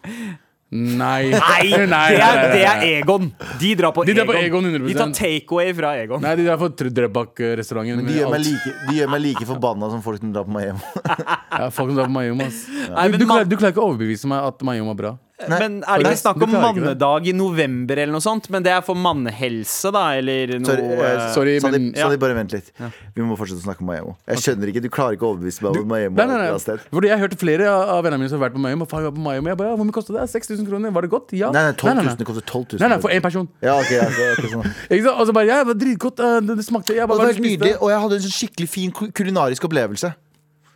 Nei. 0.71 1.31
Nei, 1.33 1.63
det 1.73 2.19
er, 2.21 2.51
det 2.53 2.65
er 2.69 2.83
Egon. 2.99 3.31
De 3.61 3.71
drar 3.79 3.93
på 3.97 4.03
De 4.05 4.13
drar 4.13 4.27
på 4.29 4.35
Egon. 4.37 4.67
Egon 4.69 4.83
100%. 4.83 4.89
De 4.91 4.97
tar 4.99 5.13
takeaway 5.17 5.71
fra 5.79 5.93
Egon. 6.03 6.21
Nei, 6.21 6.35
de 6.37 6.45
drar 6.45 6.59
på 6.61 6.69
Drøbak-restauranten. 6.77 8.03
Men 8.03 8.11
de 8.11 8.19
gjør, 8.19 8.29
meg 8.35 8.45
like, 8.45 8.75
de 8.91 8.99
gjør 8.99 9.13
meg 9.15 9.23
like 9.25 9.47
forbanna 9.49 9.89
som 9.95 10.03
folk 10.05 10.21
som 10.21 10.35
drar 10.35 10.45
på 10.45 10.53
Miami. 10.59 10.85
Ja, 11.09 11.71
folk 11.73 11.89
som 11.89 11.97
drar 11.97 12.11
på 12.11 12.17
Mayom, 12.19 12.43
ass. 12.45 12.61
Nei, 12.69 13.07
Du, 13.09 13.17
men 13.17 13.19
du, 13.23 13.25
klarer, 13.25 13.47
man- 13.47 13.49
du 13.49 13.57
klarer 13.57 13.73
ikke 13.73 13.85
å 13.87 13.89
overbevise 13.95 14.29
meg 14.29 14.51
at 14.53 14.67
Mayom 14.69 14.93
er 14.93 15.01
bra. 15.01 15.15
Men 15.39 15.77
er 15.87 16.03
det 16.03 16.11
ikke 16.11 16.19
snakk 16.19 16.41
om 16.43 16.51
mannedag 16.51 17.29
i 17.31 17.33
november 17.37 17.95
eller 18.03 18.11
noe 18.17 18.25
sånt? 18.25 18.49
Men 18.51 18.65
det 18.67 18.73
er 18.75 18.81
for 18.83 18.99
mannehelse, 18.99 19.93
da? 19.95 20.01
Eller 20.19 20.57
noe 20.59 20.67
Sorry, 20.67 20.87
eh, 20.97 21.03
eh, 21.07 21.27
Sorry, 21.37 21.53
men 21.63 21.93
ja. 21.93 22.09
Sandeep, 22.09 22.19
bare 22.25 22.35
vent 22.35 22.55
litt. 22.57 22.73
Vi 23.15 23.23
må 23.23 23.37
fortsette 23.39 23.63
å 23.63 23.67
snakke 23.69 23.85
om 23.85 23.91
Miami. 23.93 24.17
Jeg 24.27 24.43
skjønner 24.43 24.73
ikke, 24.73 24.83
Du 24.83 24.89
klarer 24.91 25.15
ikke 25.15 25.29
å 25.29 25.31
overbevise 25.37 25.63
meg 25.63 25.79
om 25.79 25.95
at 25.95 26.11
Nei, 26.19 26.27
nei, 26.27 26.39
nei. 26.43 26.77
Fordi 26.91 27.13
jeg 27.13 27.23
hørte 27.23 27.39
flere 27.39 27.71
av 27.71 28.03
vennene 28.03 28.19
mine 28.25 28.33
som 28.33 28.41
har 28.41 28.49
vært 28.49 28.57
på 28.59 28.65
Miami. 28.67 28.83
Og 28.83 28.91
faen, 28.91 29.05
jeg 29.07 29.11
var 29.13 29.17
på 29.21 29.25
Miami. 29.29 29.53
Jeg 29.55 29.61
bare, 29.63 29.71
ja, 29.71 29.79
Hvor 29.79 29.87
mye 29.87 29.97
kostet 30.01 30.19
det? 30.19 30.27
6000 30.35 30.67
kroner? 30.73 30.91
Var 30.99 31.07
det 31.07 31.11
godt? 31.15 31.33
Ja. 31.39 31.53
Nei, 31.55 31.63
nei, 31.71 31.73
12 31.79 31.95
000. 31.95 32.05
Nei, 32.11 32.15
Det 32.19 32.27
koster 32.27 32.43
12 32.51 32.67
000. 32.75 32.83
nei, 32.83 32.89
nei, 32.97 33.01
for 33.07 33.15
én 33.15 33.23
person. 33.23 33.49
Ja, 33.63 33.79
ok, 33.79 33.91
ja, 33.95 34.11
det 34.11 34.31
ok, 34.35 34.45
sånn. 34.59 34.67
Ikke 34.91 35.03
sant? 35.07 35.15
Og 35.23 35.27
så 35.31 35.39
bare, 35.39 35.47
ja, 35.47 35.63
det 35.63 35.71
var 35.71 35.79
dritgodt. 35.87 36.19
eh, 36.19 36.41
Det, 36.51 36.59
det 36.59 36.67
smakte 36.67 36.99
Jeg 36.99 37.07
Og 37.07 37.15
bare, 37.15 37.19
det 37.19 37.25
var 37.25 37.31
er 37.31 37.39
det 37.39 37.39
helt 37.39 37.47
nydelig, 37.63 37.75
og 37.79 37.91
jeg 37.95 38.01
hadde 38.07 38.19
en 38.19 38.27
sånn 38.27 38.37
skikkelig 38.43 38.69
fin 38.75 38.91
kulinarisk 39.15 39.71
opplevelse. 39.71 40.15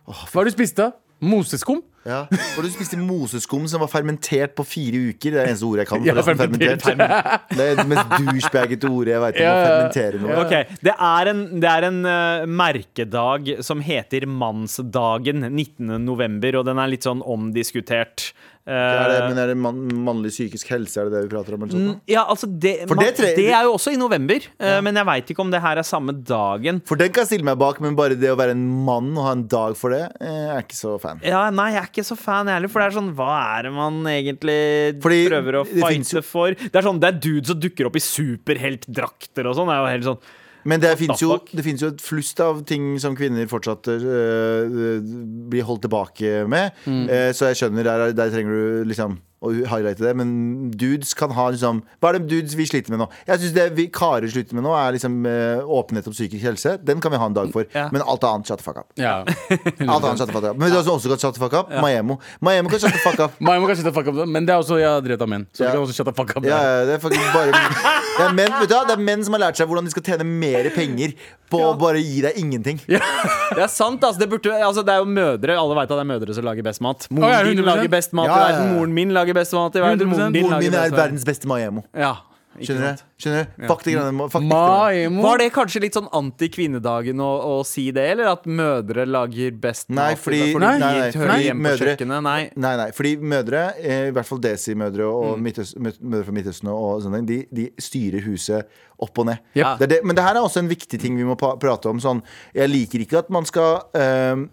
Hva 0.07 0.39
har 0.39 0.47
du 0.47 0.51
spist, 0.55 0.79
da? 0.79 0.93
Moseskum? 1.19 1.83
Ja, 2.03 2.25
For 2.55 2.65
Du 2.65 2.69
spiste 2.73 2.97
moseskum 2.99 3.63
som 3.71 3.83
var 3.83 3.89
fermentert 3.91 4.55
på 4.57 4.65
fire 4.67 4.99
uker. 5.09 5.31
Det 5.31 5.39
er 5.39 5.47
det 5.47 5.53
eneste 5.53 5.67
ordet 5.69 5.85
jeg 5.85 5.91
kan. 5.91 6.03
Ja, 6.07 6.15
forresten, 6.17 6.41
fermentert. 6.41 6.83
Det 7.57 7.67
er 7.67 7.79
det 7.79 7.87
mest 7.89 8.15
douchebagete 8.17 8.89
ordet 8.89 9.13
jeg 9.13 9.23
vet 9.23 9.39
om. 9.39 9.45
Ja, 9.45 9.53
Å 9.53 9.65
fermentere 9.67 10.21
noe. 10.23 10.37
Okay. 10.43 10.79
Det 10.83 10.95
er 10.95 11.31
en, 11.31 11.43
det 11.63 11.69
er 11.71 11.87
en 11.89 11.99
uh, 12.07 12.47
merkedag 12.63 13.53
som 13.63 13.83
heter 13.85 14.27
Mannsdagen 14.27 15.47
19. 15.47 15.95
november, 16.03 16.59
og 16.59 16.67
den 16.67 16.81
er 16.83 16.91
litt 16.91 17.07
sånn 17.07 17.23
omdiskutert. 17.23 18.31
Er 18.63 19.09
det, 19.11 19.15
Eh, 19.23 19.27
men 19.27 19.39
er 19.41 19.49
det 19.51 19.57
man, 19.59 19.79
mannlig 20.05 20.31
psykisk 20.31 20.69
helse, 20.71 21.01
er 21.01 21.09
det 21.09 21.17
det 21.17 21.21
vi 21.25 21.31
prater 21.33 21.57
om? 21.57 21.63
Eller 21.65 21.73
sånt, 21.75 22.03
ja, 22.07 22.23
altså 22.31 22.47
det, 22.47 22.87
man, 22.87 23.01
det 23.01 23.35
det, 23.35 23.47
er 23.51 23.65
jo 23.67 23.73
også 23.75 23.91
i 23.91 23.99
november, 23.99 24.39
ja. 24.55 24.77
men 24.85 24.95
jeg 24.95 25.07
veit 25.09 25.33
ikke 25.33 25.43
om 25.43 25.51
det 25.51 25.59
her 25.63 25.81
er 25.81 25.87
samme 25.87 26.15
dagen. 26.15 26.79
For 26.87 26.99
den 26.99 27.11
kan 27.11 27.25
jeg 27.25 27.33
stille 27.33 27.47
meg 27.49 27.59
bak, 27.59 27.81
men 27.83 27.97
bare 27.99 28.15
det 28.19 28.31
å 28.31 28.37
være 28.39 28.55
en 28.55 28.63
mann 28.87 29.11
og 29.17 29.27
ha 29.27 29.33
en 29.35 29.43
dag 29.51 29.75
for 29.79 29.91
det, 29.95 30.05
jeg 30.15 30.53
er 30.55 30.63
ikke 30.63 30.79
så 30.79 30.95
fan. 31.01 31.19
Ja, 31.27 31.43
Nei, 31.53 31.73
jeg 31.75 31.81
er 31.83 31.89
ikke 31.91 32.07
så 32.07 32.17
fan 32.19 32.47
heller, 32.51 32.71
for 32.71 32.79
det 32.81 32.87
er 32.87 32.95
sånn 33.01 33.11
Hva 33.17 33.33
er 33.57 33.67
det 33.67 33.73
man 33.75 33.99
egentlig 34.09 34.61
Fordi 35.03 35.19
prøver 35.27 35.59
å 35.59 35.65
det 35.67 35.83
jo- 35.83 36.23
for? 36.23 36.55
Det 36.55 36.79
er 36.79 36.87
sånn, 36.87 37.01
det 37.03 37.09
er 37.11 37.19
dudes 37.19 37.51
som 37.51 37.59
dukker 37.59 37.89
opp 37.89 37.99
i 37.99 38.03
superheltdrakter 38.03 39.49
og 39.49 39.57
sånn. 39.59 39.67
Det 39.69 39.75
er 39.75 39.83
jo 39.83 39.91
helt 39.91 40.09
sånn 40.13 40.21
Men 40.69 40.81
det 40.83 40.93
fins 40.99 41.21
jo, 41.21 41.35
jo 41.35 41.91
et 41.91 42.03
flust 42.03 42.39
av 42.43 42.63
ting 42.67 42.93
som 43.01 43.17
kvinner 43.17 43.49
fortsatt 43.51 43.89
uh, 43.91 45.01
blir 45.51 45.67
holdt 45.67 45.85
tilbake 45.87 46.43
med. 46.49 46.75
Mm. 46.87 47.05
Uh, 47.09 47.29
så 47.35 47.51
jeg 47.51 47.61
skjønner, 47.63 47.87
der, 47.87 48.15
der 48.17 48.33
trenger 48.33 48.55
du 48.55 48.89
liksom 48.91 49.19
å 49.43 49.51
highlighte 49.69 50.05
det. 50.05 50.13
Men 50.19 50.29
dudes 50.71 51.13
kan 51.17 51.33
ha 51.35 51.49
liksom 51.53 51.81
Hva 52.01 52.11
er 52.13 52.19
det 52.19 52.29
dudes 52.31 52.55
vi 52.57 52.65
sliter 52.69 52.93
med 52.93 53.01
nå? 53.03 53.07
Jeg 53.27 53.41
synes 53.41 53.55
det 53.57 53.65
vi 53.77 53.87
karer 53.93 54.29
sliter 54.31 54.57
med 54.57 54.65
nå, 54.65 54.71
er 54.77 54.95
liksom 54.95 55.17
eh, 55.29 55.61
åpenhet 55.77 56.07
om 56.09 56.15
psykisk 56.15 56.43
helse. 56.47 56.77
Den 56.83 57.01
kan 57.03 57.13
vi 57.13 57.19
ha 57.21 57.27
en 57.29 57.35
dag 57.35 57.51
for. 57.53 57.67
Ja. 57.75 57.89
Men 57.93 58.05
alt 58.07 58.23
annet 58.27 58.47
shut 58.49 58.61
the 58.61 58.65
fuck 58.65 58.79
up. 58.81 58.87
Ja. 58.99 59.19
Alt 59.93 60.05
annet 60.07 60.21
shut 60.21 60.29
the 60.29 60.35
fuck 60.35 60.47
up 60.47 60.57
Men 60.57 60.69
vet 60.69 60.73
du 60.73 60.89
hva 60.89 60.95
også 60.95 61.11
kan 61.11 61.21
shut 61.21 61.37
the 61.37 61.43
fuck 61.43 61.55
up? 61.59 61.71
Maemo. 61.83 62.17
Maemo 62.43 62.71
kan 62.71 62.81
shut 62.83 62.95
the 62.95 63.03
fuck 63.03 63.19
up. 63.19 63.37
Maemo 63.47 63.67
kan 63.69 63.79
shut 63.79 63.87
the 63.89 63.93
fuck 63.95 64.07
up, 64.09 64.23
men 64.27 64.47
det 64.47 64.55
er 64.55 64.63
også 64.63 64.79
ja, 64.81 64.95
drevet 65.03 65.25
av 65.25 65.31
menn. 65.35 65.47
Så 65.53 65.65
Ja. 65.67 65.73
kan 65.75 65.83
også 65.83 65.97
shut 65.99 66.07
the 66.09 66.15
fuck 66.15 66.35
up. 66.37 66.47
Ja, 66.47 66.59
ja, 66.63 66.85
det 66.87 66.97
er 66.97 67.03
faktisk 67.03 67.33
bare 67.35 67.51
det 68.17 68.25
er, 68.27 68.33
menn, 68.35 68.51
vet 68.61 68.69
du, 68.71 68.75
det 68.89 68.95
er 68.97 69.05
menn 69.11 69.23
som 69.25 69.35
har 69.37 69.47
lært 69.47 69.59
seg 69.59 69.69
hvordan 69.69 69.87
de 69.87 69.93
skal 69.93 70.05
tjene 70.11 70.27
mer 70.27 70.69
penger 70.75 71.15
på 71.53 71.59
å 71.61 71.73
bare 71.77 72.01
gi 72.01 72.21
deg 72.25 72.37
ingenting. 72.41 72.79
Det 72.87 73.61
er 73.61 73.69
sant, 73.69 74.01
altså. 74.01 74.19
Det, 74.21 74.27
burde, 74.31 74.53
altså, 74.57 74.81
det 74.85 74.95
er 74.95 75.03
jo 75.03 75.09
mødre. 75.09 75.57
Alle 75.59 75.77
veit 75.77 75.91
at 75.91 75.99
det 75.99 76.03
er 76.03 76.09
mødre 76.09 76.35
som 76.37 76.47
lager 76.47 76.65
best 76.65 76.81
mat. 76.85 77.05
Moren 77.13 77.27
oh, 77.27 77.33
ja, 77.33 77.43
din 77.45 77.61
lager 77.65 77.91
best 77.93 78.15
mat 78.17 78.29
Ja, 78.31 78.37
ja, 78.39 78.55
ja. 78.57 78.63
Moren 78.73 78.95
min 78.95 79.13
lager 79.13 79.32
best 79.37 79.55
mat 79.57 79.75
i 79.75 79.83
verden. 79.83 80.09
100%. 80.09 80.13
Moren 80.17 80.33
din 80.33 80.47
Moren 80.47 80.63
min 80.63 80.77
er 80.77 80.93
verdens 80.93 81.25
beste 81.27 81.49
Maiemo. 81.49 81.83
Ja, 81.93 82.15
Skjønner 82.61 82.93
du? 82.93 83.03
Skjønner 83.17 83.47
du? 83.47 83.63
Ja. 83.63 85.21
Var 85.23 85.41
det 85.41 85.47
kanskje 85.55 85.81
litt 85.81 85.95
sånn 85.97 86.09
anti-kvinnedagen 86.13 87.21
å, 87.23 87.29
å 87.49 87.55
si 87.65 87.87
det, 87.95 88.03
eller 88.13 88.29
at 88.29 88.45
mødre 88.45 89.07
lager 89.09 89.55
best 89.63 89.89
Nei, 89.89 90.11
mat? 90.13 90.21
fordi- 90.21 90.51
fordi 90.53 90.61
nei, 90.61 90.77
nei, 90.83 91.11
fordi 91.15 91.55
mødre-? 91.57 91.97
Nei. 92.13 92.51
Nei, 92.55 92.75
nei, 92.77 92.87
fordi 92.93 93.15
mødre, 93.17 93.63
eh, 93.81 94.07
i 94.11 94.13
hvert 94.13 94.29
fall 94.29 94.41
Desi-mødre 94.43 95.09
og 95.09 95.39
mm. 95.39 95.49
mødre 95.81 96.23
fra 96.29 96.37
Midtøsten 96.37 96.69
og 96.73 97.01
sånne 97.05 97.25
de, 97.25 97.41
de 97.49 97.69
styrer 97.81 98.21
huset 98.27 98.69
opp 99.01 99.17
og 99.23 99.31
ned. 99.31 99.41
Yep. 99.57 99.79
Det 99.79 99.87
er 99.87 99.93
det, 99.95 100.01
men 100.05 100.15
det 100.15 100.23
her 100.27 100.37
er 100.37 100.45
også 100.45 100.61
en 100.61 100.69
viktig 100.69 100.99
ting 101.01 101.17
vi 101.17 101.25
må 101.25 101.35
pa- 101.39 101.55
prate 101.57 101.89
om. 101.89 101.97
Sånn, 102.03 102.21
jeg 102.53 102.69
liker 102.69 103.01
ikke 103.01 103.23
at 103.25 103.33
man 103.33 103.49
skal 103.49 103.81
eh, 103.97 104.45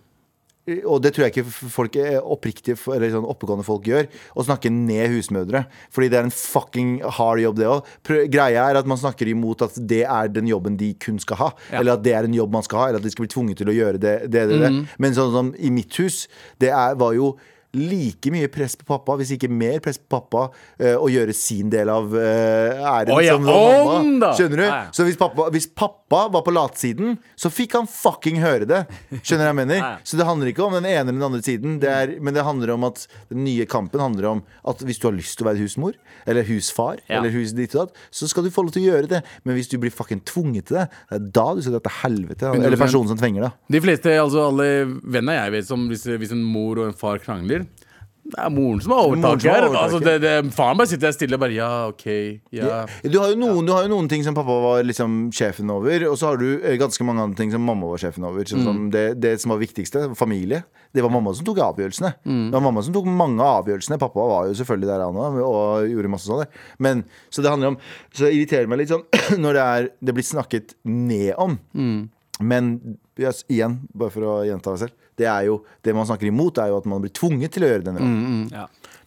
og 0.69 1.01
det 1.03 1.15
tror 1.15 1.25
jeg 1.25 1.33
ikke 1.33 1.71
folk 1.73 1.97
er 1.99 2.19
oppriktige 2.21 2.77
Eller 2.93 3.11
sånn 3.15 3.27
oppegående 3.29 3.65
folk 3.67 3.87
gjør. 3.89 4.09
Å 4.37 4.45
snakke 4.45 4.71
ned 4.73 5.15
husmødre. 5.15 5.65
Fordi 5.95 6.11
det 6.13 6.19
er 6.21 6.29
en 6.29 6.35
fucking 6.35 6.93
hard 7.19 7.43
jobb, 7.43 7.61
det 7.61 7.71
òg. 7.71 7.93
Greia 8.31 8.69
er 8.69 8.81
at 8.81 8.91
man 8.91 9.01
snakker 9.01 9.31
imot 9.31 9.65
at 9.67 9.79
det 9.91 10.03
er 10.05 10.33
den 10.33 10.51
jobben 10.51 10.77
de 10.81 10.93
kun 11.01 11.19
skal 11.23 11.41
ha. 11.41 11.51
Eller 11.73 11.97
at 11.97 12.05
det 12.05 12.15
er 12.17 12.29
en 12.29 12.37
jobb 12.37 12.53
man 12.55 12.67
skal 12.67 12.83
ha, 12.83 12.91
eller 12.91 13.03
at 13.03 13.09
de 13.09 13.15
skal 13.15 13.27
bli 13.27 13.33
tvunget 13.35 13.63
til 13.63 13.73
å 13.73 13.77
gjøre 13.77 14.03
det. 14.03 14.17
det, 14.29 14.45
det, 14.53 14.61
det. 14.63 14.75
Men 15.03 15.17
sånn 15.17 15.33
som 15.35 15.55
i 15.59 15.73
mitt 15.75 15.97
hus, 16.03 16.27
det 16.63 16.71
er, 16.75 16.99
var 17.01 17.17
jo 17.17 17.35
like 17.77 18.31
mye 18.35 18.49
press 18.51 18.75
på 18.79 18.87
pappa, 18.89 19.15
hvis 19.21 19.35
ikke 19.37 19.51
mer 19.53 19.79
press 19.83 19.99
på 20.01 20.09
pappa, 20.17 20.49
eh, 20.81 20.97
å 20.99 21.07
gjøre 21.11 21.35
sin 21.37 21.71
del 21.71 21.91
av 21.93 22.11
uh, 22.11 22.81
æren 22.91 23.13
oh, 23.15 23.21
ja, 23.23 23.37
som 23.37 23.47
mamma. 23.47 24.33
Skjønner 24.39 24.63
du? 24.63 24.65
Ah, 24.67 24.89
ja. 24.89 24.95
Så 24.97 25.07
hvis 25.07 25.19
pappa, 25.21 25.47
hvis 25.55 25.69
pappa 25.71 26.25
var 26.35 26.43
på 26.47 26.55
latsiden, 26.55 27.15
så 27.39 27.53
fikk 27.53 27.77
han 27.79 27.87
fucking 27.91 28.41
høre 28.43 28.67
det. 28.69 28.83
Skjønner 29.23 29.51
jeg 29.51 29.61
mener? 29.63 29.69
Ah, 29.81 29.95
ja. 29.97 30.05
Så 30.05 30.19
det 30.19 30.27
handler 30.29 30.51
ikke 30.51 30.65
om 30.67 30.75
den 30.77 30.85
ene 30.85 31.09
eller 31.09 31.17
den 31.17 31.25
andre 31.25 31.41
siden. 31.45 31.79
Det 31.81 31.89
er, 31.89 32.11
men 32.21 32.35
det 32.37 32.43
handler 32.45 32.75
om 32.75 32.85
at 32.91 33.05
den 33.31 33.45
nye 33.47 33.65
kampen 33.71 34.03
handler 34.03 34.27
om 34.29 34.43
at 34.69 34.83
hvis 34.85 34.99
du 35.01 35.07
har 35.07 35.15
lyst 35.17 35.39
til 35.39 35.47
å 35.47 35.49
være 35.49 35.63
husmor, 35.63 35.95
eller 36.29 36.45
husfar, 36.45 37.01
eller 37.09 37.33
hus 37.33 37.55
ditt 37.57 37.73
og 37.79 37.89
datt, 37.89 38.03
så 38.13 38.29
skal 38.29 38.45
du 38.45 38.51
få 38.53 38.67
lov 38.67 38.75
til 38.75 38.85
å 38.85 38.91
gjøre 38.91 39.11
det. 39.15 39.23
Men 39.47 39.57
hvis 39.57 39.71
du 39.73 39.79
blir 39.81 39.95
fucking 39.95 40.21
tvunget 40.29 40.69
til 40.69 40.81
det, 40.83 40.87
det 41.09 41.17
er 41.17 41.31
da 41.41 41.47
du 41.57 41.63
skal 41.65 41.79
dra 41.79 41.83
til 41.87 41.97
helvete. 42.03 42.53
Eller 42.59 42.83
personen 42.83 43.15
som 43.15 43.21
tvinger 43.21 43.47
deg. 43.47 43.57
De 43.79 43.83
fleste, 43.87 44.15
altså 44.21 44.45
alle 44.51 44.69
venner 45.17 45.39
jeg 45.39 45.57
vet 45.57 45.71
som 45.71 45.89
hvis, 45.91 46.05
hvis 46.21 46.37
en 46.37 46.45
mor 46.45 46.83
og 46.83 46.91
en 46.91 47.01
far 47.01 47.23
krangler 47.25 47.65
det 48.31 48.41
er 48.45 48.53
moren 48.55 48.81
som 48.83 48.95
har 48.95 49.09
overtaket 49.09 49.49
her. 49.51 49.67
Altså, 49.71 50.01
det, 50.03 50.15
det, 50.23 50.35
faren 50.57 50.79
bare 50.81 50.91
sitter 50.91 51.09
der 51.09 51.17
stille 51.17 51.39
og 51.39 51.43
bare 51.43 51.57
Ja, 51.57 51.71
OK. 51.91 52.07
Ja. 52.55 52.83
Du 53.03 53.19
har, 53.21 53.35
noen, 53.39 53.67
du 53.67 53.73
har 53.75 53.87
jo 53.87 53.93
noen 53.93 54.11
ting 54.11 54.25
som 54.27 54.37
pappa 54.37 54.57
var 54.65 54.85
liksom 54.87 55.31
sjefen 55.35 55.71
over, 55.73 56.07
og 56.11 56.19
så 56.21 56.31
har 56.31 56.41
du 56.41 56.49
eh, 56.59 56.77
ganske 56.81 57.07
mange 57.07 57.25
andre 57.27 57.41
ting 57.41 57.55
som 57.55 57.65
mamma 57.67 57.91
var 57.91 58.03
sjefen 58.03 58.27
over. 58.29 58.47
Sånn 58.49 58.67
som 58.67 58.85
det, 58.95 59.07
det 59.23 59.35
som 59.43 59.55
var 59.55 59.63
viktigste, 59.63 60.07
familie. 60.19 60.63
Det 60.95 61.05
var 61.05 61.13
mamma 61.15 61.35
som 61.37 61.47
tok 61.47 61.61
avgjørelsene. 61.65 62.13
Det 62.25 62.55
var 62.57 62.65
mamma 62.65 62.83
som 62.87 62.95
tok 62.95 63.11
mange 63.11 63.43
av 63.45 63.65
avgjørelsene. 63.65 64.01
Pappa 64.03 64.29
var 64.33 64.49
jo 64.51 64.57
selvfølgelig 64.59 64.91
der 64.91 65.05
han 65.07 65.21
òg, 65.27 65.43
og 65.47 65.91
gjorde 65.91 66.15
masse 66.15 66.31
sånn. 66.31 66.47
Men 66.83 67.05
så 67.31 67.45
det 67.45 67.53
handler 67.53 67.75
om 67.75 67.83
Så 68.11 68.27
det 68.27 68.33
irriterer 68.35 68.71
meg 68.71 68.83
litt 68.83 68.91
sånn 68.95 69.05
når 69.43 69.59
det, 69.59 69.67
er, 69.77 69.93
det 70.03 70.17
blir 70.17 70.27
snakket 70.27 70.75
ned 70.89 71.35
om. 71.39 71.59
Men 72.41 72.73
yes, 73.21 73.45
igjen, 73.53 73.83
bare 73.93 74.13
for 74.15 74.25
å 74.27 74.35
gjenta 74.49 74.73
meg 74.73 74.83
selv, 74.87 74.95
det 75.21 75.29
er 75.29 75.51
jo 75.51 75.59
det 75.85 75.93
man 75.97 76.09
snakker 76.09 76.31
imot, 76.33 76.59
er 76.65 76.73
jo 76.73 76.79
at 76.81 76.87
man 76.89 77.05
blir 77.05 77.13
tvunget 77.17 77.53
til 77.55 77.67
å 77.67 77.69
gjøre 77.75 77.85
denne 77.91 78.01
jobben. 78.01 78.49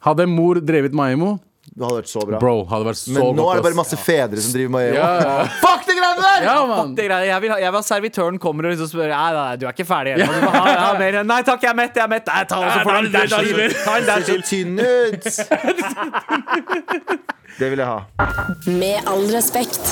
Hadde 0.05 0.29
mor 0.29 0.59
drevet 0.61 0.93
Maimo, 0.95 1.39
Det 1.73 1.79
hadde 1.87 1.95
vært 2.03 2.09
så 2.11 2.21
bra. 2.27 2.37
bro, 2.41 2.51
hadde 2.69 2.85
vært 2.85 2.99
så 2.99 3.13
Men 3.15 3.23
nå 3.33 3.43
godt. 3.47 3.49
er 3.49 3.55
det 3.57 3.63
bare 3.65 3.73
ass. 3.73 3.77
masse 3.81 3.97
fedre 4.03 4.41
som 4.43 4.51
driver 4.53 4.71
med 4.75 4.93
Ja, 4.93 5.05
ja. 5.23 5.35
Fuck 5.63 5.85
de 5.87 5.93
greiene 5.97 6.21
der! 6.25 6.43
Ja, 6.45 6.55
mann. 6.69 6.91
Det 6.97 7.05
greier, 7.07 7.25
jeg, 7.31 7.39
vil 7.45 7.51
ha, 7.53 7.57
jeg 7.63 7.71
vil 7.71 7.79
ha 7.79 7.85
servitøren 7.87 8.37
kommer 8.43 8.67
og 8.67 8.73
liksom 8.75 8.89
spør 8.91 9.09
Nei, 9.13 9.31
nei, 9.37 9.55
du 9.57 9.63
er 9.65 9.71
ikke 9.73 9.87
ferdig 9.89 10.13
ennå. 10.17 10.27
Du 10.27 10.43
må 10.43 10.51
ha, 10.53 10.63
ha 10.83 10.91
mer. 10.99 11.17
Nei 11.31 11.39
takk, 11.47 11.63
jeg 11.65 11.71
er 11.71 11.77
mett. 11.79 11.95
jeg 11.97 12.03
er 12.05 12.11
mett 12.13 12.27
Nei, 12.29 12.43
ta, 12.51 12.55
også 12.61 12.77
for 12.77 12.83
får 12.83 12.93
du 12.93 12.97
en 13.07 13.15
dash 13.15 13.33
til. 13.33 13.57
Ta 13.87 13.91
en 13.97 14.05
dash 14.11 14.25
Ser 14.27 14.37
så 14.37 14.47
tynn 14.51 14.75
ut! 14.83 15.23
Det 17.59 17.67
vil 17.69 17.79
jeg 17.79 17.87
ha. 17.87 17.99
Med 18.67 18.97
all 19.09 19.25
respekt. 19.33 19.83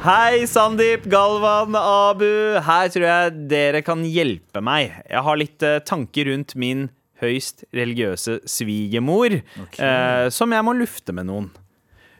Hei, 0.00 0.46
Sandeep, 0.48 1.02
Galvan, 1.12 1.74
Abu. 1.76 2.24
Her 2.64 2.88
tror 2.88 3.04
jeg 3.04 3.32
dere 3.50 3.82
kan 3.84 4.00
hjelpe 4.08 4.62
meg. 4.64 4.94
Jeg 5.04 5.20
har 5.26 5.36
litt 5.36 5.60
eh, 5.66 5.82
tanker 5.84 6.30
rundt 6.30 6.54
min 6.56 6.86
høyst 7.20 7.66
religiøse 7.76 8.38
svigermor, 8.48 9.36
eh, 9.36 10.24
som 10.32 10.56
jeg 10.56 10.64
må 10.64 10.72
lufte 10.78 11.12
med 11.12 11.28
noen. 11.28 11.50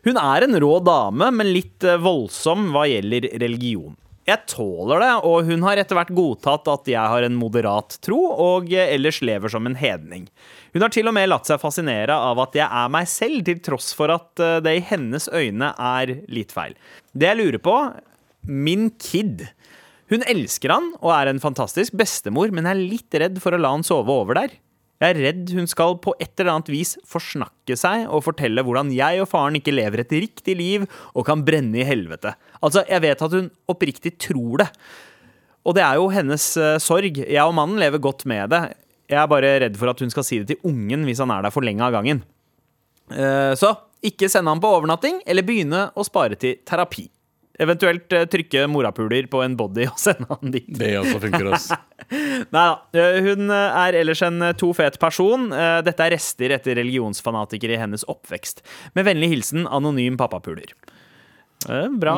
Hun 0.04 0.20
er 0.20 0.44
en 0.44 0.60
rå 0.60 0.74
dame, 0.84 1.30
men 1.38 1.54
litt 1.54 1.88
eh, 1.88 1.96
voldsom 2.04 2.68
hva 2.74 2.84
gjelder 2.90 3.30
religion. 3.40 3.96
Jeg 4.30 4.46
tåler 4.52 5.02
det, 5.02 5.10
og 5.26 5.48
hun 5.48 5.64
har 5.66 5.80
etter 5.80 5.98
hvert 5.98 6.12
godtatt 6.14 6.68
at 6.70 6.90
jeg 6.92 7.12
har 7.12 7.26
en 7.26 7.38
moderat 7.38 7.96
tro, 8.04 8.18
og 8.30 8.70
ellers 8.70 9.18
lever 9.26 9.50
som 9.50 9.66
en 9.66 9.78
hedning. 9.78 10.28
Hun 10.74 10.84
har 10.84 10.92
til 10.94 11.10
og 11.10 11.16
med 11.16 11.30
latt 11.32 11.50
seg 11.50 11.58
fascinere 11.62 12.14
av 12.14 12.38
at 12.44 12.54
jeg 12.54 12.66
er 12.66 12.92
meg 12.94 13.08
selv, 13.10 13.42
til 13.48 13.58
tross 13.64 13.90
for 13.96 14.12
at 14.14 14.42
eh, 14.42 14.60
det 14.62 14.76
i 14.78 14.84
hennes 14.92 15.26
øyne 15.34 15.72
er 15.74 16.14
litt 16.30 16.54
feil. 16.54 16.76
Det 17.10 17.32
jeg 17.32 17.40
lurer 17.40 17.62
på 17.64 17.76
Min 18.46 18.88
kid. 19.02 19.44
Hun 20.10 20.24
elsker 20.30 20.72
han 20.72 20.86
og 21.02 21.10
er 21.12 21.28
en 21.30 21.42
fantastisk 21.42 21.94
bestemor, 21.98 22.54
men 22.54 22.66
er 22.66 22.78
litt 22.78 23.14
redd 23.20 23.36
for 23.42 23.54
å 23.54 23.60
la 23.60 23.74
han 23.74 23.84
sove 23.86 24.14
over 24.22 24.38
der. 24.38 24.54
Jeg 25.00 25.14
er 25.14 25.20
redd 25.24 25.52
hun 25.56 25.68
skal 25.70 25.94
på 26.04 26.12
et 26.20 26.34
eller 26.42 26.58
annet 26.58 26.68
vis 26.68 26.90
forsnakke 27.08 27.76
seg 27.78 28.04
og 28.12 28.20
fortelle 28.26 28.60
hvordan 28.66 28.90
jeg 28.92 29.22
og 29.22 29.30
faren 29.30 29.56
ikke 29.56 29.72
lever 29.72 30.02
et 30.02 30.12
riktig 30.12 30.56
liv 30.58 30.84
og 31.14 31.24
kan 31.24 31.40
brenne 31.46 31.80
i 31.80 31.86
helvete. 31.88 32.34
Altså, 32.60 32.82
jeg 32.84 33.00
vet 33.06 33.24
at 33.24 33.36
hun 33.38 33.48
oppriktig 33.72 34.12
tror 34.20 34.60
det. 34.60 34.68
Og 35.64 35.76
det 35.76 35.84
er 35.86 35.96
jo 35.96 36.10
hennes 36.12 36.44
uh, 36.60 36.76
sorg. 36.80 37.16
Jeg 37.24 37.40
og 37.46 37.56
mannen 37.56 37.80
lever 37.80 38.02
godt 38.02 38.26
med 38.28 38.52
det. 38.52 38.60
Jeg 39.08 39.22
er 39.22 39.30
bare 39.32 39.54
redd 39.64 39.80
for 39.80 39.92
at 39.92 40.04
hun 40.04 40.12
skal 40.12 40.26
si 40.26 40.42
det 40.42 40.52
til 40.52 40.68
ungen 40.68 41.08
hvis 41.08 41.22
han 41.24 41.32
er 41.32 41.48
der 41.48 41.54
for 41.54 41.64
lenge 41.64 41.86
av 41.86 41.96
gangen. 41.96 42.20
Uh, 43.08 43.56
så 43.56 43.72
ikke 44.04 44.28
sende 44.32 44.52
han 44.52 44.60
på 44.60 44.68
overnatting, 44.68 45.18
eller 45.28 45.44
begynne 45.44 45.88
å 45.96 46.04
spare 46.06 46.36
til 46.40 46.60
terapi. 46.68 47.08
Eventuelt 47.60 48.12
eh, 48.16 48.24
trykke 48.30 48.64
morapuler 48.72 49.26
på 49.30 49.42
en 49.44 49.56
body 49.58 49.84
og 49.90 49.98
sende 50.04 50.28
han 50.30 50.54
dit. 50.54 50.68
Det 50.80 50.94
også 51.00 51.20
funker, 51.26 51.50
også. 51.52 51.78
Nei 52.56 52.62
da. 52.64 52.78
eh, 52.96 53.18
Hun 53.26 53.50
eh, 53.52 53.80
er 53.84 53.98
ellers 54.00 54.22
en 54.26 54.40
to 54.60 54.72
fet 54.76 54.96
person. 55.02 55.50
Dette 55.86 56.06
er 56.06 56.14
rester 56.16 56.56
etter 56.56 56.78
religionsfanatikere 56.80 57.76
i 57.76 57.82
hennes 57.82 58.06
oppvekst. 58.10 58.64
Med 58.96 59.06
vennlig 59.08 59.30
hilsen 59.34 59.68
anonym 59.68 60.16
pappapuler. 60.20 60.72
Bra, 61.68 62.14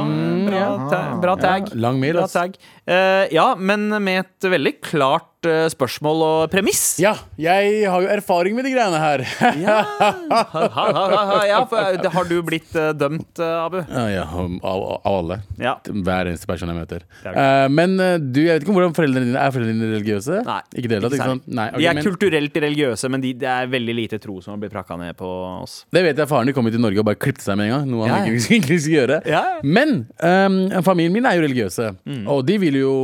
bra, 0.47 0.67
ta 0.87 0.99
bra 1.19 1.33
tag. 1.35 1.73
Lang 1.75 1.97
mil, 1.99 2.15
Bra. 2.15 2.45
Eh, 2.87 3.25
ja, 3.35 3.49
men 3.59 3.89
med 4.05 4.21
et 4.23 4.47
veldig 4.53 4.77
klart 4.87 5.32
eh, 5.49 5.67
spørsmål 5.73 6.23
og 6.27 6.51
premiss. 6.53 6.83
Ja, 7.03 7.15
jeg 7.41 7.87
har 7.91 8.03
jo 8.05 8.09
erfaring 8.13 8.55
med 8.59 8.67
de 8.69 8.73
greiene 8.75 8.99
her. 9.03 9.25
Ja, 9.63 9.79
ha, 9.99 10.11
ha, 10.31 10.65
ha, 10.73 11.23
ha, 11.33 11.39
ja 11.49 11.61
for, 11.71 11.79
eh, 11.97 12.11
Har 12.15 12.25
du 12.29 12.37
blitt 12.47 12.73
uh, 12.79 12.91
dømt, 12.97 13.31
uh, 13.41 13.65
Abu? 13.67 13.79
Ja, 13.87 14.05
ja, 14.13 14.25
av, 14.27 14.59
av 14.63 15.09
alle. 15.13 15.39
Ja. 15.61 15.75
Hver 15.87 16.31
eneste 16.31 16.49
person 16.51 16.71
jeg 16.73 16.79
møter. 16.79 17.07
Er 17.25 17.39
Eh, 17.43 17.69
men 17.73 17.97
du, 17.99 18.41
jeg 18.45 18.59
vet 18.59 18.65
ikke 18.67 18.75
hvordan 18.77 18.95
foreldrene 18.97 19.29
dine 19.31 19.41
er. 19.41 19.53
foreldrene 19.55 19.81
dine 19.83 19.97
religiøse? 19.97 20.41
Nei, 20.47 20.59
Ikke 20.79 20.91
det 20.93 21.01
ikke 21.03 21.19
sant? 21.21 21.47
Nei, 21.49 21.69
okay, 21.73 21.81
De 21.83 21.89
er 21.91 21.97
men 21.99 22.07
kulturelt 22.07 22.59
religiøse, 22.67 23.11
men 23.13 23.23
de, 23.25 23.33
det 23.43 23.49
er 23.51 23.71
veldig 23.73 23.95
lite 23.99 24.19
tro 24.23 24.39
som 24.45 24.55
har 24.55 24.61
blitt 24.63 24.75
prakka 24.75 24.97
ned 25.01 25.17
på 25.19 25.29
oss. 25.63 25.81
det 25.93 26.03
vet 26.07 26.19
jeg. 26.23 26.29
Faren 26.31 26.47
din 26.51 26.55
kom 26.57 26.67
hit 26.69 26.77
til 26.77 26.83
Norge 26.85 27.01
og 27.03 27.09
bare 27.09 27.19
klipte 27.21 27.45
seg 27.45 27.59
med 27.59 27.71
en 27.71 27.75
gang. 27.77 27.89
Noe 27.93 28.07
han 28.09 28.29
Ja, 28.29 28.37
ikke 28.37 28.55
egentlig 28.57 28.79
skulle 28.85 29.01
gjøre. 29.01 29.19
Ja. 29.33 29.43
Men 29.65 30.07
um, 30.23 30.59
familien 30.87 31.13
min 31.17 31.27
er 31.29 31.39
jo 31.41 31.47
religiøse, 31.47 31.91
Mm. 32.07 32.25
og 32.31 32.45
de 32.47 32.57
vil 32.63 32.77
jo 32.81 32.95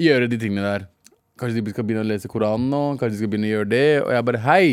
gjøre 0.00 0.28
de 0.30 0.38
tingene 0.40 0.62
der. 0.64 0.84
Kanskje 1.36 1.60
de 1.60 1.72
skal 1.74 1.84
begynne 1.84 2.04
å 2.04 2.08
lese 2.08 2.30
Koranen 2.32 2.70
nå? 2.72 2.82
Kanskje 2.96 3.16
de 3.16 3.20
skal 3.20 3.32
begynne 3.32 3.50
å 3.50 3.54
gjøre 3.58 3.68
det? 3.72 3.86
Og 4.04 4.12
jeg 4.14 4.26
bare 4.30 4.42
Hei! 4.46 4.68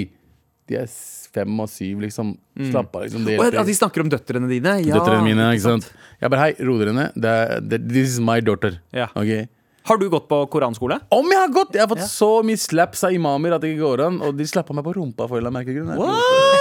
De 0.71 0.77
er 0.79 0.87
fem 1.33 1.57
og 1.59 1.67
syv, 1.67 1.99
liksom. 2.05 2.29
Slapp 2.69 2.93
av, 2.95 3.03
liksom. 3.03 3.25
Det 3.27 3.35
Og 3.35 3.57
at 3.59 3.67
de 3.67 3.75
snakker 3.75 4.05
om 4.05 4.11
døtrene 4.13 4.47
dine. 4.47 4.77
Ja, 4.85 4.95
Døtrene 4.95 5.25
mine, 5.25 5.49
ikke 5.57 5.65
sant. 5.65 5.89
Jeg 6.21 6.31
bare 6.31 6.45
Hei, 6.45 6.53
ro 6.63 6.77
dere 6.79 6.93
ned. 6.95 7.27
This 7.83 8.15
is 8.15 8.21
my 8.23 8.39
daughter. 8.39 8.77
Ja. 8.95 9.09
Okay? 9.11 9.49
Har 9.83 9.99
du 9.99 10.07
gått 10.07 10.29
på 10.31 10.39
koranskole? 10.47 11.01
Om 11.11 11.33
jeg 11.33 11.41
har 11.41 11.51
gått! 11.51 11.75
Jeg 11.75 11.83
har 11.83 11.91
fått 11.91 12.07
så 12.07 12.37
mye 12.47 12.59
slaps 12.61 13.03
av 13.03 13.11
imamer 13.11 13.57
at 13.57 13.65
det 13.65 13.73
ikke 13.73 13.83
går 13.83 14.05
an. 14.07 14.21
Og 14.23 14.37
de 14.39 14.47
slappa 14.47 14.71
meg 14.77 14.87
på 14.87 14.95
rumpa 14.95 15.27
for 15.27 15.35
en 15.35 15.43
eller 15.43 15.51
annen 15.51 15.59
merkelig 15.59 15.83
grunn. 15.83 15.99
What?! 15.99 16.52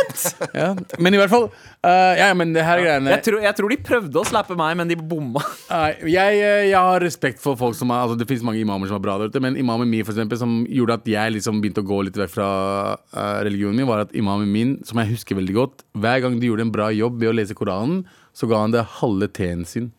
Ja. 0.53 0.73
Men 0.99 1.15
i 1.15 1.19
hvert 1.21 1.31
fall 1.33 1.47
eh, 1.49 2.19
Ja, 2.19 2.29
men 2.37 2.53
det 2.55 2.65
her 2.67 2.81
er 2.81 2.85
greiene 2.85 3.13
Jeg 3.15 3.25
tror, 3.27 3.39
jeg 3.45 3.57
tror 3.59 3.73
de 3.73 3.79
prøvde 3.85 4.21
å 4.21 4.25
slappe 4.27 4.57
meg, 4.59 4.75
men 4.81 4.91
de 4.91 4.97
bomma. 4.99 5.43
Nei, 5.71 5.93
jeg, 6.13 6.41
eh, 6.43 6.65
jeg 6.71 6.77
har 6.79 7.03
respekt 7.05 7.43
for 7.43 7.59
folk 7.61 7.77
som 7.79 7.93
er 7.95 8.05
altså 8.05 8.19
Det 8.21 8.29
finnes 8.31 8.45
mange 8.47 8.63
imamer 8.63 8.91
som 8.91 8.99
er 8.99 9.05
bra 9.05 9.17
der 9.21 9.33
ute, 9.33 9.43
men 9.43 9.59
imamen 9.61 9.91
min 9.91 10.05
for 10.07 10.15
eksempel, 10.15 10.41
som 10.41 10.63
gjorde 10.69 10.99
at 11.01 11.09
jeg 11.15 11.37
liksom 11.37 11.63
begynte 11.63 11.85
å 11.85 11.89
gå 11.89 12.03
litt 12.09 12.19
vekk 12.19 12.35
fra 12.35 12.51
eh, 12.97 13.39
religionen 13.49 13.83
min, 13.83 13.89
var 13.89 14.05
at 14.07 14.15
imamen 14.19 14.51
min, 14.53 14.77
som 14.89 15.01
jeg 15.03 15.15
husker 15.15 15.39
veldig 15.39 15.57
godt, 15.59 15.87
hver 15.99 16.23
gang 16.25 16.39
de 16.41 16.51
gjorde 16.51 16.67
en 16.69 16.75
bra 16.75 16.91
jobb 16.95 17.21
ved 17.23 17.33
å 17.33 17.37
lese 17.37 17.57
Koranen, 17.59 18.03
så 18.37 18.49
ga 18.51 18.63
han 18.65 18.75
det 18.75 18.87
halve 19.01 19.29
teen 19.33 19.67
sin. 19.69 19.91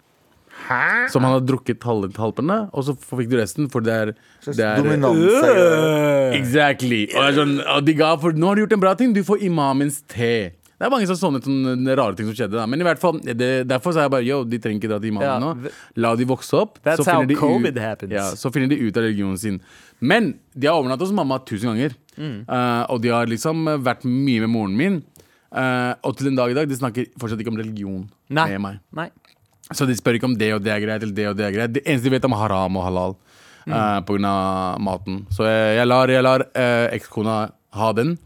Som 1.14 1.26
han 1.26 1.36
hadde 1.36 1.48
drukket 1.50 1.84
halve 1.88 2.10
halvparten 2.14 2.52
av, 2.54 2.68
og 2.74 2.88
så 2.88 2.96
fikk 2.96 3.32
du 3.32 3.38
resten, 3.40 3.70
for 3.72 3.86
det 3.86 3.94
er, 3.94 4.12
det 4.48 4.66
er 4.66 4.82
Dominanse. 4.82 5.54
Exactly. 6.40 7.06
Og, 7.14 7.22
er 7.28 7.38
sånn, 7.38 7.56
og 7.62 7.88
de 7.88 7.96
ga 7.98 8.14
for 8.22 8.36
Nå 8.36 8.50
har 8.50 8.58
du 8.60 8.66
gjort 8.66 8.76
en 8.78 8.84
bra 8.84 8.98
ting, 9.00 9.16
du 9.16 9.24
får 9.28 9.46
imamens 9.48 10.02
te. 10.12 10.36
Det 10.84 10.90
er 10.90 10.92
mange 10.92 11.08
sånne, 11.08 11.40
sånne 11.40 11.94
rare 11.96 12.18
ting 12.18 12.28
som 12.28 12.36
skjedde. 12.36 12.58
Da. 12.58 12.66
Men 12.68 12.82
i 12.82 12.86
hvert 12.88 13.00
fall, 13.00 13.20
det, 13.24 13.50
derfor 13.70 13.94
sa 13.96 14.04
jeg 14.04 14.12
bare 14.12 14.26
yo, 14.28 14.42
de 14.44 14.58
trenger 14.60 14.82
ikke 14.82 14.90
dra 14.92 14.98
til 15.00 15.14
imamen 15.14 15.30
Ja, 15.30 15.38
nå. 15.40 15.72
La 16.04 16.12
de 16.20 16.28
vokse 16.28 16.58
opp. 16.60 16.82
That's 16.84 17.00
så 17.00 17.06
finner 17.08 17.24
how 17.24 17.30
de 17.30 17.38
COVID 17.40 17.78
ut, 17.78 17.80
happens. 17.80 18.16
Ja, 18.18 18.26
så 18.36 18.52
finner 18.52 18.68
de 18.74 18.82
ut 18.82 18.98
av 19.00 19.06
religionen 19.06 19.40
sin. 19.40 19.62
Men 20.04 20.34
de 20.52 20.68
har 20.68 20.82
overnatta 20.82 21.06
hos 21.06 21.14
mamma 21.16 21.38
tusen 21.48 21.72
ganger. 21.72 21.96
Mm. 22.18 22.44
Uh, 22.50 22.84
og 22.92 23.00
de 23.06 23.14
har 23.16 23.32
liksom 23.32 23.64
vært 23.86 24.04
mye 24.04 24.44
med 24.44 24.52
moren 24.52 24.76
min. 24.76 25.00
Uh, 25.54 25.94
og 26.04 26.18
til 26.20 26.34
en 26.34 26.42
dag 26.42 26.52
i 26.52 26.58
dag, 26.58 26.68
de 26.68 26.82
snakker 26.82 27.08
fortsatt 27.22 27.40
ikke 27.40 27.54
om 27.54 27.62
religion 27.62 28.04
Nei. 28.34 28.50
med 28.52 28.66
meg. 28.66 28.84
Nei. 28.98 29.08
Så 29.72 29.88
de 29.88 29.96
spør 29.96 30.18
ikke 30.20 30.28
om 30.28 30.36
det 30.38 30.52
og 30.56 30.64
det 30.66 30.74
er 30.74 30.82
greit, 30.84 31.06
eller 31.06 31.16
det 31.16 31.30
og 31.30 31.38
det 31.40 31.48
er 31.48 31.56
greit. 31.56 31.74
Det 31.78 31.86
eneste 31.86 32.10
de 32.10 32.16
vet 32.18 32.28
om 32.28 32.36
haram 32.38 32.82
og 32.82 32.90
halal. 32.90 33.18
Mm. 33.64 34.04
på 34.04 34.18
grunn 34.18 34.26
av 34.28 34.80
maten. 34.84 35.22
Så 35.32 35.46
jeg, 35.48 35.78
jeg 35.78 35.88
lar, 35.88 36.12
jeg 36.12 36.24
lar 36.26 36.42
uh, 36.52 36.88
ekskona 36.92 37.36
ha 37.80 37.92
den. 37.96 38.18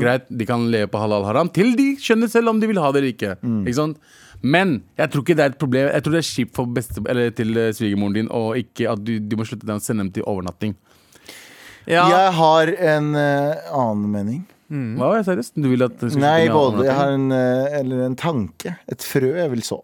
Greit, 0.00 0.26
de 0.26 0.46
kan 0.46 0.64
leve 0.70 0.88
på 0.90 0.98
halal 1.02 1.22
haram 1.26 1.48
til 1.50 1.72
de 1.78 1.92
skjønner 1.98 2.30
selv 2.30 2.52
om 2.52 2.58
de 2.62 2.68
vil 2.70 2.78
ha 2.82 2.92
det 2.94 3.00
eller 3.00 3.14
ikke. 3.14 3.32
Ikke 3.64 3.76
sant? 3.78 3.98
Men 4.44 4.76
jeg 4.98 5.10
tror 5.10 5.24
ikke 5.24 5.36
det 5.38 5.44
er 5.44 5.52
et 5.54 5.60
problem 5.60 5.86
Jeg 5.88 6.04
tror 6.04 6.14
det 6.14 6.20
er 6.20 6.26
kjipt 6.28 6.56
for 6.58 6.72
beste, 6.76 7.02
eller 7.08 7.30
til 7.32 7.56
eh, 7.56 7.70
svigermoren 7.72 8.16
din 8.18 8.26
og 8.28 8.58
ikke 8.60 8.90
at 8.92 9.00
du, 9.00 9.16
du 9.18 9.38
må 9.40 9.46
slutte 9.48 9.66
å 9.72 9.80
sende 9.82 10.04
dem 10.04 10.10
til 10.14 10.26
overnatting. 10.28 10.74
Ja. 11.88 12.04
Jeg 12.08 12.34
har 12.36 12.70
en 12.92 13.08
uh, 13.16 13.72
annen 13.76 14.04
mening. 14.12 14.44
Hva 14.98 15.10
er 15.18 15.24
seriøst? 15.26 15.56
Du 15.60 15.68
vil 15.68 15.84
at 15.84 16.00
Nei, 16.16 16.46
både 16.50 16.86
jeg 16.86 16.96
har 16.96 17.12
en, 17.14 17.26
eh, 17.34 17.74
eller 17.80 18.06
en 18.06 18.16
tanke. 18.18 18.76
Et 18.90 19.04
frø 19.04 19.34
jeg 19.36 19.50
vil 19.52 19.64
så. 19.64 19.80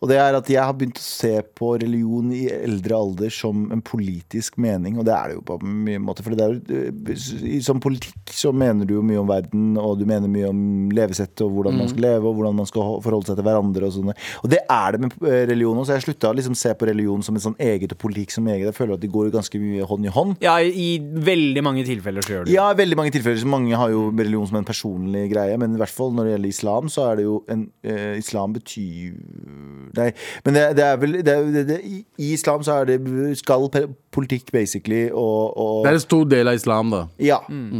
Og 0.00 0.08
det 0.08 0.16
er 0.16 0.36
at 0.36 0.48
jeg 0.48 0.62
har 0.64 0.76
begynt 0.76 0.96
å 0.96 1.04
se 1.04 1.32
på 1.56 1.74
religion 1.80 2.30
i 2.32 2.46
eldre 2.50 2.96
alder 2.96 3.32
som 3.34 3.66
en 3.74 3.82
politisk 3.84 4.56
mening, 4.60 4.96
og 4.98 5.04
det 5.08 5.12
er 5.12 5.30
det 5.30 5.36
jo 5.36 5.42
på 5.50 5.58
mye 5.60 6.00
måter. 6.00 6.24
For 6.24 6.36
det 6.36 6.46
er 6.46 6.54
jo, 6.56 7.58
som 7.64 7.82
politikk 7.84 8.32
så 8.32 8.52
mener 8.56 8.88
du 8.88 8.94
jo 8.96 9.04
mye 9.04 9.20
om 9.20 9.28
verden, 9.28 9.74
og 9.80 9.98
du 10.00 10.06
mener 10.08 10.30
mye 10.32 10.48
om 10.48 10.62
levesett 10.96 11.44
og 11.44 11.52
hvordan 11.56 11.76
man 11.82 11.90
skal 11.92 12.06
leve, 12.06 12.30
og 12.30 12.38
hvordan 12.38 12.56
man 12.62 12.70
skal 12.70 12.94
forholde 13.04 13.28
seg 13.28 13.40
til 13.40 13.46
hverandre 13.50 13.90
og 13.90 13.94
sånne. 13.98 14.16
Og 14.40 14.52
det 14.54 14.62
er 14.64 14.96
det 14.96 15.02
med 15.04 15.18
religion 15.52 15.76
òg, 15.76 15.84
også. 15.84 15.98
Jeg 15.98 16.06
slutta 16.08 16.32
å 16.32 16.38
liksom 16.38 16.56
se 16.58 16.72
på 16.80 16.88
religion 16.88 17.24
som 17.26 17.36
en 17.36 17.44
sånn 17.50 17.58
eget 17.60 17.92
og 17.92 18.00
politikk 18.00 18.32
som 18.34 18.48
eget. 18.48 18.70
Jeg 18.70 18.78
føler 18.78 18.96
at 18.96 19.04
de 19.04 19.12
går 19.12 19.32
ganske 19.34 19.60
mye 19.60 19.88
hånd 19.90 20.08
i 20.08 20.14
hånd. 20.16 20.36
ja, 20.44 20.56
i 20.60 20.90
veldig 21.00 21.64
mange 21.66 21.84
tilfeller 21.88 22.24
så 22.24 22.36
gjør 22.36 22.46
de 22.46 22.50
det. 22.50 22.56
Ja, 22.56 22.70
i 22.72 22.80
veldig 22.80 22.98
mange 22.98 23.12
tilfeller. 23.14 23.40
så 23.42 23.50
Mange 23.50 23.76
har 23.76 23.92
jo 23.92 24.08
religion 24.08 24.48
som 24.48 24.60
en 24.62 24.68
personlig 24.68 25.28
greie, 25.34 25.60
men 25.60 25.76
i 25.76 25.82
hvert 25.82 25.92
fall 25.92 26.14
når 26.16 26.28
det 26.30 26.34
gjelder 26.36 26.54
islam, 26.56 26.90
så 26.92 27.06
er 27.10 27.20
det 27.20 27.28
jo 27.28 27.36
en 27.52 27.66
eh, 27.84 28.16
Islam 28.20 28.56
betyr 28.56 29.18
Nei, 29.96 30.10
men 30.44 30.54
det, 30.54 30.76
det 30.78 30.84
er 30.86 30.98
vel 31.02 31.16
det, 31.26 31.68
det, 31.68 31.80
I 32.18 32.32
islam 32.32 32.62
så 32.62 32.80
er 32.80 32.84
det 32.92 33.38
skal 33.38 33.66
politikk, 34.10 34.48
basically, 34.50 35.04
og, 35.14 35.52
og 35.56 35.84
Det 35.84 35.90
er 35.92 35.98
en 36.00 36.02
stor 36.02 36.24
del 36.26 36.48
av 36.50 36.54
islam, 36.58 36.90
da. 36.90 37.00
ja. 37.22 37.36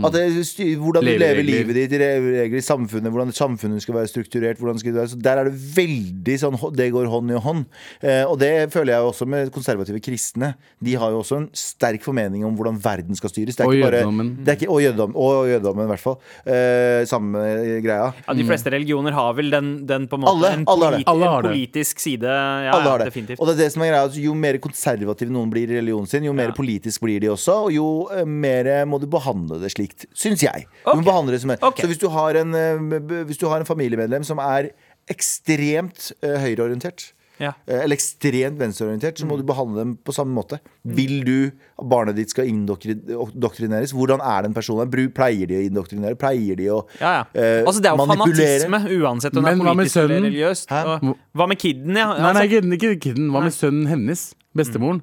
At 0.07 0.13
det 0.15 0.47
styr, 0.47 0.77
hvordan 0.79 1.03
du 1.03 1.11
lever 1.19 1.43
livet 1.43 1.75
ditt, 1.75 1.95
re- 1.99 2.21
regler 2.41 2.61
i 2.61 2.63
samfunnet, 2.63 3.11
hvordan 3.11 3.33
samfunnet 3.35 3.83
skal 3.83 3.97
være 3.97 4.11
strukturert. 4.13 4.59
Hvordan 4.63 4.79
skal 4.79 4.93
det 4.93 5.01
være. 5.01 5.11
Så 5.15 5.19
Der 5.21 5.41
er 5.41 5.49
det 5.51 5.55
veldig 5.75 6.37
sånn 6.39 6.57
Det 6.77 6.87
går 6.95 7.09
hånd 7.11 7.31
i 7.35 7.41
hånd. 7.43 7.65
Eh, 8.03 8.23
og 8.31 8.39
det 8.39 8.71
føler 8.73 8.95
jeg 8.95 9.03
også 9.11 9.27
med 9.27 9.51
konservative 9.55 9.99
kristne. 10.01 10.53
De 10.83 10.95
har 10.95 11.11
jo 11.11 11.19
også 11.25 11.41
en 11.41 11.49
sterk 11.53 12.03
formening 12.07 12.45
om 12.47 12.55
hvordan 12.55 12.79
verden 12.85 13.19
skal 13.19 13.31
styres. 13.35 13.57
Det 13.59 13.65
er 13.65 13.69
Og 13.69 13.75
ikke 13.75 13.89
bare, 13.89 14.01
jødedommen. 14.05 14.31
det 14.45 14.49
er 14.55 14.59
ikke, 14.61 14.71
og 14.71 14.81
jødedom, 14.85 15.17
og 15.17 15.49
jødedommen, 15.51 15.85
i 15.85 15.91
hvert 15.95 16.05
fall. 16.05 16.17
Eh, 16.47 17.05
samme 17.11 17.43
greia. 17.83 18.13
Ja, 18.27 18.35
de 18.39 18.47
fleste 18.47 18.71
religioner 18.73 19.13
har 19.19 19.35
vel 19.35 19.51
den, 19.51 19.73
den 19.87 20.07
på 20.07 20.15
en 20.19 20.25
måte 20.25 20.37
Alle- 20.37 20.53
en, 20.61 20.65
alle 20.69 20.85
har 20.85 20.93
det. 20.95 21.03
politi- 21.03 21.11
Alle 21.11 21.27
har 21.35 21.43
en 21.43 21.51
politisk 21.51 21.99
side. 22.07 22.23
Ja, 22.31 22.71
Alle 22.79 22.91
har 22.95 22.99
det. 23.03 23.11
definitivt. 23.11 23.41
Og 23.41 23.47
det 23.51 23.55
er 23.59 23.63
det 23.65 23.73
som 23.75 23.83
er 23.83 23.91
greia 23.93 24.07
Jo 24.21 24.35
mer 24.35 24.59
konservativ 24.63 25.29
noen 25.31 25.51
blir 25.51 25.67
i 25.71 25.79
religionen 25.81 26.07
sin, 26.07 26.20
jo 26.25 26.33
mer 26.33 26.49
Ja. 26.49 26.53
politisk 26.53 27.01
blir 27.01 27.21
de 27.21 27.29
også. 27.29 27.65
Og 27.67 27.73
jo 27.73 28.09
eh, 28.13 28.25
mer 28.25 28.65
må 28.87 29.01
du 29.01 29.07
behandle 29.07 29.61
det 29.61 29.71
slikt, 29.73 30.07
syns 30.15 30.41
jeg. 30.43 30.67
Du 30.85 30.97
må 31.01 31.05
behandle 31.05 31.33
det 31.33 31.41
som 31.43 31.51
en- 31.51 31.59
Ok. 31.63 31.77
Så 31.83 31.87
hvis 31.89 31.99
du, 32.01 32.09
har 32.09 32.35
en, 32.37 32.55
eh, 32.55 33.25
hvis 33.25 33.39
du 33.39 33.47
har 33.49 33.61
en 33.61 33.67
familiemedlem 33.67 34.25
som 34.25 34.39
er 34.39 34.71
ekstremt 35.09 36.13
eh, 36.23 36.39
høyreorientert, 36.41 37.13
Ja. 37.41 37.55
eh, 37.67 37.85
eller 37.85 37.97
ekstremt 37.97 38.59
venstreorientert, 38.61 39.17
så 39.17 39.25
må 39.25 39.33
Mm. 39.39 39.39
du 39.39 39.43
behandle 39.53 39.77
dem 39.79 39.97
på 40.05 40.13
samme 40.13 40.35
måte. 40.35 40.59
Vil 40.85 41.25
du 41.25 41.47
at 41.79 41.89
barnet 41.89 42.15
ditt 42.15 42.29
skal 42.29 42.45
indoktrineres? 42.47 43.93
Hvordan 43.97 44.21
er 44.21 44.43
den 44.43 44.53
personen? 44.55 44.91
Pleier 44.91 45.47
de 45.49 45.57
å 45.57 45.71
indoktrinere? 45.71 46.17
Pleier 46.21 46.57
de 46.57 46.67
å 46.69 46.85
Ja, 47.01 47.25
ja. 47.25 47.25
eh, 47.35 47.65
Altså, 47.65 47.81
det 47.81 47.87
er 47.91 47.97
jo 47.97 48.05
manipulere? 48.07 48.69
fanatisme, 48.69 49.01
uansett 49.01 49.37
om 49.37 49.45
det 49.45 49.53
er 49.53 49.75
politisk 49.75 49.97
eller 49.97 50.21
religiøst. 50.21 50.69
Hva 51.35 51.49
med 51.49 51.59
kiden, 51.59 51.97
ja? 51.97 52.07
Nei, 52.13 52.21
nei, 52.21 52.33
Altså, 52.33 52.45
ikke, 52.45 52.79
ikke 52.79 53.01
kiden. 53.01 53.31
Hva 53.31 53.43
med 53.43 53.53
sønnen 53.53 53.87
hennes? 53.89 54.35
Bestemoren. 54.51 54.99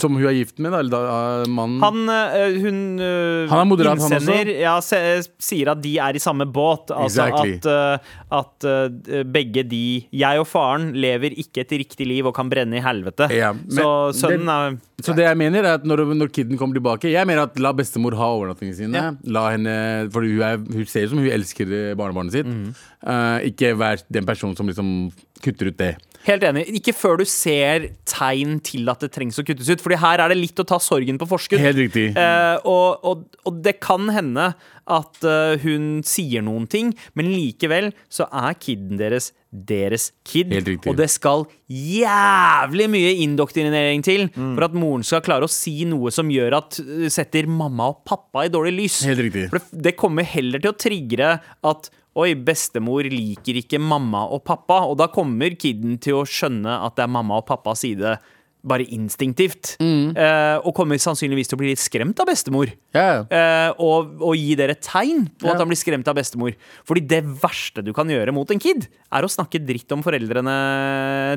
Som 0.00 0.14
hun 0.16 0.24
er 0.24 0.32
gift 0.38 0.56
med, 0.62 0.70
da? 0.72 0.78
Eller 0.80 0.94
da, 0.94 1.00
eh, 1.42 1.48
mannen? 1.52 1.82
han, 1.84 1.98
øh, 2.08 2.54
hun 2.62 2.78
øh, 3.02 3.50
Han 3.50 3.58
er 3.58 3.66
moderat, 3.68 4.00
han 4.00 4.14
også? 4.16 4.36
ja, 4.56 4.72
se, 4.80 5.00
sier 5.36 5.72
at 5.74 5.82
de 5.84 5.92
er 6.00 6.16
i 6.16 6.22
samme 6.22 6.46
båt. 6.48 6.88
Altså 6.88 7.26
Exactly. 7.26 7.58
at, 7.58 8.64
øh, 8.64 8.88
at 9.10 9.26
begge 9.34 9.66
de 9.68 9.82
Jeg 10.16 10.40
og 10.40 10.46
faren 10.48 10.94
lever 10.96 11.36
ikke 11.36 11.60
et 11.66 11.76
riktig 11.82 12.06
liv 12.08 12.30
og 12.30 12.34
kan 12.34 12.48
brenne 12.48 12.80
i 12.80 12.80
helvete. 12.80 13.28
Ja, 13.36 13.52
men 13.52 13.68
Så 13.82 14.12
sønnen 14.16 14.48
er 14.48 14.78
Så 15.02 15.12
det 15.12 15.28
jeg 15.28 15.36
mener 15.36 15.60
er 15.60 15.74
at 15.74 15.84
når, 15.84 16.14
når 16.14 16.32
kiden 16.32 16.56
kommer 16.56 16.74
tilbake 16.74 17.12
Jeg 17.12 17.26
mener 17.26 17.42
at 17.42 17.60
La 17.60 17.72
bestemor 17.72 18.16
ha 18.16 18.32
overnattingene 18.32 18.76
sine. 18.76 18.96
Ja. 18.96 19.10
La 19.24 19.50
henne, 19.50 20.08
For 20.10 20.24
hun, 20.24 20.40
er, 20.40 20.56
hun 20.56 20.86
ser 20.86 21.04
ut 21.04 21.12
som 21.12 21.20
hun 21.20 21.28
elsker 21.28 21.94
barnebarnet 22.00 22.32
sitt. 22.32 22.46
Mm. 22.48 22.72
Uh, 23.04 23.44
ikke 23.44 23.74
vær 23.76 24.00
den 24.08 24.24
personen 24.24 24.56
som 24.56 24.68
liksom 24.68 25.10
kutter 25.44 25.68
ut 25.68 25.76
det. 25.76 25.96
Helt 26.26 26.44
enig. 26.44 26.66
Ikke 26.76 26.92
før 26.96 27.20
du 27.20 27.24
ser 27.28 27.90
tegn 28.08 28.58
til 28.64 28.88
at 28.92 29.00
det 29.04 29.12
trengs 29.14 29.38
å 29.40 29.44
kuttes 29.46 29.70
ut. 29.72 29.80
Fordi 29.80 30.00
her 30.02 30.20
er 30.20 30.32
det 30.32 30.36
litt 30.40 30.60
å 30.60 30.66
ta 30.68 30.76
sorgen 30.82 31.20
på 31.20 31.28
forskudd. 31.30 31.62
Helt 31.62 31.80
riktig. 31.80 32.10
Eh, 32.18 32.56
og, 32.68 33.00
og, 33.08 33.24
og 33.48 33.60
det 33.64 33.78
kan 33.80 34.10
hende 34.12 34.50
at 34.90 35.20
uh, 35.22 35.54
hun 35.62 36.00
sier 36.06 36.42
noen 36.42 36.64
ting, 36.66 36.88
men 37.14 37.28
likevel 37.30 37.92
så 38.10 38.26
er 38.26 38.56
kiden 38.58 38.98
deres 38.98 39.30
deres 39.50 40.10
kid. 40.26 40.52
Og 40.86 40.94
det 40.98 41.08
skal 41.10 41.44
jævlig 41.70 42.86
mye 42.92 43.14
indoktrinering 43.24 44.02
til 44.06 44.28
Mm. 44.30 44.54
for 44.54 44.64
at 44.64 44.74
moren 44.76 45.02
skal 45.06 45.22
klare 45.26 45.46
å 45.46 45.50
si 45.50 45.84
noe 45.88 46.12
som 46.14 46.28
gjør 46.30 46.54
at 46.58 46.78
eh, 46.82 47.08
setter 47.10 47.48
mamma 47.50 47.88
og 47.90 48.04
pappa 48.06 48.44
i 48.46 48.52
dårlig 48.52 48.74
lys. 48.76 48.98
Helt 49.08 49.24
riktig. 49.24 49.48
For 49.50 49.58
det, 49.58 49.82
det 49.88 49.96
kommer 49.98 50.26
heller 50.26 50.62
til 50.62 50.70
å 50.70 50.78
trigge 50.78 51.32
at 51.40 51.90
Oi, 52.18 52.34
bestemor 52.34 53.06
liker 53.06 53.60
ikke 53.60 53.78
mamma 53.78 54.24
og 54.34 54.42
pappa, 54.42 54.80
og 54.90 54.96
da 54.98 55.06
kommer 55.14 55.54
kiden 55.54 55.94
til 56.02 56.18
å 56.18 56.26
skjønne 56.26 56.80
at 56.82 56.96
det 56.98 57.04
er 57.04 57.12
mamma 57.14 57.38
og 57.38 57.46
pappas 57.46 57.84
side 57.84 58.16
bare 58.62 58.84
instinktivt. 58.92 59.74
Mm. 59.80 60.12
Eh, 60.16 60.56
og 60.66 60.74
kommer 60.76 61.00
sannsynligvis 61.00 61.50
til 61.50 61.56
å 61.56 61.60
bli 61.62 61.70
litt 61.72 61.82
skremt 61.82 62.20
av 62.20 62.28
bestemor. 62.28 62.72
Yeah. 62.94 63.24
Eh, 63.32 63.70
og, 63.80 64.16
og 64.20 64.36
gi 64.36 64.56
dere 64.58 64.76
tegn 64.76 65.26
på 65.40 65.46
yeah. 65.46 65.54
at 65.54 65.62
han 65.62 65.70
blir 65.70 65.80
skremt 65.80 66.08
av 66.10 66.18
bestemor. 66.18 66.56
Fordi 66.88 67.04
det 67.10 67.22
verste 67.42 67.84
du 67.86 67.92
kan 67.96 68.10
gjøre 68.10 68.34
mot 68.36 68.50
en 68.52 68.62
kid, 68.62 68.88
er 69.10 69.26
å 69.26 69.30
snakke 69.30 69.62
dritt 69.64 69.90
om 69.94 70.04
foreldrene 70.06 70.56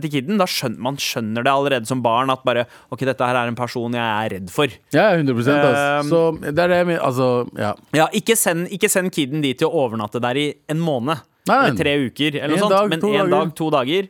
til 0.04 0.16
kiden. 0.18 0.42
Da 0.42 0.48
skjønner 0.50 0.84
man 0.84 1.00
skjønner 1.02 1.46
det 1.46 1.54
allerede 1.54 1.90
som 1.90 2.04
barn 2.06 2.34
at 2.34 2.44
bare 2.48 2.68
OK, 2.94 3.06
dette 3.08 3.28
her 3.30 3.40
er 3.40 3.52
en 3.52 3.60
person 3.60 3.96
jeg 3.98 4.04
er 4.04 4.34
redd 4.38 4.54
for. 4.54 4.74
ja 4.96 5.12
100% 5.16 5.54
altså. 5.54 5.84
Um, 6.04 6.10
Så 6.12 6.24
det 6.50 6.58
er 6.58 6.74
det 6.74 6.82
jeg 6.82 6.90
mener. 6.92 7.04
Altså, 7.06 7.30
ja. 7.60 7.74
Ja, 7.96 8.10
ikke 8.16 8.38
send, 8.40 8.68
ikke 8.74 8.92
send 8.92 9.14
kiden 9.16 9.44
dit 9.46 9.60
til 9.62 9.70
å 9.70 9.86
overnatte 9.86 10.22
der 10.24 10.40
i 10.40 10.50
en 10.72 10.82
måned. 10.84 11.24
Nei. 11.50 11.60
Eller 11.60 11.80
tre 11.80 11.94
uker, 12.06 12.38
eller 12.40 12.56
noe 12.56 12.64
sånt. 12.64 12.74
dag, 12.76 12.92
men 12.92 13.02
én 13.10 13.22
en 13.26 13.34
dag, 13.34 13.56
to 13.58 13.70
dager. 13.74 14.08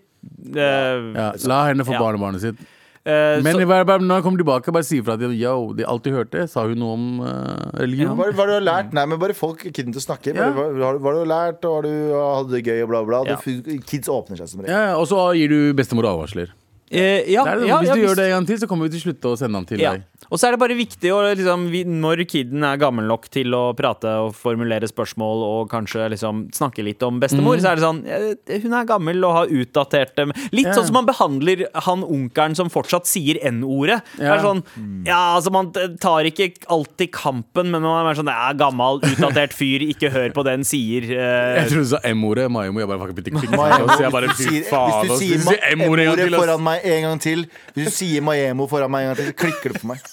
Eh, 0.53 1.07
ja. 1.17 1.31
La 1.49 1.63
henne 1.69 1.85
få 1.85 1.95
Ja. 1.95 1.99
barnebarnet 1.99 2.41
sitt. 2.41 2.59
Eh, 3.05 3.41
Men 3.43 3.53
så, 3.59 3.67
bare, 3.67 3.85
bare, 3.85 3.99
når 4.01 4.15
jeg 4.19 4.23
kommer 4.23 4.39
tilbake, 4.43 4.71
bare 4.73 4.83
si 4.87 4.99
ifra 5.01 5.13
at 5.17 5.21
yo, 5.35 5.73
de 5.75 5.83
alltid 5.85 6.13
hørte. 6.15 6.47
Sa 6.49 6.63
hun 6.67 6.77
noe 6.79 6.93
om 6.93 7.19
uh, 7.21 7.71
religion? 7.79 8.15
Hva, 8.17 8.31
hva 8.31 8.45
har 8.45 8.53
du 8.59 8.65
lært? 8.65 8.93
Nei, 8.93 9.05
men 9.11 9.19
bare 9.19 9.33
folk 9.37 9.59
kidden 9.73 9.91
til 9.93 9.99
å 10.01 10.05
snakke. 10.07 10.33
Ja. 10.35 10.51
Bare, 10.51 10.53
hva, 10.53 10.67
hva, 10.71 10.85
har 10.85 10.93
du- 10.93 10.99
hva 11.03 11.13
har 11.13 11.19
du 11.23 11.29
lært, 11.33 11.65
og 11.65 11.75
har 11.75 11.81
du 11.87 11.93
hadde 12.15 12.51
det 12.57 12.63
gøy, 12.65 12.83
og 12.83 12.89
bla, 12.93 13.03
bla. 13.03 13.23
Ja. 13.27 13.37
Du, 13.43 13.77
Kids 13.85 14.07
åpner 14.07 14.37
seg 14.39 14.47
som 14.53 14.61
regel. 14.63 14.73
Ja, 14.75 14.83
ja, 14.93 14.97
og 14.99 15.07
så 15.11 15.19
gir 15.35 15.49
du 15.49 15.73
bestemor 15.73 16.07
advarsler. 16.13 16.53
eh, 16.93 17.25
ja, 17.33 17.43
Det 17.43 17.53
det, 17.57 17.61
hvis 17.61 17.69
ja, 17.69 17.79
du 17.81 17.89
hvis- 17.89 18.03
gjør 18.07 18.15
det 18.15 18.25
en 18.25 18.35
gang 18.37 18.45
til, 18.47 18.57
så 18.59 18.67
kommer 18.69 18.87
vi 18.87 18.93
til 18.97 19.01
å 19.01 19.05
slutte 19.13 19.25
å 19.33 19.37
sende 19.37 19.55
han 19.57 19.65
til 19.65 19.79
Ja. 19.81 19.91
deg. 19.97 20.03
Og 20.29 20.39
så 20.39 20.47
er 20.47 20.55
det 20.55 20.61
bare 20.61 20.77
viktig 20.77 21.11
å, 21.13 21.19
liksom, 21.33 21.67
når 21.99 22.23
kiden 22.29 22.65
er 22.67 22.79
gammel 22.81 23.07
nok 23.09 23.27
til 23.33 23.53
å 23.55 23.63
prate 23.77 24.11
og 24.23 24.33
formulere 24.37 24.87
spørsmål 24.89 25.43
og 25.47 25.71
kanskje 25.71 26.09
liksom 26.13 26.47
snakke 26.55 26.85
litt 26.85 27.03
om 27.05 27.19
bestemor, 27.21 27.59
så 27.61 27.73
er 27.73 27.79
det 27.79 27.85
sånn 27.85 28.01
eh, 28.07 28.59
Hun 28.63 28.75
er 28.77 28.87
gammel 28.89 29.23
og 29.23 29.35
har 29.37 29.53
utdaterte 29.53 30.27
Litt 30.53 30.67
yeah. 30.67 30.75
sånn 30.75 30.87
som 30.89 30.97
man 30.99 31.07
behandler 31.07 31.65
han 31.85 32.03
onkelen 32.05 32.55
som 32.57 32.71
fortsatt 32.73 33.07
sier 33.09 33.39
N-ordet. 33.49 33.99
Yeah. 34.17 34.33
Ja. 34.33 34.39
sånn 34.43 34.63
Ja, 35.07 35.21
altså, 35.37 35.53
man 35.53 35.71
tar 35.73 36.27
ikke 36.29 36.51
alltid 36.71 37.11
kampen, 37.15 37.71
men 37.73 37.83
man 37.83 38.07
er 38.09 38.17
sånn 38.17 38.31
er 38.31 38.57
gammel, 38.59 39.01
utdatert 39.03 39.55
fyr, 39.55 39.83
ikke 39.85 40.11
hør 40.13 40.33
på 40.35 40.45
det 40.47 40.57
en 40.59 40.67
sier. 40.67 41.07
Uh, 41.11 41.59
Jeg 41.59 41.71
trodde 41.71 41.83
du 41.83 41.91
sa 41.93 42.01
M-ordet. 42.13 42.47
Maimo. 42.53 42.81
Jeg 42.83 42.89
bare 42.89 42.99
fikk 43.03 44.13
bare, 44.13 44.31
hvis 44.31 44.43
du 44.43 45.15
fy 45.17 45.31
sier, 45.37 45.61
M-ordet 45.75 46.09
ass. 46.13 46.35
foran 46.37 46.63
meg 46.63 46.85
en 46.95 47.07
gang 47.07 47.23
til 47.23 47.47
Hvis 47.73 47.89
du 47.89 47.95
sier 47.95 48.25
Maemo 48.25 48.67
foran 48.71 48.91
meg 48.93 49.07
en 49.07 49.13
gang 49.13 49.21
til, 49.21 49.33
klikker 49.45 49.73
det 49.73 49.83
på 49.83 49.93
meg. 49.93 50.12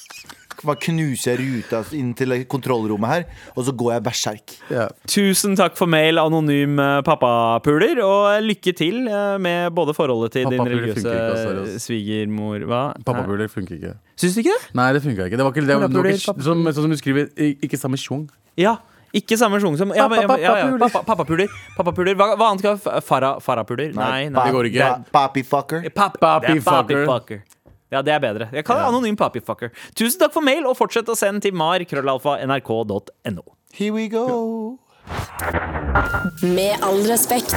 Bare 0.61 0.76
knuser 0.76 1.38
jeg 1.40 1.40
ruta 1.40 1.78
inn 1.96 2.11
til 2.12 2.34
kontrollrommet 2.51 3.09
her, 3.09 3.22
og 3.55 3.64
så 3.64 3.72
går 3.72 3.94
jeg 3.94 4.03
berserk. 4.05 4.57
Ja. 4.68 4.88
Tusen 5.09 5.55
takk 5.57 5.78
for 5.78 5.88
mail, 5.88 6.20
anonym 6.20 6.76
eh, 6.82 6.98
pappapuler, 7.07 8.03
og 8.05 8.44
lykke 8.44 8.74
til 8.76 9.07
eh, 9.09 9.38
med 9.40 9.72
både 9.72 9.94
forholdet 9.96 10.34
til 10.36 10.51
din 10.53 10.61
ikke, 10.61 10.74
religiøse 10.74 11.78
svigermor 11.80 12.66
Hva? 12.68 12.82
Pappapuler 13.07 13.48
funker 13.48 13.78
ikke. 13.78 13.94
Syns 14.20 14.36
du 14.36 14.42
ikke 14.44 14.53
det? 14.59 14.74
Nei, 14.76 14.90
det 14.92 15.01
funka 15.07 15.30
ikke. 15.30 15.40
Det 15.40 15.46
var 15.48 15.55
ikke, 15.55 15.64
det 15.64 15.78
var, 15.80 15.88
det 15.88 15.96
var 16.03 16.11
ikke 16.12 16.26
som, 16.44 16.64
sånn 16.68 16.82
som 16.82 16.92
du 16.92 16.98
skriver, 17.01 17.32
ikke 17.57 17.80
samme 17.80 17.96
sjung. 18.01 18.26
Ja. 18.61 18.76
Ikke 19.16 19.34
samme 19.40 19.59
sjung 19.59 19.74
som 19.80 19.90
ja, 19.96 20.05
ja, 20.07 20.20
ja, 20.22 20.26
Pappapuler. 20.28 20.78
pappa-. 20.84 21.48
Pappapuler. 21.80 22.14
Hva, 22.14 22.28
hva 22.36 22.51
annet 22.53 22.62
skal 22.62 22.76
fa- 22.78 23.01
fara, 23.03 23.32
Farapuler? 23.42 23.90
Nei, 23.96 24.28
nei. 24.28 24.44
det 24.44 24.53
går 24.55 24.68
ikke. 24.68 24.90
Pa- 25.11 26.12
Papi 26.20 27.40
Ja, 27.91 28.03
det 28.07 28.12
er 28.14 28.20
bedre. 28.22 28.47
Jeg 28.55 28.64
kaller 28.66 28.86
det 28.86 28.93
anonym 28.93 29.16
papifucker. 29.18 29.72
Tusen 29.99 30.20
takk 30.22 30.34
for 30.34 30.47
mail, 30.47 30.62
og 30.70 30.76
fortsett 30.78 31.09
å 31.11 31.16
sende 31.18 31.43
til 31.43 31.57
mar.krøllalfa.nrk.no. 31.59 33.45
Here 33.74 33.95
we 33.95 34.07
go. 34.11 34.78
Med 36.43 36.78
all 36.86 37.03
respekt. 37.11 37.57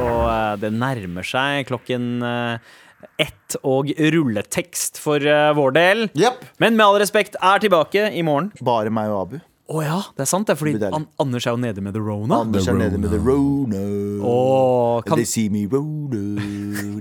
Og 0.00 0.26
eh, 0.26 0.54
det 0.62 0.72
nærmer 0.74 1.26
seg 1.26 1.68
klokken 1.70 2.22
eh, 2.26 2.74
ett 3.22 3.58
og 3.62 3.92
rulletekst 3.94 4.98
for 5.02 5.22
eh, 5.22 5.52
vår 5.54 5.76
del. 5.76 6.08
Yep. 6.18 6.42
Men 6.62 6.78
med 6.78 6.86
all 6.86 6.98
respekt 7.02 7.38
er 7.38 7.62
tilbake 7.62 8.10
i 8.10 8.24
morgen. 8.26 8.50
Bare 8.64 8.90
meg 8.94 9.14
og 9.14 9.20
Abu. 9.22 9.38
Å 9.68 9.82
ja, 9.84 9.98
det 10.16 10.24
er 10.24 10.28
sant, 10.30 10.46
det. 10.48 10.54
er 10.54 10.58
Fordi. 10.62 10.72
An 10.96 11.04
Anders 11.20 11.44
er 11.46 11.52
jo 11.52 11.58
nede 11.60 11.82
med 11.84 11.92
the 11.92 12.00
rona. 12.00 12.38
Anders 12.40 12.64
er 12.70 12.78
nede 12.78 12.96
med 12.96 13.10
the 13.12 13.18
Rona. 13.20 13.82
Oh, 14.24 15.02
kan, 15.04 15.18
They 15.20 15.26
see 15.28 15.50
me 15.52 15.66
Rona. 15.68 16.40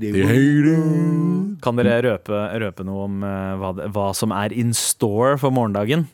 They 0.03 0.11
Rona. 0.65 1.55
kan 1.63 1.79
dere 1.79 2.01
røpe, 2.03 2.41
røpe 2.59 2.83
noe 2.85 3.05
om 3.07 3.23
uh, 3.23 3.55
hva, 3.61 3.71
det- 3.77 3.87
hva 3.95 4.09
som 4.15 4.35
er 4.35 4.51
in 4.51 4.73
store 4.75 5.37
for 5.39 5.49
morgendagen? 5.55 6.09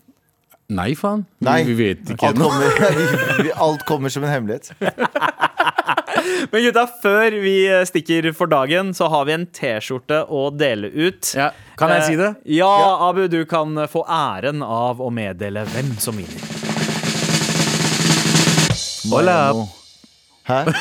Nei, 0.73 0.91
faen. 0.97 1.23
Nei. 1.45 1.59
Vi 1.67 1.73
vet 1.77 2.09
ikke 2.15 2.29
Alt 2.31 2.37
ennå. 2.39 2.49
kommer, 2.49 3.51
alt 3.67 3.83
kommer 3.89 4.09
som 4.13 4.23
en 4.25 4.31
hemmelighet. 4.33 4.71
Men 6.53 6.61
gutta, 6.63 6.83
før 7.03 7.35
vi 7.43 7.53
eh, 7.67 7.83
stikker 7.89 8.29
for 8.37 8.47
dagen, 8.51 8.93
så 8.95 9.07
har 9.11 9.25
vi 9.27 9.33
en 9.35 9.45
T-skjorte 9.53 10.21
å 10.31 10.45
dele 10.55 10.87
ut. 10.93 11.33
Ja. 11.37 11.49
Kan 11.79 11.91
jeg 11.95 12.05
si 12.07 12.17
det? 12.19 12.31
Ja, 12.47 12.69
Ja, 12.83 12.91
Abu, 13.09 13.25
du 13.31 13.41
kan 13.49 13.75
eh, 13.81 13.89
få 13.91 14.05
æren 14.07 14.63
av 14.65 15.01
å 15.03 15.09
meddele 15.13 15.65
hvem 15.73 15.93
som 16.01 16.17
vinner. 16.17 16.51
Hola. 19.11 19.37
Hæ? 20.47 20.59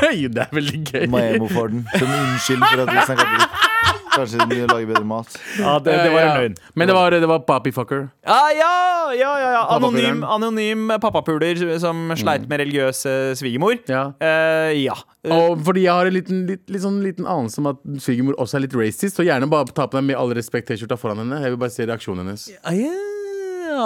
Det 0.00 0.42
er 0.42 0.54
veldig 0.54 0.78
gøy. 0.86 1.04
Maemo 1.12 1.46
får 1.50 1.68
den. 1.72 1.82
Som 1.98 2.10
unnskyld 2.14 2.64
for 2.66 2.82
at 2.84 2.90
vi 2.94 3.02
snakka 3.06 3.26
dritt. 3.30 3.59
Kanskje 4.20 4.46
de 4.50 4.60
lager 4.68 4.88
bedre 4.90 5.06
mat. 5.08 5.36
Ja, 5.60 5.76
det, 5.82 5.94
det 6.04 6.12
var 6.12 6.26
en 6.26 6.40
løgn. 6.40 6.56
Men 6.74 6.90
det 6.90 6.96
var, 6.96 7.16
det 7.22 7.28
var 7.28 7.42
papi 7.48 7.72
fucker. 7.74 8.06
Ja, 8.26 8.40
ja, 8.56 8.72
ja, 9.16 9.32
ja, 9.40 9.50
ja. 9.56 9.62
Anonym, 9.76 10.22
anonym 10.24 10.92
pappapuler 11.02 11.58
som 11.82 12.10
sleit 12.18 12.46
med 12.50 12.62
religiøs 12.62 13.04
eh, 13.10 13.32
svigermor. 13.38 13.78
Ja. 13.90 14.10
Eh, 14.22 14.72
ja. 14.84 14.96
Og 15.30 15.60
fordi 15.66 15.84
jeg 15.84 15.92
har 15.92 16.08
en 16.08 16.16
liten, 16.16 16.44
litt, 16.48 16.64
litt 16.72 16.84
sånn 16.84 17.00
liten 17.04 17.28
anelse 17.28 17.60
om 17.62 17.72
at 17.74 17.80
svigermor 18.04 18.38
også 18.40 18.60
er 18.60 18.66
litt 18.68 18.76
racist, 18.78 19.18
så 19.18 19.26
gjerne 19.26 19.50
bare 19.50 19.68
ta 19.74 19.88
på 19.90 19.98
deg 19.98 20.10
med 20.12 20.20
all 20.20 20.32
respekt 20.36 20.70
T-skjorta 20.70 21.00
foran 21.00 21.24
henne. 21.24 21.42
Jeg 21.44 21.56
vil 21.56 21.62
bare 21.64 21.74
se 21.74 21.88
reaksjonen 21.88 22.24
hennes. 22.24 22.48
Ah, 22.62 22.76
ja. 22.76 23.09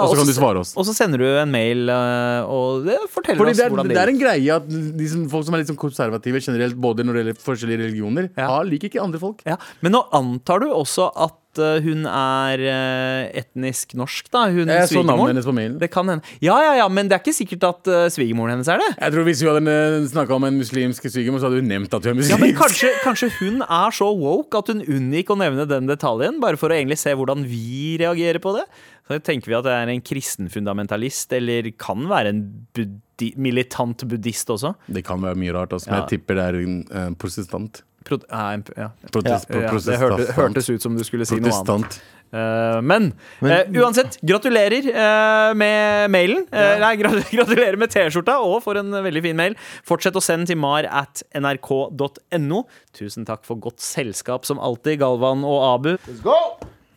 Og 0.01 0.11
så 0.11 0.19
kan 0.19 0.27
du 0.29 0.33
svare 0.35 0.61
oss. 0.65 0.73
Og 0.75 0.85
så 0.87 0.95
sender 0.97 1.21
du 1.21 1.25
en 1.29 1.51
mail 1.53 1.89
eh, 1.89 2.51
og 2.51 2.85
det 2.89 2.97
forteller 3.13 3.39
Fordi 3.39 3.53
oss 3.55 3.61
det 3.61 3.65
er, 3.65 3.73
hvordan 3.73 3.87
det 3.91 3.95
det 3.95 4.03
er 4.03 4.11
en 4.13 4.19
greie 4.21 4.59
at 4.59 4.67
de 4.99 5.07
som, 5.11 5.23
folk 5.31 5.47
som 5.47 5.55
er 5.57 5.63
litt 5.63 5.71
sånn 5.71 5.79
konservative 5.79 6.41
generelt, 6.43 6.75
både 6.75 7.05
når 7.07 7.13
det 7.19 7.23
gjelder 7.25 7.41
forskjellige 7.47 7.83
religioner, 7.85 8.29
Ja. 8.37 8.49
har, 8.51 8.67
liker 8.69 8.91
ikke 8.91 9.01
andre 9.03 9.19
folk. 9.21 9.41
Ja. 9.47 9.57
Men 9.85 9.95
nå 9.95 10.03
antar 10.15 10.59
du 10.63 10.67
også 10.73 11.07
at 11.15 11.61
eh, 11.61 11.77
hun 11.85 12.03
er 12.09 12.59
eh, 12.59 13.41
etnisk 13.43 13.93
norsk, 13.95 14.27
da? 14.33 14.45
Hun 14.51 14.67
Jeg 14.67 14.89
så 14.91 15.03
navnet 15.07 15.31
hennes 15.31 15.47
på 15.47 15.53
mailen. 15.55 15.77
Det 15.79 15.89
kan 15.93 16.09
hende. 16.11 16.25
Ja, 16.43 16.57
ja, 16.65 16.73
ja, 16.81 16.87
men 16.91 17.07
det 17.07 17.15
er 17.17 17.23
ikke 17.23 17.35
sikkert 17.37 17.63
at 17.69 17.91
svigermoren 18.11 18.57
hennes 18.57 18.67
er 18.71 18.81
det. 18.83 18.89
Jeg 18.99 19.15
tror 19.15 19.23
Hvis 19.29 19.43
hun 19.45 19.53
hadde 19.53 20.09
snakka 20.11 20.35
om 20.35 20.43
en 20.49 20.59
muslimsk 20.59 21.07
svigermor, 21.07 21.39
så 21.39 21.47
hadde 21.49 21.61
hun 21.63 21.71
nevnt 21.71 21.93
at 21.95 22.03
hun 22.03 22.11
er 22.15 22.19
muslimsk. 22.19 22.35
Ja, 22.35 22.41
men 22.43 22.57
kanskje, 22.59 22.91
kanskje 23.05 23.31
hun 23.39 23.61
er 23.63 23.95
så 23.95 24.09
woke 24.19 24.59
at 24.59 24.73
hun 24.73 24.83
unngikk 24.83 25.31
å 25.31 25.39
nevne 25.39 25.67
den 25.69 25.87
detaljen, 25.87 26.41
bare 26.43 26.59
for 26.59 26.73
å 26.73 26.75
egentlig 26.75 26.99
se 26.99 27.15
hvordan 27.15 27.47
vi 27.47 27.95
reagerer 28.03 28.43
på 28.43 28.57
det. 28.59 28.65
Så 29.05 29.19
tenker 29.21 29.51
vi 29.51 29.57
at 29.57 29.65
det 29.67 29.73
er 29.75 29.91
en 29.93 30.01
kristen 30.01 30.47
fundamentalist, 30.49 31.33
eller 31.37 31.67
kan 31.77 32.07
være 32.09 32.31
en 32.33 32.39
buddi 32.73 33.33
militant 33.37 34.01
buddhist 34.09 34.49
også. 34.49 34.73
Det 34.89 35.05
kan 35.05 35.21
være 35.21 35.37
mye 35.37 35.53
rart, 35.53 35.75
altså, 35.77 35.91
men 35.91 35.99
Ja. 35.99 36.05
jeg 36.05 36.17
tipper 36.19 36.39
det 36.39 36.45
er 36.47 36.57
en 36.63 36.79
eh, 36.89 37.11
protestant. 37.21 37.83
Pro 38.05 38.19
ja, 38.29 38.61
ja. 38.77 38.89
Protest, 39.11 39.49
Ja, 39.49 39.61
det 39.61 39.69
protestant. 39.69 39.99
hørte, 39.99 40.33
hørtes 40.37 40.69
ut 40.69 40.81
som 40.81 40.97
du 40.97 41.03
skulle 41.03 41.25
si 41.25 41.39
noe 41.39 41.49
annet. 41.49 41.65
Protestant. 41.65 42.01
Eh, 42.35 42.81
men, 42.81 43.13
uh, 43.41 43.63
uansett, 43.81 44.17
gratulerer 44.25 44.89
uh, 44.89 45.53
med 45.57 46.11
mailen. 46.13 46.45
Nei, 46.51 46.91
gratulerer 47.01 47.77
med 47.77 47.93
T-skjorta, 47.93 48.39
og 48.41 48.61
for 48.65 48.77
en 48.81 48.91
veldig 48.91 49.23
fin 49.25 49.37
mail. 49.37 49.55
Fortsett 49.85 50.17
å 50.17 50.21
sende 50.21 50.49
til 50.49 50.57
mar 50.57 50.85
at 50.89 51.23
nrk.no. 51.33 52.65
Tusen 52.97 53.25
takk 53.25 53.45
for 53.45 53.61
godt 53.61 53.81
selskap 53.81 54.45
som 54.45 54.61
alltid, 54.61 54.99
Galvan 55.01 55.45
og 55.45 55.61
Abu. 55.73 55.95
Let's 56.09 56.21
go! 56.25 56.37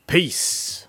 Peace! 0.08 0.88